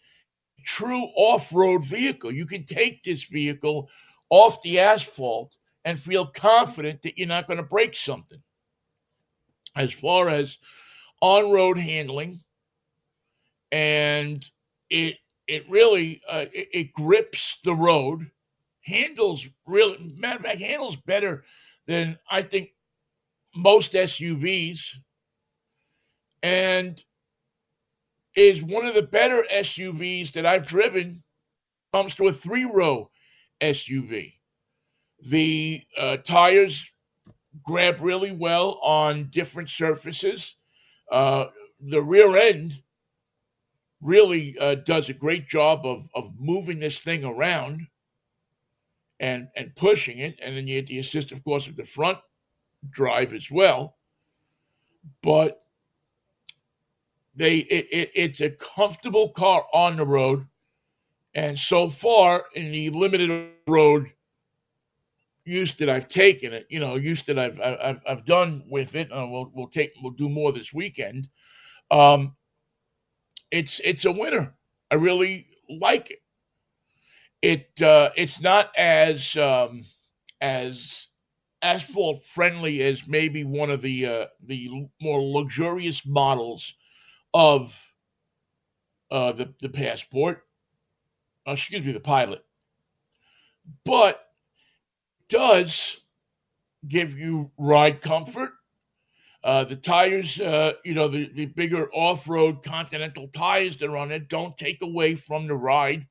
true 0.64 1.08
off-road 1.16 1.84
vehicle. 1.86 2.32
You 2.32 2.46
can 2.46 2.66
take 2.66 3.04
this 3.04 3.24
vehicle 3.24 3.90
off 4.30 4.62
the 4.62 4.80
asphalt 4.80 5.56
and 5.86 6.00
feel 6.00 6.26
confident 6.26 7.02
that 7.02 7.18
you're 7.18 7.28
not 7.28 7.48
going 7.48 7.58
to 7.58 7.64
break 7.64 7.96
something. 7.96 8.42
As 9.76 9.92
far 9.92 10.30
as 10.30 10.60
on-road 11.22 11.78
handling, 11.78 12.42
and 13.72 14.48
it 14.90 15.18
it 15.52 15.70
really 15.70 16.22
uh, 16.30 16.46
it, 16.54 16.70
it, 16.74 16.94
grips 16.94 17.58
the 17.66 17.76
road, 17.76 18.32
handles 18.82 19.48
really 19.68 19.98
matter 20.18 20.38
of 20.38 20.46
fact 20.46 20.62
handles 20.62 20.96
better 20.96 21.44
than 21.88 22.18
I 22.30 22.42
think 22.42 22.70
most 23.54 23.92
SUVs, 23.92 24.96
and 26.42 27.04
is 28.34 28.64
one 28.64 28.86
of 28.86 28.96
the 28.96 29.02
better 29.02 29.46
SUVs 29.52 30.32
that 30.32 30.46
I've 30.46 30.66
driven. 30.66 31.24
Comes 31.94 32.16
to 32.16 32.30
a 32.30 32.34
three 32.34 32.64
row 32.64 33.12
SUV. 33.60 34.36
The 35.22 35.82
uh, 35.98 36.16
tires 36.18 36.90
grab 37.62 37.98
really 38.00 38.32
well 38.32 38.80
on 38.82 39.26
different 39.26 39.68
surfaces. 39.68 40.56
Uh, 41.12 41.48
the 41.82 42.02
rear 42.02 42.38
end 42.38 42.82
really 44.02 44.56
uh, 44.60 44.76
does 44.76 45.10
a 45.10 45.14
great 45.14 45.48
job 45.48 45.86
of, 45.86 46.10
of 46.16 46.32
moving 46.40 46.80
this 46.80 47.00
thing 47.00 47.24
around 47.24 47.88
and 49.20 49.48
and 49.56 49.76
pushing 49.76 50.18
it. 50.18 50.40
And 50.42 50.58
then 50.58 50.68
you 50.68 50.82
get 50.82 50.88
the 50.88 51.00
assist, 51.00 51.32
of 51.32 51.44
course, 51.44 51.68
of 51.68 51.76
the 51.76 51.86
front 51.86 52.18
drive 52.90 53.34
as 53.34 53.50
well. 53.52 53.98
But 55.22 55.64
they 57.36 57.58
it, 57.58 57.88
it, 57.92 58.12
it's 58.16 58.42
a 58.42 58.50
comfortable 58.50 59.30
car 59.30 59.66
on 59.74 59.96
the 59.96 60.06
road 60.06 60.48
and 61.34 61.58
so 61.58 61.90
far 61.90 62.46
in 62.56 62.72
the 62.72 62.90
limited 62.90 63.52
road 63.68 64.12
use 65.46 65.74
that 65.76 65.90
I've 65.90 66.08
taken 66.08 66.54
it, 66.54 66.68
you 66.70 66.80
know, 66.80 66.96
use 66.96 67.24
that 67.24 67.40
I've 67.40 67.60
I've, 67.60 68.02
I've 68.08 68.26
done 68.26 68.64
with 68.70 68.96
it, 68.96 69.12
uh, 69.12 69.26
we'll 69.30 69.52
we'll 69.54 69.68
take 69.68 69.94
we'll 70.02 70.12
do 70.12 70.30
more 70.30 70.52
this 70.52 70.74
weekend. 70.74 71.30
Um, 71.90 72.36
it's 73.52 73.80
it's 73.84 74.06
a 74.06 74.12
winner. 74.12 74.56
I 74.90 74.96
really 74.96 75.48
like 75.70 76.12
it. 76.12 76.20
It 77.42 77.82
uh, 77.82 78.12
it's 78.16 78.40
not 78.40 78.72
as 78.78 79.36
um, 79.38 79.84
as 80.40 81.08
asphalt 81.62 82.24
friendly 82.26 82.82
as 82.82 83.08
maybe 83.08 83.44
one 83.44 83.70
of 83.72 83.82
the 83.82 84.06
uh, 84.06 84.26
the 84.44 84.88
more 85.02 85.22
luxurious 85.22 86.06
models 86.06 86.76
of 87.34 87.94
uh, 89.10 89.32
the 89.32 89.54
the 89.60 89.70
passport. 89.70 90.44
Uh, 91.48 91.54
excuse 91.54 91.84
me, 91.84 91.92
the 91.92 92.00
pilot, 92.00 92.46
but 93.84 94.28
does 95.28 96.02
give 96.88 97.18
you 97.18 97.52
ride 97.58 98.02
comfort. 98.02 98.52
Uh, 99.44 99.64
the 99.64 99.76
tires, 99.76 100.40
uh, 100.40 100.74
you 100.86 100.94
know, 100.94 101.08
the, 101.08 101.28
the 101.34 101.48
bigger 101.48 101.90
off 101.94 102.30
road 102.30 102.64
Continental 102.64 103.28
tires 103.30 103.78
that 103.78 103.90
are 103.90 103.98
on 103.98 104.12
it 104.12 104.28
don't 104.30 104.58
take 104.58 104.82
away 104.82 105.16
from 105.16 105.48
the 105.48 105.56
ride 105.56 106.08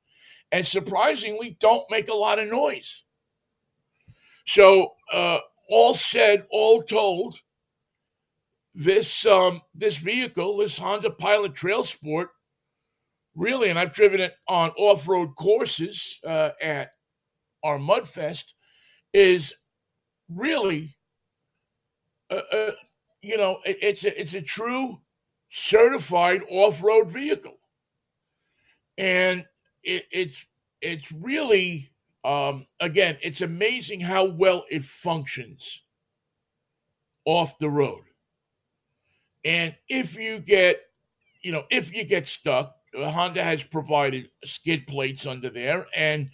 and 0.51 0.67
surprisingly 0.67 1.57
don't 1.61 1.89
make 1.91 2.09
a 2.09 2.15
lot 2.15 2.41
of 2.41 2.49
noise. 2.49 3.05
So, 4.47 4.95
uh, 5.13 5.39
all 5.69 5.95
said, 5.95 6.47
all 6.51 6.83
told, 6.83 7.39
this 8.75 9.27
um, 9.27 9.63
this 9.75 9.97
vehicle, 9.97 10.57
this 10.57 10.79
Honda 10.79 11.11
Pilot 11.11 11.55
Trail 11.55 11.85
Sport, 11.85 12.31
really, 13.35 13.69
and 13.69 13.79
I've 13.79 13.93
driven 13.93 14.21
it 14.21 14.35
on 14.49 14.71
off 14.71 15.09
road 15.09 15.35
courses 15.37 16.19
uh, 16.25 16.51
at 16.61 16.93
our 17.63 17.79
Mudfest, 17.79 18.45
is 19.13 19.55
really, 20.29 20.91
uh, 22.31 22.71
you 23.23 23.37
know, 23.37 23.59
it, 23.65 23.79
it's 23.83 24.05
a, 24.05 24.21
it's 24.21 24.35
a 24.35 24.43
true 24.43 25.01
certified 25.51 26.43
off 26.49 26.83
road 26.83 27.11
vehicle, 27.11 27.59
and 28.99 29.45
it, 29.83 30.07
it's 30.11 30.47
it's 30.81 31.13
really 31.13 31.91
um, 32.25 32.67
again, 32.81 33.17
it's 33.23 33.41
amazing 33.41 34.01
how 34.01 34.27
well 34.27 34.65
it 34.71 34.85
functions 34.85 35.83
off 37.25 37.59
the 37.59 37.71
road. 37.71 38.03
And 39.45 39.75
if 39.89 40.17
you 40.17 40.39
get, 40.39 40.81
you 41.43 41.53
know, 41.53 41.65
if 41.71 41.95
you 41.95 42.05
get 42.05 42.27
stuck, 42.27 42.77
Honda 42.95 43.43
has 43.43 43.65
provided 43.65 44.29
skid 44.45 44.87
plates 44.87 45.27
under 45.27 45.49
there 45.49 45.87
and 45.97 46.31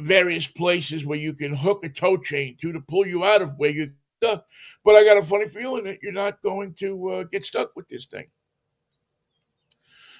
various 0.00 0.46
places 0.46 1.04
where 1.04 1.18
you 1.18 1.32
can 1.32 1.54
hook 1.54 1.82
a 1.84 1.88
tow 1.88 2.16
chain 2.16 2.56
to 2.60 2.72
to 2.72 2.80
pull 2.80 3.06
you 3.06 3.24
out 3.24 3.42
of 3.42 3.56
where 3.56 3.70
you're 3.70 3.94
But 4.20 4.94
I 4.94 5.04
got 5.04 5.18
a 5.18 5.22
funny 5.22 5.46
feeling 5.46 5.84
that 5.84 5.98
you're 6.02 6.12
not 6.12 6.42
going 6.42 6.74
to 6.74 7.08
uh, 7.08 7.22
get 7.24 7.44
stuck 7.44 7.74
with 7.76 7.88
this 7.88 8.06
thing. 8.06 8.26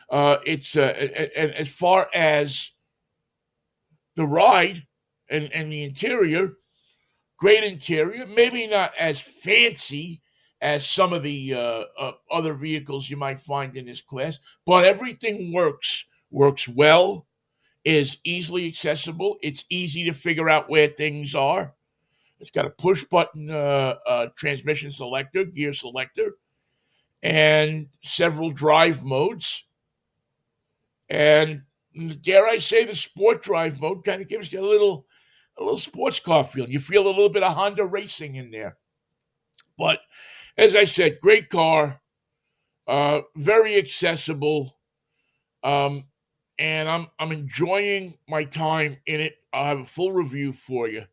Uh, 0.08 0.36
it's 0.46 0.76
uh, 0.76 1.28
and 1.36 1.52
as 1.52 1.68
far 1.68 2.08
as 2.14 2.70
the 4.14 4.26
ride 4.26 4.86
and, 5.28 5.52
and 5.52 5.72
the 5.72 5.84
interior, 5.84 6.54
great 7.36 7.64
interior, 7.64 8.26
maybe 8.26 8.66
not 8.66 8.92
as 8.98 9.20
fancy 9.20 10.22
as 10.60 10.88
some 10.88 11.12
of 11.12 11.22
the 11.22 11.54
uh, 11.54 11.84
uh, 11.98 12.12
other 12.30 12.54
vehicles 12.54 13.10
you 13.10 13.16
might 13.16 13.38
find 13.38 13.76
in 13.76 13.86
this 13.86 14.00
class, 14.00 14.38
but 14.64 14.84
everything 14.84 15.52
works 15.52 16.06
works 16.30 16.68
well, 16.68 17.26
is 17.84 18.18
easily 18.24 18.66
accessible. 18.66 19.36
It's 19.42 19.64
easy 19.70 20.04
to 20.04 20.12
figure 20.12 20.48
out 20.48 20.68
where 20.68 20.88
things 20.88 21.34
are. 21.34 21.75
It's 22.38 22.50
got 22.50 22.66
a 22.66 22.70
push 22.70 23.04
button 23.04 23.50
uh, 23.50 23.94
uh 24.06 24.26
transmission 24.36 24.90
selector, 24.90 25.44
gear 25.44 25.72
selector, 25.72 26.36
and 27.22 27.88
several 28.02 28.50
drive 28.50 29.02
modes. 29.02 29.64
And 31.08 31.62
dare 32.20 32.46
I 32.46 32.58
say, 32.58 32.84
the 32.84 32.94
sport 32.94 33.42
drive 33.42 33.80
mode 33.80 34.04
kind 34.04 34.20
of 34.20 34.28
gives 34.28 34.52
you 34.52 34.60
a 34.60 34.68
little, 34.68 35.06
a 35.58 35.62
little 35.62 35.78
sports 35.78 36.20
car 36.20 36.44
feel. 36.44 36.68
You 36.68 36.80
feel 36.80 37.06
a 37.06 37.08
little 37.08 37.30
bit 37.30 37.42
of 37.42 37.54
Honda 37.54 37.84
racing 37.84 38.34
in 38.36 38.50
there. 38.50 38.76
But 39.78 40.00
as 40.56 40.74
I 40.74 40.84
said, 40.84 41.20
great 41.20 41.48
car, 41.50 42.00
uh, 42.86 43.20
very 43.36 43.76
accessible, 43.76 44.78
um, 45.62 46.04
and 46.58 46.88
I'm 46.88 47.08
I'm 47.18 47.32
enjoying 47.32 48.16
my 48.28 48.44
time 48.44 48.98
in 49.06 49.20
it. 49.20 49.36
I'll 49.52 49.64
have 49.64 49.80
a 49.80 49.86
full 49.86 50.12
review 50.12 50.52
for 50.52 50.88
you. 50.88 51.04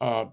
Uh, 0.00 0.26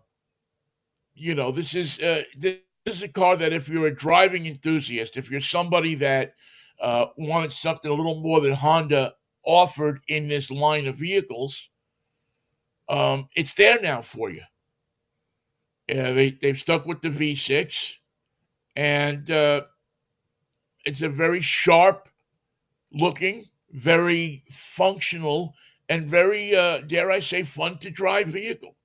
you 1.15 1.35
know, 1.35 1.51
this 1.51 1.75
is 1.75 1.99
uh, 1.99 2.23
this 2.37 2.57
is 2.85 3.03
a 3.03 3.07
car 3.07 3.37
that 3.37 3.53
if 3.53 3.69
you're 3.69 3.87
a 3.87 3.95
driving 3.95 4.45
enthusiast, 4.45 5.17
if 5.17 5.29
you're 5.29 5.41
somebody 5.41 5.95
that 5.95 6.33
uh, 6.81 7.07
wanted 7.17 7.53
something 7.53 7.89
a 7.89 7.93
little 7.93 8.19
more 8.19 8.41
than 8.41 8.53
Honda 8.53 9.13
offered 9.45 9.99
in 10.07 10.27
this 10.27 10.49
line 10.49 10.87
of 10.87 10.95
vehicles, 10.95 11.69
um, 12.89 13.29
it's 13.35 13.53
there 13.53 13.79
now 13.81 14.01
for 14.01 14.29
you. 14.29 14.41
Uh, 15.89 16.13
they 16.13 16.31
they've 16.41 16.57
stuck 16.57 16.85
with 16.85 17.01
the 17.01 17.09
V6, 17.09 17.95
and 18.75 19.29
uh, 19.29 19.61
it's 20.85 21.01
a 21.01 21.09
very 21.09 21.41
sharp 21.41 22.09
looking, 22.91 23.45
very 23.71 24.43
functional, 24.49 25.53
and 25.89 26.07
very 26.07 26.55
uh, 26.55 26.79
dare 26.79 27.11
I 27.11 27.19
say 27.19 27.43
fun 27.43 27.77
to 27.79 27.89
drive 27.89 28.27
vehicle. 28.27 28.75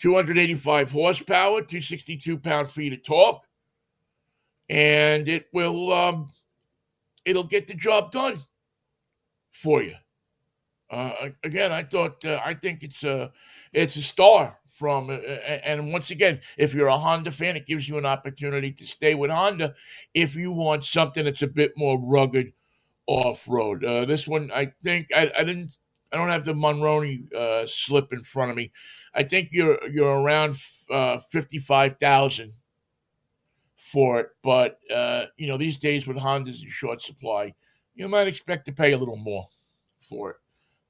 285 0.00 0.90
horsepower, 0.90 1.60
262 1.60 2.38
pound 2.38 2.70
feet 2.70 2.92
of 2.92 3.02
torque, 3.02 3.44
and 4.68 5.28
it 5.28 5.46
will 5.52 5.92
um, 5.92 6.30
it'll 7.24 7.44
get 7.44 7.66
the 7.66 7.74
job 7.74 8.10
done 8.10 8.38
for 9.50 9.82
you. 9.82 9.94
Uh, 10.90 11.30
again, 11.44 11.70
I 11.70 11.84
thought 11.84 12.24
uh, 12.24 12.40
I 12.44 12.54
think 12.54 12.82
it's 12.82 13.04
a 13.04 13.30
it's 13.72 13.96
a 13.96 14.02
star 14.02 14.58
from 14.68 15.10
uh, 15.10 15.14
and 15.14 15.92
once 15.92 16.10
again, 16.10 16.40
if 16.56 16.74
you're 16.74 16.88
a 16.88 16.98
Honda 16.98 17.30
fan, 17.30 17.56
it 17.56 17.66
gives 17.66 17.88
you 17.88 17.98
an 17.98 18.06
opportunity 18.06 18.72
to 18.72 18.86
stay 18.86 19.14
with 19.14 19.30
Honda 19.30 19.74
if 20.14 20.34
you 20.34 20.50
want 20.50 20.84
something 20.84 21.24
that's 21.24 21.42
a 21.42 21.46
bit 21.46 21.72
more 21.76 22.00
rugged 22.00 22.52
off 23.06 23.48
road. 23.48 23.84
Uh, 23.84 24.04
this 24.04 24.26
one, 24.26 24.50
I 24.52 24.72
think 24.82 25.08
I, 25.14 25.30
I, 25.38 25.44
didn't. 25.44 25.76
I 26.12 26.16
don't 26.16 26.28
have 26.28 26.44
the 26.44 26.54
Monroney 26.54 27.32
uh, 27.32 27.66
slip 27.66 28.12
in 28.12 28.22
front 28.22 28.50
of 28.50 28.56
me. 28.56 28.72
I 29.14 29.22
think 29.22 29.50
you're 29.52 29.78
you're 29.88 30.20
around 30.20 30.56
uh, 30.90 31.18
fifty 31.18 31.58
five 31.58 31.96
thousand 32.00 32.54
for 33.76 34.20
it, 34.20 34.28
but 34.42 34.78
uh, 34.94 35.26
you 35.36 35.46
know 35.46 35.56
these 35.56 35.76
days 35.76 36.06
with 36.06 36.16
Hondas 36.16 36.62
in 36.62 36.68
short 36.68 37.00
supply, 37.00 37.54
you 37.94 38.08
might 38.08 38.28
expect 38.28 38.66
to 38.66 38.72
pay 38.72 38.92
a 38.92 38.98
little 38.98 39.16
more 39.16 39.48
for 40.00 40.30
it. 40.30 40.36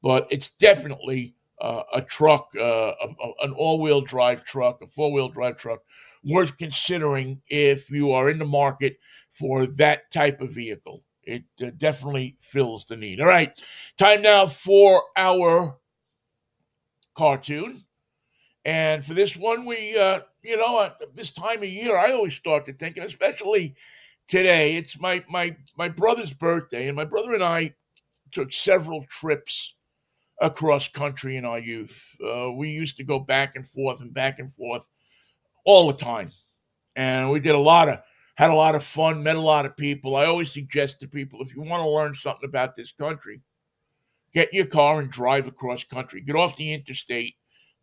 But 0.02 0.26
it's 0.30 0.50
definitely 0.52 1.34
uh, 1.60 1.82
a 1.92 2.02
truck, 2.02 2.50
uh, 2.56 2.92
a, 3.00 3.06
an 3.42 3.52
all 3.52 3.80
wheel 3.80 4.00
drive 4.00 4.44
truck, 4.44 4.82
a 4.82 4.86
four 4.86 5.12
wheel 5.12 5.28
drive 5.28 5.58
truck, 5.58 5.80
worth 6.24 6.56
considering 6.56 7.42
if 7.48 7.90
you 7.90 8.12
are 8.12 8.30
in 8.30 8.38
the 8.38 8.44
market 8.46 8.96
for 9.30 9.66
that 9.66 10.10
type 10.10 10.40
of 10.40 10.50
vehicle. 10.50 11.04
It 11.24 11.44
uh, 11.62 11.70
definitely 11.76 12.36
fills 12.40 12.84
the 12.84 12.96
need. 12.96 13.20
All 13.20 13.26
right, 13.26 13.52
time 13.98 14.22
now 14.22 14.46
for 14.46 15.02
our 15.16 15.78
Car 17.14 17.38
Tune. 17.38 17.84
And 18.64 19.04
for 19.04 19.14
this 19.14 19.36
one, 19.36 19.64
we, 19.64 19.96
uh, 19.98 20.20
you 20.42 20.56
know, 20.56 20.82
at 20.82 21.14
this 21.14 21.30
time 21.30 21.58
of 21.58 21.68
year, 21.68 21.96
I 21.96 22.12
always 22.12 22.34
start 22.34 22.66
to 22.66 22.72
think, 22.72 22.96
and 22.96 23.06
especially 23.06 23.74
today, 24.28 24.76
it's 24.76 25.00
my 25.00 25.24
my 25.28 25.56
my 25.76 25.88
brother's 25.88 26.32
birthday, 26.32 26.88
and 26.88 26.96
my 26.96 27.04
brother 27.04 27.34
and 27.34 27.44
I 27.44 27.74
took 28.32 28.52
several 28.52 29.02
trips 29.04 29.74
across 30.40 30.88
country 30.88 31.36
in 31.36 31.44
our 31.44 31.58
youth. 31.58 32.16
Uh, 32.24 32.52
we 32.52 32.68
used 32.70 32.96
to 32.98 33.04
go 33.04 33.18
back 33.18 33.56
and 33.56 33.66
forth 33.66 34.00
and 34.00 34.14
back 34.14 34.38
and 34.38 34.52
forth 34.52 34.86
all 35.64 35.86
the 35.86 35.94
time, 35.94 36.30
and 36.96 37.30
we 37.30 37.40
did 37.40 37.54
a 37.54 37.58
lot 37.58 37.88
of 37.88 37.98
had 38.40 38.50
a 38.50 38.54
lot 38.54 38.74
of 38.74 38.82
fun, 38.82 39.22
met 39.22 39.36
a 39.36 39.40
lot 39.40 39.66
of 39.66 39.76
people. 39.76 40.16
I 40.16 40.24
always 40.24 40.50
suggest 40.50 40.98
to 41.00 41.06
people 41.06 41.42
if 41.42 41.54
you 41.54 41.60
want 41.60 41.82
to 41.82 41.90
learn 41.90 42.14
something 42.14 42.48
about 42.48 42.74
this 42.74 42.90
country, 42.90 43.42
get 44.32 44.54
your 44.54 44.64
car 44.64 44.98
and 44.98 45.10
drive 45.10 45.46
across 45.46 45.84
country. 45.84 46.22
Get 46.22 46.36
off 46.36 46.56
the 46.56 46.72
interstate, 46.72 47.34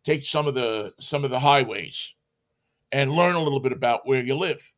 take 0.02 0.24
some 0.24 0.48
of 0.48 0.54
the 0.54 0.94
some 0.98 1.22
of 1.22 1.30
the 1.30 1.38
highways, 1.38 2.12
and 2.90 3.12
learn 3.12 3.36
a 3.36 3.40
little 3.40 3.60
bit 3.60 3.70
about 3.70 4.04
where 4.04 4.20
you 4.20 4.34
live. 4.34 4.72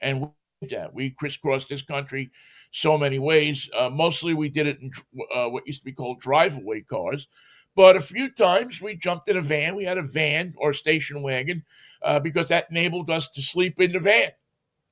And 0.00 0.20
we 0.20 0.28
did 0.60 0.78
that. 0.78 0.94
We 0.94 1.10
crisscrossed 1.10 1.68
this 1.68 1.82
country 1.82 2.30
so 2.70 2.96
many 2.96 3.18
ways. 3.18 3.68
Uh, 3.76 3.90
mostly 3.90 4.34
we 4.34 4.48
did 4.48 4.68
it 4.68 4.78
in 4.82 4.92
uh, 5.34 5.48
what 5.48 5.66
used 5.66 5.80
to 5.80 5.84
be 5.84 5.90
called 5.90 6.20
drive-away 6.20 6.82
cars. 6.82 7.26
But 7.74 7.96
a 7.96 8.00
few 8.00 8.30
times 8.30 8.80
we 8.80 8.94
jumped 8.94 9.26
in 9.26 9.36
a 9.36 9.42
van. 9.42 9.74
We 9.74 9.82
had 9.82 9.98
a 9.98 10.02
van 10.02 10.54
or 10.58 10.72
station 10.72 11.22
wagon 11.22 11.64
uh, 12.02 12.20
because 12.20 12.46
that 12.48 12.70
enabled 12.70 13.10
us 13.10 13.28
to 13.30 13.42
sleep 13.42 13.80
in 13.80 13.90
the 13.90 13.98
van 13.98 14.30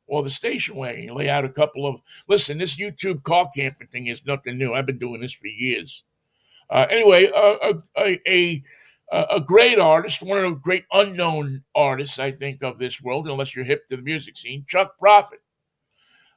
or 0.07 0.22
the 0.22 0.30
station 0.30 0.76
wagon. 0.76 1.05
You 1.05 1.14
lay 1.14 1.28
out 1.28 1.44
a 1.44 1.48
couple 1.48 1.86
of, 1.86 2.03
listen, 2.28 2.59
this 2.59 2.76
YouTube 2.76 3.22
car 3.22 3.48
camping 3.55 3.88
thing 3.88 4.07
is 4.07 4.26
nothing 4.26 4.59
new. 4.59 4.74
I've 4.74 4.86
been 4.86 4.98
doing 4.98 5.20
this 5.20 5.32
for 5.32 5.46
years. 5.46 6.05
Uh, 6.70 6.86
anyway, 6.90 7.30
a, 7.34 7.74
a, 7.96 8.20
a, 8.26 8.62
a, 9.12 9.40
great 9.40 9.78
artist, 9.78 10.22
one 10.22 10.42
of 10.42 10.50
the 10.50 10.57
great 10.57 10.84
unknown 10.92 11.62
artists, 11.74 12.18
I 12.18 12.30
think, 12.30 12.62
of 12.62 12.78
this 12.78 13.03
world, 13.03 13.28
unless 13.28 13.55
you're 13.55 13.64
hip 13.64 13.86
to 13.88 13.96
the 13.96 14.03
music 14.03 14.36
scene, 14.36 14.64
Chuck 14.66 14.98
Prophet 14.98 15.40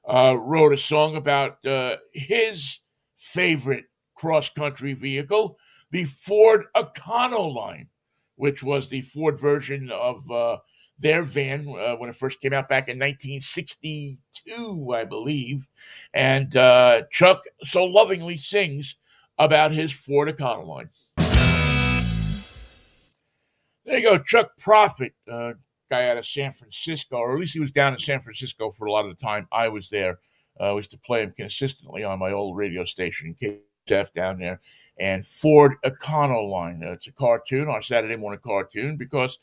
uh, 0.08 0.36
wrote 0.38 0.74
a 0.74 0.78
song 0.78 1.16
about 1.16 1.66
uh, 1.66 1.98
his 2.14 2.80
favorite 3.18 3.86
cross 4.16 4.50
country 4.50 4.94
vehicle, 4.94 5.58
the 5.92 6.04
Ford 6.06 6.66
Econoline, 6.76 7.88
which 8.36 8.64
was 8.64 8.90
the 8.90 9.02
Ford 9.02 9.40
version 9.40 9.90
of 9.92 10.30
uh, 10.30 10.58
their 11.00 11.24
van 11.24 11.68
uh, 11.68 11.96
when 11.96 12.10
it 12.10 12.16
first 12.16 12.40
came 12.40 12.54
out 12.54 12.70
back 12.70 12.88
in 12.88 12.98
1962, 12.98 14.94
I 14.94 15.04
believe. 15.04 15.68
And 16.14 16.56
uh, 16.56 17.04
Chuck 17.12 17.44
so 17.64 17.84
lovingly 17.84 18.38
sings 18.38 18.96
about 19.38 19.72
his 19.72 19.92
Ford 19.92 20.30
Econoline. 20.30 20.90
There 23.86 24.00
you 24.00 24.04
go, 24.04 24.18
Chuck 24.18 24.58
Prophet, 24.58 25.14
uh, 25.32 25.54
guy 25.92 26.10
out 26.10 26.18
of 26.18 26.26
San 26.26 26.52
Francisco, 26.52 27.18
or 27.18 27.34
at 27.34 27.40
least 27.40 27.54
he 27.54 27.60
was 27.60 27.72
down 27.72 27.94
in 27.94 28.00
San 28.00 28.20
Francisco 28.20 28.72
for 28.72 28.86
a 28.86 28.92
lot 28.92 29.06
of 29.06 29.16
the 29.16 29.24
time 29.24 29.48
I 29.52 29.68
was 29.68 29.90
there. 29.90 30.20
Uh, 30.60 30.74
I 30.74 30.76
used 30.76 30.92
to 30.92 30.98
play 30.98 31.22
him 31.22 31.32
consistently 31.32 32.04
on 32.04 32.18
my 32.18 32.32
old 32.32 32.58
radio 32.58 32.84
station, 32.84 33.36
KF 33.40 34.12
down 34.14 34.40
there. 34.40 34.62
And 34.98 35.26
Ford 35.26 35.74
Econoline. 35.84 36.84
Uh, 36.84 36.92
it's 36.94 37.08
a 37.08 37.12
cartoon, 37.12 37.68
our 37.68 37.82
Saturday 37.82 38.16
morning 38.16 38.40
cartoon, 38.44 38.96
because 38.96 39.38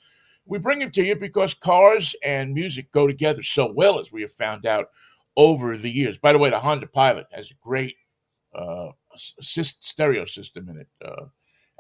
we 0.45 0.59
bring 0.59 0.83
it 0.83 0.93
to 0.95 1.05
you 1.05 1.17
because 1.17 1.55
cars 1.55 2.15
and 2.25 2.55
music 2.55 2.91
go 2.93 3.07
together 3.07 3.43
so 3.43 3.73
well, 3.73 4.01
as 4.01 4.13
we 4.13 4.23
have 4.23 4.33
found 4.33 4.67
out 4.67 4.89
over 5.37 5.77
the 5.77 5.91
years. 5.91 6.19
By 6.19 6.33
the 6.33 6.39
way, 6.39 6.51
the 6.51 6.59
Honda 6.59 6.87
Pilot 6.87 7.27
has 7.33 7.51
a 7.51 7.55
great 7.63 7.97
uh, 8.55 8.89
stereo 9.17 10.25
system 10.25 10.69
in 10.69 10.79
it. 10.79 10.89
Uh, 11.05 11.27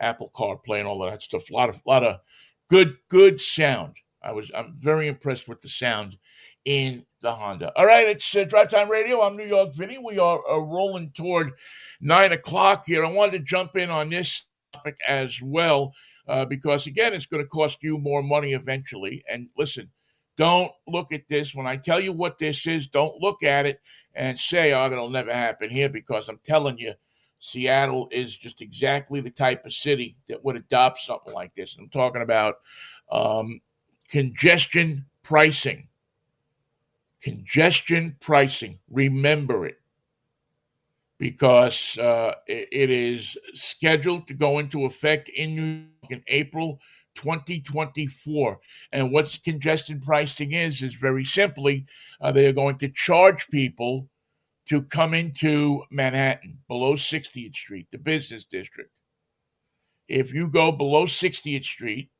Apple 0.01 0.31
CarPlay 0.35 0.79
and 0.79 0.89
all 0.89 0.99
that 1.01 1.23
stuff. 1.23 1.51
A 1.51 1.55
lot 1.55 1.69
of, 1.69 1.83
lot 1.87 2.03
of 2.03 2.21
good, 2.69 2.97
good 3.09 3.41
sound. 3.41 3.97
I 4.23 4.33
was 4.33 4.51
I'm 4.55 4.77
very 4.79 5.09
impressed 5.09 5.49
with 5.49 5.61
the 5.61 5.69
sound 5.69 6.17
in 6.65 7.05
the 7.21 7.33
Honda. 7.33 7.73
All 7.77 7.87
right, 7.87 8.07
it's 8.07 8.37
uh, 8.37 8.45
DriveTime 8.45 8.89
Radio. 8.89 9.21
I'm 9.21 9.37
New 9.37 9.45
York 9.45 9.75
Vinnie. 9.75 9.99
We 9.99 10.19
are 10.19 10.41
uh, 10.49 10.59
rolling 10.59 11.11
toward 11.11 11.53
nine 12.01 12.33
o'clock 12.33 12.85
here. 12.87 13.05
I 13.05 13.11
wanted 13.11 13.33
to 13.33 13.39
jump 13.41 13.77
in 13.77 13.91
on 13.91 14.11
this 14.11 14.45
topic 14.73 14.97
as 15.07 15.43
well 15.43 15.93
uh, 16.29 16.45
because 16.45 16.87
again, 16.87 17.13
it's 17.13 17.27
going 17.27 17.43
to 17.43 17.49
cost 17.49 17.83
you 17.83 17.99
more 17.99 18.23
money 18.23 18.53
eventually. 18.53 19.25
And 19.29 19.49
listen, 19.57 19.91
don't 20.37 20.73
look 20.87 21.13
at 21.13 21.29
this 21.29 21.55
when 21.55 21.67
I 21.67 21.77
tell 21.77 22.01
you 22.01 22.13
what 22.13 22.39
this 22.39 22.67
is. 22.67 22.87
Don't 22.87 23.21
look 23.21 23.43
at 23.43 23.67
it 23.67 23.81
and 24.15 24.39
say, 24.39 24.73
"Oh, 24.73 24.89
that'll 24.89 25.11
never 25.11 25.33
happen 25.33 25.71
here," 25.71 25.89
because 25.89 26.29
I'm 26.29 26.41
telling 26.45 26.79
you. 26.79 26.95
Seattle 27.45 28.07
is 28.13 28.39
just 28.39 28.63
exactly 28.63 29.21
the 29.21 29.29
type 29.29 29.67
of 29.67 29.73
city 29.73 30.17
that 30.29 30.45
would 30.45 30.55
adopt 30.55 31.01
something 31.01 31.35
like 31.35 31.53
this. 31.57 31.77
I'm 31.77 31.89
talking 31.89 32.23
about 32.23 32.59
um, 33.11 33.61
congestion 34.09 35.07
pricing. 35.25 35.89
Congestion 37.21 38.17
pricing. 38.21 38.79
Remember 38.89 39.67
it 39.67 39.81
because 41.19 41.97
uh, 41.99 42.35
it 42.49 42.91
is 42.91 43.37
scheduled 43.55 44.27
to 44.27 44.35
go 44.35 44.59
into 44.59 44.85
effect 44.85 45.29
in 45.29 45.55
New 45.55 45.85
in 46.13 46.23
April 46.29 46.79
2024. 47.17 48.61
And 48.93 49.13
what's 49.13 49.39
congestion 49.39 50.01
pricing 50.01 50.53
is, 50.53 50.83
is 50.83 50.95
very 50.95 51.25
simply 51.25 51.87
uh, 52.21 52.33
they 52.33 52.47
are 52.47 52.53
going 52.53 52.79
to 52.79 52.89
charge 52.89 53.49
people 53.49 54.09
to 54.69 54.83
come 54.83 55.13
into 55.15 55.83
Manhattan 55.91 56.59
below 56.69 56.95
60th 56.95 57.55
Street, 57.55 57.89
the 57.91 57.99
business 57.99 58.45
district. 58.45 58.91
If 60.09 60.33
you 60.33 60.49
go 60.49 60.73
below 60.73 61.07
60th 61.07 61.65
Street, 61.65 62.11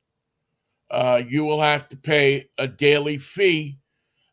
uh, 0.91 1.23
you 1.27 1.45
will 1.45 1.63
have 1.63 1.89
to 1.89 1.97
pay 1.97 2.51
a 2.59 2.69
daily 2.69 3.19
fee 3.19 3.79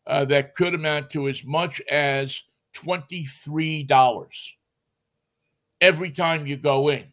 uh, 0.06 0.24
that 0.26 0.54
could 0.54 0.74
amount 0.74 1.10
to 1.10 1.28
as 1.28 1.44
much 1.44 1.80
as 1.90 2.42
$23 2.74 4.54
every 5.80 6.10
time 6.10 6.46
you 6.46 6.56
go 6.56 6.88
in. 6.88 7.12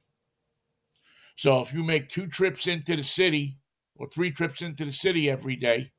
So 1.38 1.61
if 1.61 1.71
you 1.71 1.83
make 1.83 2.09
two 2.09 2.25
trips 2.25 2.65
into 2.65 2.95
the 2.95 3.03
city 3.03 3.59
or 3.95 4.07
three 4.09 4.31
trips 4.31 4.63
into 4.63 4.83
the 4.83 4.91
city 4.91 5.29
every 5.29 5.55
day, 5.55 5.91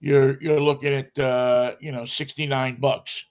you're 0.00 0.42
you're 0.42 0.60
looking 0.60 0.92
at 0.92 1.16
uh, 1.18 1.76
you 1.80 1.92
know 1.92 2.04
69 2.04 2.80
bucks 2.80 3.26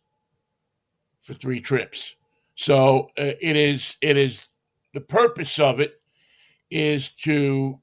for 1.21 1.34
three 1.34 1.59
trips. 1.59 2.15
So 2.55 3.09
uh, 3.17 3.36
it 3.41 3.57
is 3.57 3.97
it 4.01 4.15
is 4.15 4.47
the 4.93 5.01
purpose 5.01 5.59
of 5.59 5.82
it 5.82 6.01
is 6.71 7.11
to 7.23 7.82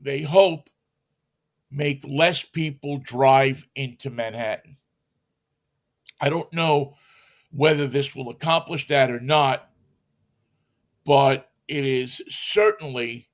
they 0.00 0.22
hope, 0.22 0.68
make 1.70 2.04
less 2.04 2.42
people 2.42 2.98
drive 2.98 3.64
into 3.76 4.10
Manhattan. 4.10 4.76
I 6.20 6.30
don't 6.30 6.52
know 6.52 6.96
whether 7.52 7.86
this 7.86 8.14
will 8.14 8.30
accomplish 8.30 8.88
that 8.88 9.10
or 9.10 9.20
not, 9.20 9.70
but 11.04 11.48
it 11.68 11.84
is 11.84 12.22
certainly 12.28 13.28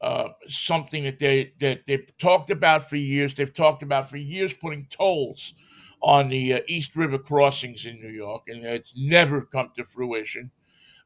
uh, 0.00 0.28
something 0.48 1.04
that 1.04 1.18
they 1.18 1.52
that 1.60 1.86
they've 1.86 2.16
talked 2.18 2.50
about 2.50 2.88
for 2.88 2.96
years. 2.96 3.34
They've 3.34 3.52
talked 3.52 3.82
about 3.82 4.10
for 4.10 4.16
years 4.16 4.52
putting 4.52 4.86
tolls 4.90 5.54
on 6.02 6.28
the 6.28 6.54
uh, 6.54 6.60
East 6.68 6.94
River 6.94 7.18
crossings 7.18 7.86
in 7.86 8.00
New 8.00 8.10
York, 8.10 8.42
and 8.48 8.64
it's 8.64 8.94
never 8.96 9.42
come 9.42 9.70
to 9.74 9.84
fruition. 9.84 10.50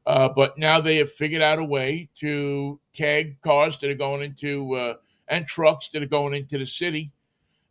Uh, 0.05 0.27
but 0.27 0.57
now 0.57 0.81
they 0.81 0.97
have 0.97 1.11
figured 1.11 1.41
out 1.41 1.59
a 1.59 1.63
way 1.63 2.09
to 2.15 2.79
tag 2.93 3.39
cars 3.41 3.77
that 3.77 3.91
are 3.91 3.95
going 3.95 4.23
into 4.23 4.73
uh, 4.75 4.95
and 5.27 5.45
trucks 5.45 5.89
that 5.89 6.01
are 6.01 6.07
going 6.07 6.33
into 6.33 6.57
the 6.57 6.65
city 6.65 7.11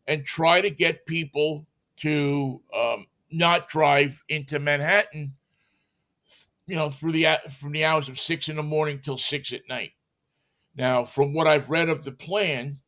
and 0.06 0.24
try 0.24 0.60
to 0.60 0.70
get 0.70 1.04
people 1.04 1.66
to 1.96 2.60
um, 2.74 3.06
not 3.30 3.68
drive 3.68 4.22
into 4.28 4.58
Manhattan 4.58 5.34
you 6.68 6.76
know, 6.76 6.90
through 6.90 7.12
the 7.12 7.26
from 7.50 7.72
the 7.72 7.84
hours 7.84 8.08
of 8.10 8.20
six 8.20 8.48
in 8.48 8.56
the 8.56 8.62
morning 8.62 9.00
till 9.02 9.16
six 9.16 9.52
at 9.54 9.66
night. 9.68 9.92
Now, 10.76 11.02
from 11.02 11.32
what 11.32 11.48
I've 11.48 11.70
read 11.70 11.88
of 11.88 12.04
the 12.04 12.12
plan, 12.12 12.78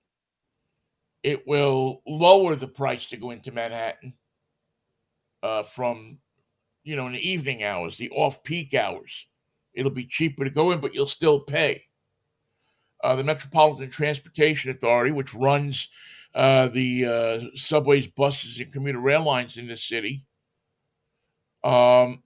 it 1.22 1.46
will 1.46 2.02
lower 2.06 2.54
the 2.54 2.68
price 2.68 3.08
to 3.08 3.16
go 3.16 3.30
into 3.30 3.50
Manhattan 3.50 4.12
uh, 5.42 5.62
from, 5.62 6.18
you 6.84 6.94
know, 6.94 7.06
in 7.06 7.14
the 7.14 7.28
evening 7.28 7.64
hours, 7.64 7.96
the 7.96 8.10
off-peak 8.10 8.74
hours. 8.74 9.26
It'll 9.72 9.90
be 9.90 10.06
cheaper 10.06 10.44
to 10.44 10.50
go 10.50 10.72
in, 10.72 10.80
but 10.80 10.94
you'll 10.94 11.06
still 11.06 11.40
pay. 11.40 11.82
Uh, 13.02 13.16
the 13.16 13.24
Metropolitan 13.24 13.88
Transportation 13.88 14.70
Authority, 14.70 15.10
which 15.10 15.32
runs 15.32 15.88
uh, 16.34 16.68
the 16.68 17.06
uh, 17.06 17.56
subways, 17.56 18.06
buses, 18.06 18.60
and 18.60 18.72
commuter 18.72 19.00
rail 19.00 19.24
lines 19.24 19.56
in 19.56 19.66
the 19.66 19.76
city, 19.76 20.26
um, 21.64 22.22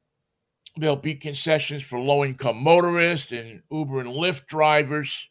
there'll 0.77 0.97
be 0.97 1.15
concessions 1.15 1.83
for 1.83 1.99
low-income 1.99 2.63
motorists 2.63 3.33
and 3.33 3.63
Uber 3.71 4.01
and 4.01 4.11
Lyft 4.11 4.47
drivers 4.47 5.29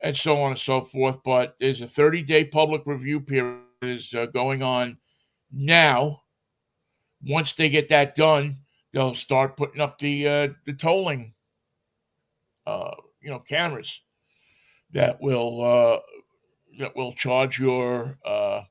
and 0.00 0.16
so 0.16 0.40
on 0.40 0.52
and 0.52 0.58
so 0.58 0.80
forth. 0.80 1.18
But 1.24 1.56
there's 1.58 1.82
a 1.82 1.86
30 1.86 2.22
day 2.22 2.44
public 2.44 2.82
review 2.86 3.20
period 3.20 3.62
is 3.82 4.14
uh, 4.14 4.26
going 4.26 4.62
on 4.62 4.98
now. 5.52 6.22
Once 7.22 7.52
they 7.52 7.68
get 7.68 7.88
that 7.88 8.14
done, 8.14 8.58
they'll 8.92 9.14
start 9.14 9.56
putting 9.56 9.80
up 9.80 9.98
the 9.98 10.28
uh, 10.28 10.48
the 10.64 10.72
tolling, 10.72 11.34
uh, 12.66 12.94
you 13.20 13.30
know, 13.30 13.40
cameras 13.40 14.00
that 14.92 15.20
will 15.20 15.62
uh, 15.62 15.98
that 16.78 16.94
will 16.94 17.12
charge 17.12 17.58
your. 17.58 18.18
Uh, 18.24 18.62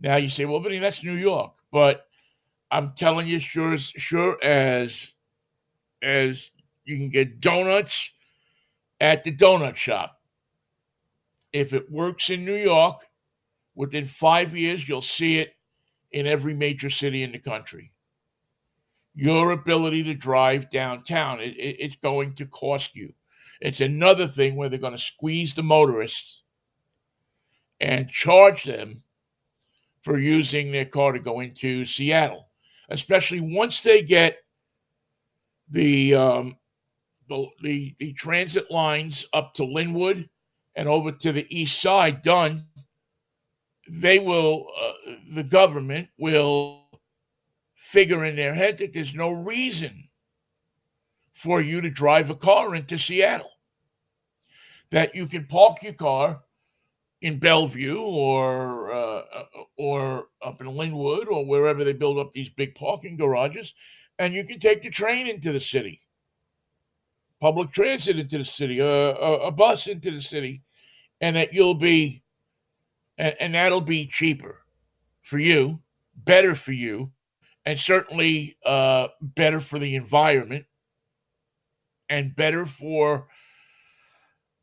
now 0.00 0.16
you 0.16 0.30
say, 0.30 0.46
well, 0.46 0.60
Vinnie, 0.60 0.78
that's 0.78 1.04
New 1.04 1.14
York, 1.14 1.52
but 1.70 2.06
I'm 2.72 2.92
telling 2.94 3.28
you, 3.28 3.38
sure 3.38 3.74
as 3.74 3.82
sure 3.82 4.42
as 4.42 5.14
as 6.02 6.50
you 6.84 6.96
can 6.96 7.10
get 7.10 7.40
donuts 7.40 8.10
at 9.00 9.22
the 9.22 9.30
donut 9.30 9.76
shop 9.76 10.18
if 11.52 11.72
it 11.72 11.90
works 11.90 12.30
in 12.30 12.44
New 12.44 12.56
York, 12.56 13.02
within 13.74 14.04
five 14.06 14.56
years, 14.56 14.88
you'll 14.88 15.02
see 15.02 15.38
it 15.38 15.54
in 16.10 16.26
every 16.26 16.54
major 16.54 16.90
city 16.90 17.22
in 17.22 17.32
the 17.32 17.38
country. 17.38 17.92
Your 19.14 19.50
ability 19.50 20.04
to 20.04 20.14
drive 20.14 20.70
downtown, 20.70 21.40
it, 21.40 21.56
it, 21.56 21.76
it's 21.78 21.96
going 21.96 22.34
to 22.34 22.46
cost 22.46 22.94
you. 22.94 23.12
It's 23.60 23.80
another 23.80 24.26
thing 24.26 24.56
where 24.56 24.68
they're 24.68 24.78
going 24.78 24.92
to 24.92 24.98
squeeze 24.98 25.54
the 25.54 25.62
motorists 25.62 26.42
and 27.80 28.08
charge 28.08 28.64
them 28.64 29.02
for 30.00 30.18
using 30.18 30.72
their 30.72 30.84
car 30.84 31.12
to 31.12 31.20
go 31.20 31.40
into 31.40 31.84
Seattle, 31.84 32.48
especially 32.88 33.40
once 33.40 33.80
they 33.80 34.02
get 34.02 34.38
the 35.68 36.14
um, 36.14 36.56
the, 37.28 37.46
the, 37.62 37.94
the 37.98 38.12
transit 38.12 38.70
lines 38.70 39.26
up 39.32 39.54
to 39.54 39.62
Lynnwood 39.62 40.28
and 40.74 40.88
over 40.88 41.12
to 41.12 41.32
the 41.32 41.46
east 41.48 41.80
side 41.80 42.22
done, 42.22 42.66
they 43.88 44.18
will, 44.18 44.68
uh, 44.80 45.12
the 45.34 45.42
government 45.42 46.08
will 46.18 46.88
figure 47.74 48.24
in 48.24 48.36
their 48.36 48.54
head 48.54 48.78
that 48.78 48.92
there's 48.92 49.14
no 49.14 49.30
reason 49.30 50.08
for 51.32 51.60
you 51.60 51.80
to 51.80 51.90
drive 51.90 52.30
a 52.30 52.34
car 52.34 52.74
into 52.74 52.98
Seattle. 52.98 53.50
That 54.90 55.14
you 55.14 55.26
can 55.26 55.46
park 55.46 55.82
your 55.82 55.94
car 55.94 56.42
in 57.22 57.38
Bellevue 57.38 57.98
or 57.98 58.92
uh, 58.92 59.22
or 59.76 60.28
up 60.44 60.60
in 60.60 60.66
Lynnwood 60.66 61.28
or 61.28 61.46
wherever 61.46 61.84
they 61.84 61.92
build 61.92 62.18
up 62.18 62.32
these 62.32 62.50
big 62.50 62.74
parking 62.74 63.16
garages, 63.16 63.74
and 64.18 64.34
you 64.34 64.44
can 64.44 64.58
take 64.58 64.82
the 64.82 64.90
train 64.90 65.26
into 65.26 65.52
the 65.52 65.60
city 65.60 66.00
public 67.42 67.72
transit 67.72 68.20
into 68.20 68.38
the 68.38 68.44
city, 68.44 68.78
a, 68.78 68.86
a, 68.86 69.48
a 69.48 69.50
bus 69.50 69.88
into 69.88 70.12
the 70.12 70.20
city, 70.20 70.62
and 71.20 71.34
that 71.34 71.52
you'll 71.52 71.74
be, 71.74 72.22
and, 73.18 73.34
and 73.40 73.54
that'll 73.54 73.80
be 73.80 74.06
cheaper 74.06 74.62
for 75.22 75.40
you, 75.40 75.80
better 76.14 76.54
for 76.54 76.70
you, 76.70 77.10
and 77.64 77.80
certainly 77.80 78.54
uh, 78.64 79.08
better 79.20 79.58
for 79.58 79.80
the 79.80 79.96
environment 79.96 80.66
and 82.08 82.36
better 82.36 82.64
for 82.64 83.26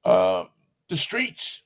uh, 0.05 0.45
the 0.88 0.95
streets. 0.95 1.64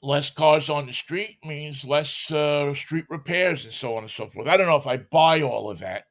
Less 0.00 0.30
cars 0.30 0.68
on 0.70 0.86
the 0.86 0.92
street 0.92 1.38
means 1.44 1.84
less 1.84 2.30
uh, 2.30 2.72
street 2.74 3.06
repairs 3.08 3.64
and 3.64 3.74
so 3.74 3.96
on 3.96 4.04
and 4.04 4.10
so 4.10 4.26
forth. 4.26 4.46
I 4.46 4.56
don't 4.56 4.68
know 4.68 4.76
if 4.76 4.86
I 4.86 4.98
buy 4.98 5.42
all 5.42 5.70
of 5.70 5.80
that 5.80 6.04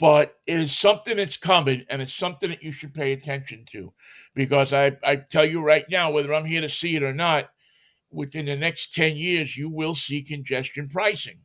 but 0.00 0.38
it 0.46 0.58
is 0.58 0.76
something 0.76 1.18
that's 1.18 1.36
coming 1.36 1.84
and 1.90 2.00
it's 2.00 2.14
something 2.14 2.48
that 2.48 2.62
you 2.62 2.72
should 2.72 2.94
pay 2.94 3.12
attention 3.12 3.66
to 3.66 3.92
because 4.34 4.72
I, 4.72 4.96
I 5.04 5.16
tell 5.16 5.44
you 5.44 5.60
right 5.60 5.84
now, 5.90 6.10
whether 6.10 6.32
I'm 6.32 6.46
here 6.46 6.62
to 6.62 6.70
see 6.70 6.96
it 6.96 7.02
or 7.02 7.12
not, 7.12 7.50
within 8.10 8.46
the 8.46 8.56
next 8.56 8.94
10 8.94 9.16
years, 9.16 9.58
you 9.58 9.68
will 9.68 9.94
see 9.94 10.22
congestion 10.22 10.88
pricing 10.88 11.40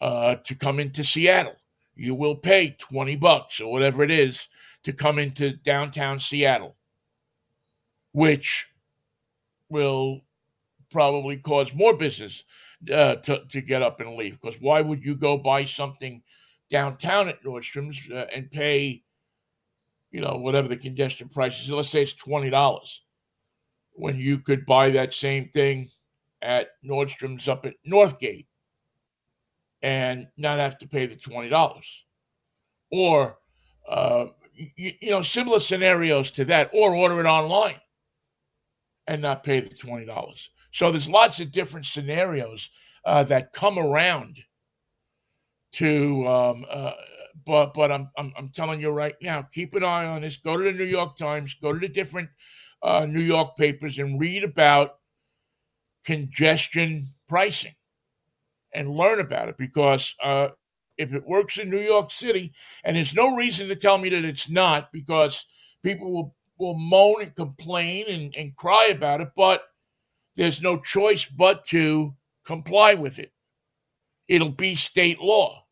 uh, 0.00 0.36
to 0.36 0.54
come 0.54 0.80
into 0.80 1.04
Seattle. 1.04 1.56
You 1.94 2.14
will 2.14 2.36
pay 2.36 2.74
20 2.78 3.16
bucks 3.16 3.60
or 3.60 3.70
whatever 3.70 4.02
it 4.02 4.10
is 4.10 4.48
to 4.84 4.94
come 4.94 5.18
into 5.18 5.52
downtown 5.52 6.20
Seattle, 6.20 6.76
which 8.12 8.69
will 9.70 10.20
probably 10.90 11.36
cause 11.36 11.72
more 11.74 11.96
business 11.96 12.44
uh, 12.92 13.16
to, 13.16 13.44
to 13.48 13.60
get 13.60 13.82
up 13.82 14.00
and 14.00 14.16
leave. 14.16 14.40
Because 14.40 14.60
why 14.60 14.80
would 14.80 15.04
you 15.04 15.14
go 15.14 15.38
buy 15.38 15.64
something– 15.64 16.22
downtown 16.70 17.28
at 17.28 17.42
Nordstrom's 17.42 18.08
uh, 18.12 18.26
and 18.32 18.48
pay, 18.48 19.02
you 20.12 20.20
know, 20.20 20.36
whatever 20.36 20.68
the 20.68 20.76
congestion 20.76 21.28
price 21.28 21.60
is. 21.60 21.72
Let's 21.72 21.88
say 21.88 22.02
it's 22.02 22.14
twenty 22.14 22.48
dollars, 22.48 23.02
when 23.94 24.16
you 24.16 24.38
could 24.38 24.64
buy 24.66 24.90
that 24.90 25.12
same 25.12 25.48
thing 25.48 25.90
at 26.40 26.68
Nordstrom's 26.84 27.48
up 27.48 27.66
at 27.66 27.74
Northgate 27.84 28.46
and 29.82 30.28
not 30.36 30.60
have 30.60 30.78
to 30.78 30.86
pay 30.86 31.06
the 31.06 31.16
twenty 31.16 31.48
dollars, 31.48 32.06
or 32.92 33.38
uh, 33.88 34.26
you, 34.54 34.92
you 35.00 35.10
know, 35.10 35.22
similar 35.22 35.58
scenarios 35.58 36.30
to 36.30 36.44
that, 36.44 36.70
or 36.72 36.94
order 36.94 37.18
it 37.18 37.26
online 37.26 37.80
and 39.06 39.22
not 39.22 39.44
pay 39.44 39.60
the 39.60 39.74
twenty 39.74 40.06
dollars. 40.06 40.50
So 40.72 40.90
there's 40.90 41.08
lots 41.08 41.40
of 41.40 41.50
different 41.50 41.86
scenarios 41.86 42.70
uh, 43.04 43.24
that 43.24 43.52
come 43.52 43.78
around 43.78 44.38
to 45.72 46.26
um, 46.26 46.64
uh, 46.70 46.92
but 47.44 47.74
but 47.74 47.90
I'm, 47.90 48.10
I'm 48.16 48.32
I'm 48.36 48.48
telling 48.50 48.80
you 48.80 48.90
right 48.90 49.14
now, 49.22 49.42
keep 49.42 49.74
an 49.74 49.84
eye 49.84 50.06
on 50.06 50.22
this. 50.22 50.36
Go 50.36 50.56
to 50.56 50.64
the 50.64 50.72
New 50.72 50.84
York 50.84 51.16
Times, 51.16 51.54
go 51.54 51.72
to 51.72 51.78
the 51.78 51.88
different 51.88 52.28
uh, 52.82 53.06
New 53.06 53.20
York 53.20 53.56
papers, 53.56 53.98
and 53.98 54.20
read 54.20 54.44
about 54.44 54.96
congestion 56.04 57.14
pricing, 57.28 57.74
and 58.72 58.90
learn 58.90 59.20
about 59.20 59.48
it 59.48 59.56
because 59.58 60.14
uh, 60.22 60.48
if 60.96 61.12
it 61.14 61.26
works 61.26 61.58
in 61.58 61.70
New 61.70 61.80
York 61.80 62.10
City, 62.10 62.52
and 62.84 62.96
there's 62.96 63.14
no 63.14 63.34
reason 63.34 63.68
to 63.68 63.76
tell 63.76 63.98
me 63.98 64.08
that 64.10 64.24
it's 64.24 64.50
not, 64.50 64.92
because 64.92 65.46
people 65.82 66.12
will 66.12 66.36
will 66.60 66.78
moan 66.78 67.22
and 67.22 67.34
complain 67.34 68.06
and, 68.08 68.34
and 68.36 68.56
cry 68.56 68.88
about 68.90 69.20
it, 69.20 69.30
but 69.36 69.62
there's 70.36 70.62
no 70.62 70.78
choice 70.78 71.26
but 71.26 71.66
to 71.66 72.14
comply 72.44 72.94
with 72.94 73.18
it 73.18 73.32
it'll 74.30 74.48
be 74.48 74.76
state 74.76 75.20
law. 75.20 75.66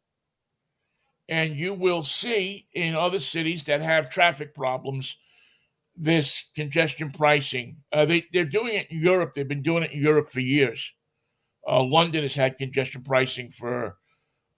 And 1.28 1.54
you 1.54 1.74
will 1.74 2.02
see 2.02 2.66
in 2.74 2.94
other 2.94 3.20
cities 3.20 3.62
that 3.64 3.80
have 3.80 4.10
traffic 4.10 4.54
problems 4.54 5.16
this 5.96 6.48
congestion 6.54 7.10
pricing. 7.10 7.76
Uh, 7.92 8.04
they, 8.04 8.26
they're 8.32 8.44
doing 8.44 8.74
it 8.74 8.90
in 8.90 9.00
Europe. 9.00 9.34
They've 9.34 9.46
been 9.46 9.62
doing 9.62 9.84
it 9.84 9.92
in 9.92 10.02
Europe 10.02 10.30
for 10.30 10.40
years. 10.40 10.92
Uh, 11.66 11.82
London 11.82 12.22
has 12.22 12.34
had 12.34 12.56
congestion 12.56 13.02
pricing 13.02 13.50
for, 13.50 13.96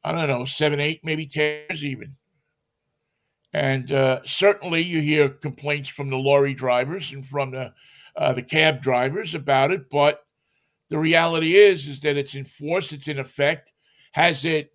I 0.03 0.13
don't 0.13 0.29
know, 0.29 0.45
seven, 0.45 0.81
eight, 0.81 1.01
maybe 1.03 1.27
10 1.27 1.65
years 1.69 1.85
even. 1.85 2.17
And 3.53 3.91
uh, 3.91 4.21
certainly 4.25 4.81
you 4.83 5.01
hear 5.01 5.29
complaints 5.29 5.89
from 5.89 6.09
the 6.09 6.17
lorry 6.17 6.55
drivers 6.55 7.13
and 7.13 7.27
from 7.27 7.51
the, 7.51 7.73
uh, 8.17 8.33
the 8.33 8.43
cab 8.43 8.81
drivers 8.81 9.35
about 9.35 9.73
it. 9.73 9.91
But 9.91 10.25
the 10.89 10.99
reality 10.99 11.57
is, 11.57 11.89
is 11.89 12.01
that 12.01 12.17
it's 12.17 12.37
enforced, 12.37 12.93
it's 12.93 13.09
in 13.09 13.19
effect, 13.19 13.73
has 14.13 14.45
it 14.45 14.73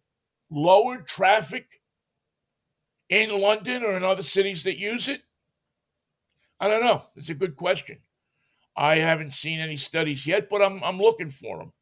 lowered 0.49 1.07
traffic 1.07 1.81
in 3.09 3.29
London 3.29 3.83
or 3.83 3.95
in 3.95 4.03
other 4.03 4.23
cities 4.23 4.63
that 4.63 4.77
use 4.77 5.07
it? 5.07 5.21
I 6.59 6.67
don't 6.67 6.83
know. 6.83 7.03
It's 7.15 7.29
a 7.29 7.33
good 7.35 7.55
question. 7.55 7.99
I 8.77 8.97
haven't 8.97 9.33
seen 9.33 9.59
any 9.59 9.75
studies 9.77 10.27
yet, 10.27 10.49
but 10.49 10.61
I'm 10.61 10.83
I'm 10.83 10.99
looking 10.99 11.29
for 11.29 11.59
them 11.59 11.73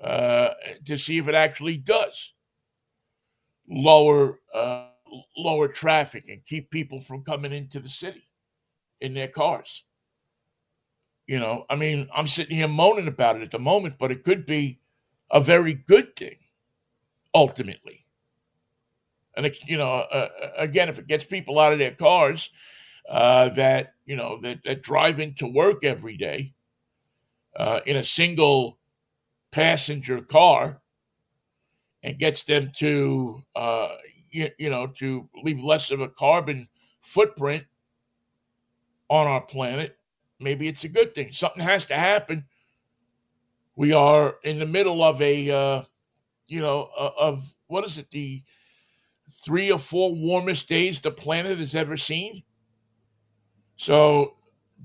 uh, 0.00 0.50
to 0.84 0.98
see 0.98 1.18
if 1.18 1.28
it 1.28 1.34
actually 1.34 1.78
does 1.78 2.32
lower 3.68 4.40
uh, 4.52 4.88
lower 5.36 5.68
traffic 5.68 6.28
and 6.28 6.44
keep 6.44 6.70
people 6.70 7.00
from 7.00 7.24
coming 7.24 7.52
into 7.52 7.80
the 7.80 7.88
city 7.88 8.24
in 9.00 9.14
their 9.14 9.28
cars. 9.28 9.84
You 11.26 11.40
know, 11.40 11.66
I 11.70 11.76
mean, 11.76 12.08
I'm 12.14 12.26
sitting 12.26 12.56
here 12.56 12.68
moaning 12.68 13.08
about 13.08 13.36
it 13.36 13.42
at 13.42 13.50
the 13.50 13.58
moment, 13.58 13.96
but 13.98 14.12
it 14.12 14.24
could 14.24 14.46
be 14.46 14.80
a 15.30 15.40
very 15.40 15.74
good 15.74 16.16
thing 16.16 16.36
ultimately. 17.34 18.06
and 19.36 19.46
it, 19.46 19.58
you 19.66 19.78
know, 19.78 19.86
uh, 20.12 20.28
uh, 20.42 20.48
again, 20.56 20.88
if 20.88 20.98
it 20.98 21.06
gets 21.06 21.24
people 21.24 21.58
out 21.58 21.72
of 21.72 21.78
their 21.78 21.92
cars 21.94 22.50
uh, 23.08 23.48
that 23.50 23.94
you 24.06 24.16
know 24.16 24.40
that, 24.42 24.62
that 24.64 24.82
drive 24.82 25.20
into 25.20 25.46
work 25.46 25.84
every 25.84 26.16
day 26.16 26.54
uh, 27.56 27.80
in 27.86 27.96
a 27.96 28.04
single 28.04 28.78
passenger 29.50 30.20
car, 30.22 30.80
and 32.02 32.18
gets 32.18 32.44
them 32.44 32.70
to 32.76 33.42
uh, 33.54 33.88
you, 34.32 34.48
you 34.58 34.70
know 34.70 34.88
to 34.98 35.28
leave 35.42 35.62
less 35.62 35.90
of 35.90 36.00
a 36.00 36.08
carbon 36.08 36.68
footprint 37.00 37.64
on 39.08 39.26
our 39.26 39.42
planet, 39.42 39.98
maybe 40.40 40.68
it's 40.68 40.84
a 40.84 40.88
good 40.88 41.14
thing. 41.14 41.32
Something 41.32 41.62
has 41.62 41.84
to 41.86 41.94
happen. 41.94 42.46
We 43.76 43.92
are 43.92 44.36
in 44.42 44.58
the 44.58 44.66
middle 44.66 45.02
of 45.02 45.20
a, 45.20 45.50
uh, 45.50 45.82
you 46.46 46.60
know, 46.60 46.90
uh, 46.96 47.10
of 47.18 47.54
what 47.66 47.84
is 47.84 47.98
it, 47.98 48.10
the 48.10 48.42
three 49.30 49.70
or 49.70 49.78
four 49.78 50.14
warmest 50.14 50.68
days 50.68 51.00
the 51.00 51.10
planet 51.10 51.58
has 51.58 51.74
ever 51.74 51.96
seen. 51.96 52.42
So 53.76 54.36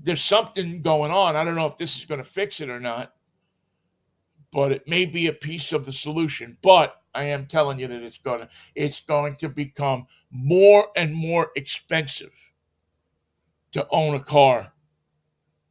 there's 0.02 0.24
something 0.24 0.82
going 0.82 1.12
on. 1.12 1.36
I 1.36 1.44
don't 1.44 1.54
know 1.54 1.66
if 1.66 1.76
this 1.76 1.96
is 1.96 2.06
going 2.06 2.22
to 2.22 2.28
fix 2.28 2.60
it 2.60 2.70
or 2.70 2.80
not, 2.80 3.14
but 4.52 4.72
it 4.72 4.88
may 4.88 5.06
be 5.06 5.26
a 5.26 5.32
piece 5.32 5.72
of 5.72 5.84
the 5.84 5.92
solution. 5.92 6.56
But 6.62 7.00
I 7.18 7.24
am 7.24 7.46
telling 7.46 7.80
you 7.80 7.88
that 7.88 8.02
it's 8.02 8.18
going 8.18 8.42
to 8.42 8.48
it's 8.76 9.00
going 9.00 9.34
to 9.36 9.48
become 9.48 10.06
more 10.30 10.86
and 10.94 11.12
more 11.12 11.50
expensive 11.56 12.32
to 13.72 13.84
own 13.90 14.14
a 14.14 14.20
car 14.20 14.72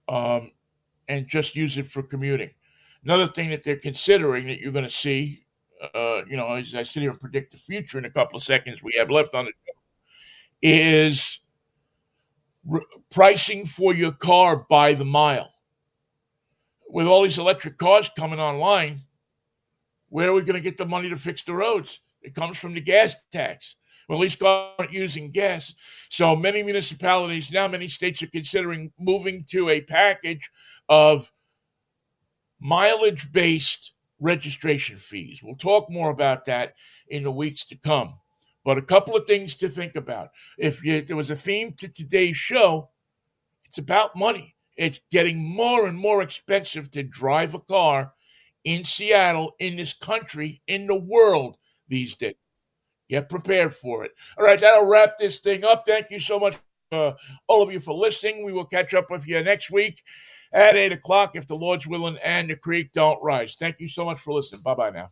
um, 0.10 0.52
and 1.08 1.26
just 1.26 1.56
use 1.56 1.78
it 1.78 1.88
for 1.88 2.04
commuting. 2.04 2.50
Another 3.06 3.28
thing 3.28 3.50
that 3.52 3.64
they're 3.64 3.78
considering 3.78 4.48
that 4.48 4.60
you're 4.60 4.74
going 4.74 4.84
to 4.84 4.92
see, 4.92 5.40
uh, 5.96 6.24
you 6.30 6.36
know, 6.36 6.52
as 6.56 6.76
I 6.76 6.84
sit 6.84 7.00
here 7.00 7.12
and 7.12 7.20
predict 7.20 7.54
the 7.54 7.58
future 7.58 7.98
in 7.98 8.04
a 8.04 8.12
couple 8.12 8.36
of 8.36 8.44
seconds 8.44 8.84
we 8.84 8.96
have 8.98 9.10
left 9.10 9.34
on 9.34 9.46
the 9.46 9.52
show, 9.52 9.74
is 10.62 11.40
r- 12.70 12.82
pricing 13.10 13.66
for 13.66 13.94
your 13.94 14.12
car 14.12 14.66
by 14.70 14.94
the 14.94 15.06
mile. 15.06 15.54
With 16.90 17.08
all 17.08 17.24
these 17.24 17.40
electric 17.40 17.78
cars 17.78 18.10
coming 18.18 18.40
online, 18.42 19.04
where 20.10 20.30
are 20.30 20.34
we 20.34 20.42
going 20.42 20.56
to 20.56 20.62
get 20.62 20.78
the 20.78 20.86
money 20.86 21.10
to 21.10 21.18
fix 21.18 21.44
the 21.44 21.54
roads? 21.54 22.00
It 22.22 22.36
comes 22.36 22.58
from 22.58 22.74
the 22.74 22.82
gas 22.82 23.16
tax. 23.32 23.76
Well, 24.08 24.20
at 24.20 24.22
least 24.22 24.42
aren't 24.42 24.94
using 24.94 25.32
gas. 25.32 25.76
So 26.10 26.36
many 26.36 26.64
municipalities 26.64 27.52
now, 27.52 27.68
many 27.68 27.88
states 27.88 28.24
are 28.24 28.28
considering 28.28 28.92
moving 28.98 29.44
to 29.50 29.70
a 29.70 29.82
package 29.82 30.50
of 30.88 31.30
mileage 32.60 33.32
based 33.32 33.92
registration 34.20 34.98
fees. 34.98 35.42
We'll 35.44 35.56
talk 35.56 35.90
more 35.90 36.10
about 36.10 36.46
that 36.46 36.76
in 37.10 37.24
the 37.24 37.32
weeks 37.32 37.66
to 37.66 37.76
come. 37.76 38.16
But 38.64 38.78
a 38.78 38.82
couple 38.82 39.16
of 39.16 39.26
things 39.26 39.56
to 39.56 39.70
think 39.70 39.96
about. 39.96 40.32
If 40.58 40.84
you, 40.84 41.02
there 41.02 41.16
was 41.16 41.30
a 41.30 41.36
theme 41.36 41.74
to 41.74 41.88
today's 41.88 42.36
show, 42.36 42.90
it's 43.66 43.78
about 43.78 44.16
money. 44.16 44.56
It's 44.76 45.02
getting 45.12 45.38
more 45.38 45.88
and 45.88 45.98
more 45.98 46.22
expensive 46.22 46.92
to 46.92 47.04
drive 47.04 47.54
a 47.54 47.60
car 47.60 48.14
in 48.68 48.84
Seattle, 48.84 49.56
in 49.60 49.78
this 49.78 49.94
country, 49.94 50.62
in 50.68 50.88
the 50.88 50.96
world 50.96 51.56
these 51.88 52.16
days. 52.16 52.36
Get 53.10 53.30
prepared 53.30 53.74
for 53.74 54.04
it. 54.04 54.12
All 54.38 54.44
right, 54.44 54.60
that'll 54.60 54.90
wrap 54.90 55.18
this 55.18 55.38
thing 55.38 55.64
up. 55.64 55.86
Thank 55.88 56.08
you 56.12 56.20
so 56.20 56.38
much, 56.38 56.58
uh, 56.92 57.14
all 57.48 57.64
of 57.64 57.72
you, 57.72 57.80
for 57.80 57.94
listening. 57.94 58.44
We 58.44 58.52
will 58.52 58.66
catch 58.66 58.94
up 58.94 59.10
with 59.10 59.26
you 59.26 59.42
next 59.42 59.72
week 59.72 60.04
at 60.52 60.76
8 60.76 60.92
o'clock 60.92 61.38
if 61.38 61.48
the 61.48 61.56
Lord's 61.56 61.88
willing 61.88 62.18
and 62.22 62.50
the 62.50 62.58
creek 62.58 62.92
don't 62.92 63.24
rise. 63.24 63.56
Thank 63.58 63.80
you 63.80 63.88
so 63.88 64.04
much 64.04 64.20
for 64.20 64.34
listening. 64.34 64.64
Bye 64.64 64.76
bye 64.76 64.90
now. 64.90 65.12